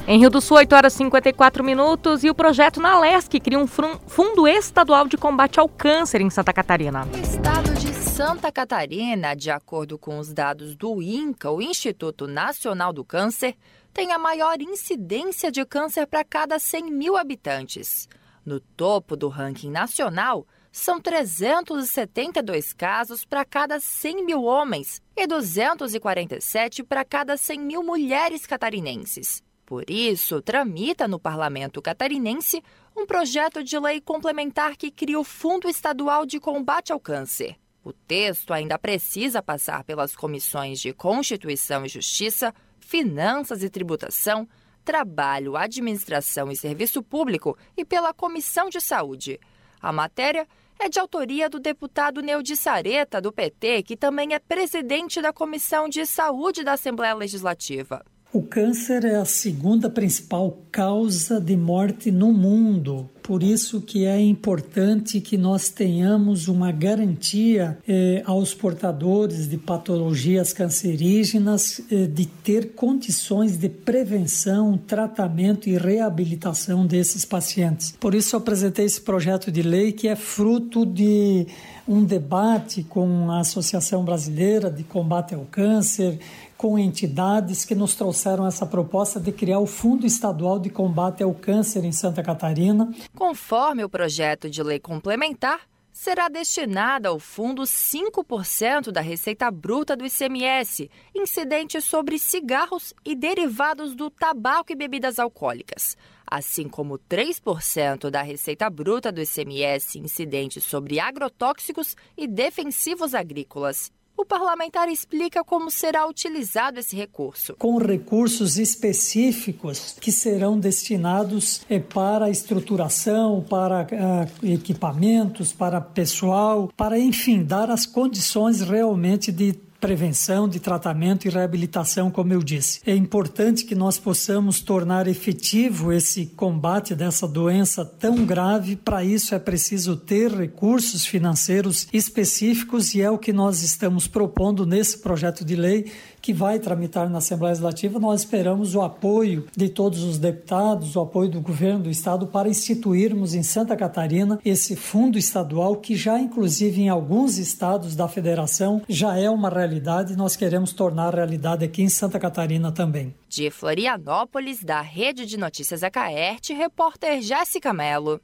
Em 0.07 0.19
Rio 0.19 0.31
do 0.31 0.41
Sul, 0.41 0.57
8 0.57 0.75
horas 0.75 0.95
e 0.95 0.97
54 0.99 1.63
minutos, 1.63 2.25
e 2.25 2.31
o 2.31 2.35
projeto 2.35 2.81
na 2.81 2.99
LESC 3.01 3.39
cria 3.41 3.59
um 3.59 3.67
fundo 3.67 4.49
estadual 4.49 5.07
de 5.07 5.19
combate 5.19 5.61
ao 5.61 5.69
câncer 5.69 6.23
em 6.23 6.31
Santa 6.31 6.53
Catarina. 6.55 7.07
Estado 7.23 7.74
Santa 8.17 8.53
Catarina, 8.53 9.35
de 9.35 9.51
acordo 9.51 9.99
com 9.99 10.21
os 10.21 10.33
dados 10.33 10.77
do 10.77 11.03
INCA, 11.03 11.51
o 11.51 11.61
Instituto 11.61 12.29
Nacional 12.29 12.93
do 12.93 13.05
Câncer, 13.05 13.57
tem 13.93 14.13
a 14.13 14.19
maior 14.21 14.63
incidência 14.63 15.51
de 15.51 15.65
câncer 15.65 16.07
para 16.07 16.23
cada 16.23 16.61
100 16.61 16.93
mil 16.93 17.17
habitantes. 17.17 18.09
No 18.47 18.61
topo 18.61 19.17
do 19.17 19.27
ranking 19.27 19.69
nacional, 19.69 20.47
são 20.71 21.01
372 21.01 22.73
casos 22.73 23.25
para 23.25 23.45
cada 23.45 23.81
100 23.81 24.25
mil 24.25 24.45
homens 24.45 25.03
e 25.17 25.27
247 25.27 26.85
para 26.85 27.05
cada 27.05 27.37
100 27.37 27.59
mil 27.59 27.83
mulheres 27.83 28.47
catarinenses. 28.47 29.43
Por 29.67 29.91
isso, 29.91 30.41
tramita 30.41 31.09
no 31.09 31.19
parlamento 31.19 31.83
catarinense 31.83 32.63
um 32.97 33.07
projeto 33.07 33.65
de 33.65 33.77
lei 33.77 34.01
complementar 34.01 34.77
que 34.77 34.93
cria 34.93 35.19
o 35.19 35.25
Fundo 35.25 35.69
Estadual 35.69 36.25
de 36.25 36.39
Combate 36.39 36.93
ao 36.93 37.01
Câncer. 37.01 37.57
O 37.85 37.93
texto 37.93 38.55
ainda 38.55 38.79
precisa 38.79 39.43
passar 39.43 39.85
pelas 39.85 40.17
comissões 40.17 40.81
de 40.81 40.95
Constituição 40.95 41.85
e 41.85 41.89
Justiça, 41.89 42.55
Finanças 42.81 43.63
e 43.63 43.69
Tributação, 43.69 44.49
Trabalho, 44.83 45.55
Administração 45.55 46.51
e 46.51 46.57
Serviço 46.57 47.03
Público 47.03 47.57
e 47.77 47.85
pela 47.85 48.15
Comissão 48.15 48.71
de 48.71 48.81
Saúde. 48.81 49.39
A 49.81 49.93
matéria 49.93 50.49
é 50.79 50.89
de 50.89 50.99
autoria 50.99 51.49
do 51.49 51.61
deputado 51.61 52.23
Neudi 52.23 52.57
Sareta, 52.57 53.21
do 53.21 53.31
PT, 53.31 53.83
que 53.83 53.97
também 53.97 54.33
é 54.33 54.39
presidente 54.39 55.21
da 55.21 55.33
Comissão 55.33 55.87
de 55.87 56.07
Saúde 56.07 56.65
da 56.65 56.73
Assembleia 56.73 57.15
Legislativa. 57.15 58.05
O 58.35 58.43
câncer 58.43 59.05
é 59.05 59.15
a 59.15 59.25
segunda 59.25 59.89
principal 59.89 60.59
causa 60.73 61.41
de 61.41 61.57
morte 61.57 62.11
no 62.11 62.33
mundo. 62.33 63.09
Por 63.23 63.45
isso 63.45 63.81
que 63.81 64.05
é 64.07 64.21
importante 64.21 65.21
que 65.21 65.39
nós 65.39 65.69
tenhamos 65.69 66.49
uma 66.49 66.73
garantia 66.73 67.79
eh, 67.87 68.25
aos 68.27 68.53
portadores 68.53 69.49
de 69.49 69.57
patologias 69.57 70.53
cancerígenas 70.53 71.81
eh, 71.89 72.07
de 72.09 72.27
ter 72.27 72.73
condições 72.73 73.57
de 73.57 73.69
prevenção, 73.69 74.77
tratamento 74.77 75.69
e 75.69 75.79
reabilitação 75.79 76.85
desses 76.85 77.25
pacientes. 77.25 77.93
Por 78.01 78.17
isso 78.17 78.37
apresentei 78.37 78.85
esse 78.85 79.01
projeto 79.01 79.53
de 79.53 79.63
lei 79.63 79.93
que 79.93 80.09
é 80.09 80.17
fruto 80.17 80.85
de 80.85 81.47
um 81.87 82.03
debate 82.03 82.83
com 82.83 83.31
a 83.31 83.41
Associação 83.41 84.05
Brasileira 84.05 84.71
de 84.71 84.83
Combate 84.83 85.35
ao 85.35 85.45
Câncer, 85.45 86.19
com 86.65 86.79
entidades 86.79 87.63
que 87.63 87.75
nos 87.75 87.95
trouxeram 87.95 88.47
essa 88.47 88.65
proposta 88.65 89.21
de 89.21 89.31
criar 89.31 89.59
o 89.59 89.67
Fundo 89.67 90.07
Estadual 90.07 90.59
de 90.59 90.71
Combate 90.71 91.23
ao 91.23 91.35
Câncer 91.35 91.85
em 91.85 91.93
Santa 91.93 92.23
Catarina. 92.23 92.91
Conforme 93.15 93.85
o 93.85 93.89
projeto 93.91 94.49
de 94.49 94.63
lei 94.63 94.81
complementar, 94.81 95.61
será 95.93 96.27
destinada 96.27 97.11
ao 97.11 97.19
fundo 97.19 97.65
5% 97.65 98.91
da 98.91 99.03
receita 99.03 99.51
bruta 99.51 99.95
do 99.95 100.07
ICMS, 100.07 100.91
incidente 101.15 101.83
sobre 101.83 102.19
cigarros 102.19 102.95
e 103.05 103.15
derivados 103.15 103.95
do 103.95 104.09
tabaco 104.09 104.73
e 104.73 104.75
bebidas 104.75 105.19
alcoólicas, 105.19 105.99
assim 106.27 106.67
como 106.67 106.99
3% 106.99 108.09
da 108.09 108.23
receita 108.23 108.71
bruta 108.71 109.13
do 109.13 109.21
ICMS 109.21 109.99
incidente 109.99 110.63
sobre 110.63 110.99
agrotóxicos 110.99 111.95
e 112.17 112.27
defensivos 112.27 113.15
agrícolas. 113.15 113.93
O 114.17 114.25
parlamentar 114.25 114.89
explica 114.89 115.43
como 115.43 115.71
será 115.71 116.07
utilizado 116.07 116.79
esse 116.79 116.95
recurso. 116.95 117.57
Com 117.59 117.79
recursos 117.79 118.57
específicos 118.57 119.97
que 120.01 120.13
serão 120.13 120.59
destinados 120.59 121.63
é, 121.69 121.81
para 121.81 122.31
estruturação, 122.31 123.45
para 123.49 123.83
uh, 123.83 124.47
equipamentos, 124.47 125.53
para 125.53 125.81
pessoal, 125.81 126.71
para, 126.77 126.99
enfim, 126.99 127.43
dar 127.43 127.71
as 127.71 127.87
condições 127.87 128.61
realmente 128.61 129.33
de 129.33 129.53
prevenção, 129.85 130.49
de 130.49 130.59
tratamento 130.59 131.29
e 131.29 131.31
reabilitação, 131.31 132.11
como 132.11 132.33
eu 132.33 132.43
disse. 132.43 132.81
É 132.87 132.97
importante 132.97 133.67
que 133.67 133.75
nós 133.75 133.99
possamos 133.99 134.63
tornar 134.63 135.07
efetivo 135.07 135.93
esse 135.93 136.25
combate 136.25 136.95
dessa 136.95 137.29
doença 137.29 137.85
tão 137.85 138.25
grave. 138.25 138.77
Para 138.77 139.05
isso 139.05 139.35
é 139.35 139.39
preciso 139.39 139.95
ter 139.95 140.33
recursos 140.33 141.05
financeiros 141.05 141.87
específicos 141.93 142.95
e 142.95 143.03
é 143.03 143.11
o 143.11 143.19
que 143.19 143.31
nós 143.31 143.61
estamos 143.61 144.09
propondo 144.09 144.65
nesse 144.65 145.01
projeto 145.01 145.45
de 145.45 145.55
lei 145.55 145.93
que 146.25 146.33
vai 146.33 146.59
tramitar 146.59 147.11
na 147.11 147.19
Assembleia 147.19 147.51
Legislativa. 147.51 147.99
Nós 147.99 148.21
esperamos 148.21 148.75
o 148.75 148.81
apoio 148.81 149.47
de 149.55 149.69
todos 149.69 150.03
os 150.03 150.17
deputados, 150.17 150.97
o 150.97 151.01
apoio 151.03 151.29
do 151.29 151.39
governo 151.39 151.81
do 151.81 151.91
estado 151.91 152.27
para 152.27 152.49
instituirmos 152.49 153.35
em 153.35 153.43
Santa 153.43 153.77
Catarina 153.77 154.41
esse 154.43 154.75
fundo 154.75 155.19
estadual 155.19 155.77
que 155.77 155.95
já 155.95 156.19
inclusive 156.19 156.81
em 156.81 156.89
alguns 156.89 157.37
estados 157.37 157.95
da 157.95 158.09
federação 158.09 158.81
já 158.89 159.19
é 159.19 159.29
uma 159.29 159.51
realidade. 159.51 160.17
Nós 160.17 160.35
queremos 160.35 160.73
tornar 160.73 161.15
realidade 161.15 161.63
aqui 161.63 161.83
em 161.83 161.91
Santa 161.91 162.19
Catarina 162.19 162.73
também. 162.73 163.15
De 163.29 163.51
Florianópolis, 163.51 164.65
da 164.65 164.81
Rede 164.81 165.27
de 165.27 165.37
Notícias 165.37 165.83
Acaerte, 165.83 166.55
repórter 166.55 167.21
Jéssica 167.21 167.71
Mello. 167.71 168.19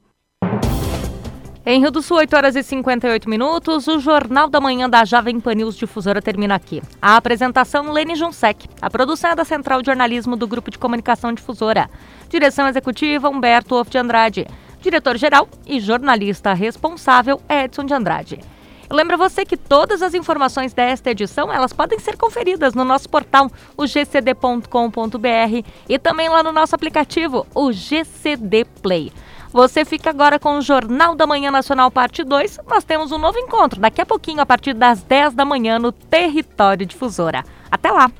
Em 1.65 1.79
Rio 1.79 1.91
do 1.91 2.01
Sul, 2.01 2.17
8 2.17 2.35
horas 2.35 2.57
e 2.57 2.63
58 2.63 3.29
minutos, 3.29 3.87
o 3.87 4.01
Jornal 4.01 4.49
da 4.49 4.59
Manhã 4.63 4.89
da 4.89 5.05
Jovem 5.05 5.39
Pan 5.39 5.55
News 5.55 5.77
Difusora 5.77 6.23
termina 6.23 6.55
aqui. 6.55 6.83
A 7.03 7.17
apresentação, 7.17 7.93
Lene 7.93 8.17
Junsec. 8.17 8.67
A 8.81 8.89
produção 8.89 9.33
é 9.33 9.35
da 9.35 9.45
Central 9.45 9.83
de 9.83 9.87
Jornalismo 9.87 10.37
do 10.37 10.49
Grupo 10.49 10.71
de 10.71 10.79
Comunicação 10.79 11.35
Difusora. 11.35 11.91
Direção 12.31 12.67
executiva, 12.67 13.29
Humberto 13.29 13.75
Wolff 13.75 13.91
de 13.91 13.99
Andrade. 13.99 14.47
Diretor-geral 14.81 15.47
e 15.67 15.81
jornalista 15.81 16.55
responsável, 16.55 17.43
Edson 17.47 17.85
de 17.85 17.93
Andrade. 17.93 18.41
Eu 18.89 18.97
lembro 18.97 19.19
você 19.19 19.45
que 19.45 19.57
todas 19.57 20.01
as 20.01 20.15
informações 20.15 20.73
desta 20.73 21.11
edição 21.11 21.53
elas 21.53 21.75
podem 21.75 21.99
ser 21.99 22.17
conferidas 22.17 22.73
no 22.73 22.85
nosso 22.85 23.09
portal, 23.09 23.51
o 23.77 23.87
gcd.com.br 23.87 25.69
e 25.89 25.99
também 25.99 26.31
lá 26.31 26.43
no 26.43 26.53
nosso 26.53 26.75
aplicativo, 26.75 27.47
o 27.55 27.71
GCD 27.71 28.65
Play. 28.83 29.13
Você 29.53 29.85
fica 29.85 30.11
agora 30.11 30.39
com 30.39 30.59
o 30.59 30.63
Jornal 30.63 31.15
da 31.15 31.27
Manhã 31.27 31.51
Nacional 31.51 31.91
Parte 31.91 32.23
2. 32.23 32.61
Nós 32.69 32.85
temos 32.85 33.11
um 33.11 33.19
novo 33.19 33.39
encontro 33.39 33.81
daqui 33.81 34.01
a 34.01 34.07
pouquinho, 34.07 34.41
a 34.41 34.47
partir 34.47 34.75
das 34.75 35.03
10 35.03 35.35
da 35.35 35.45
manhã, 35.45 35.79
no 35.79 35.91
Território 35.91 36.87
Difusora. 36.87 37.45
Até 37.71 37.91
lá! 37.91 38.11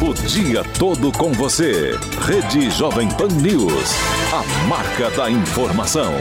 O 0.00 0.14
dia 0.28 0.62
todo 0.78 1.10
com 1.10 1.32
você. 1.32 1.98
Rede 2.24 2.70
Jovem 2.70 3.08
Pan 3.08 3.26
News. 3.26 3.90
A 4.32 4.68
marca 4.68 5.10
da 5.10 5.28
informação. 5.28 6.12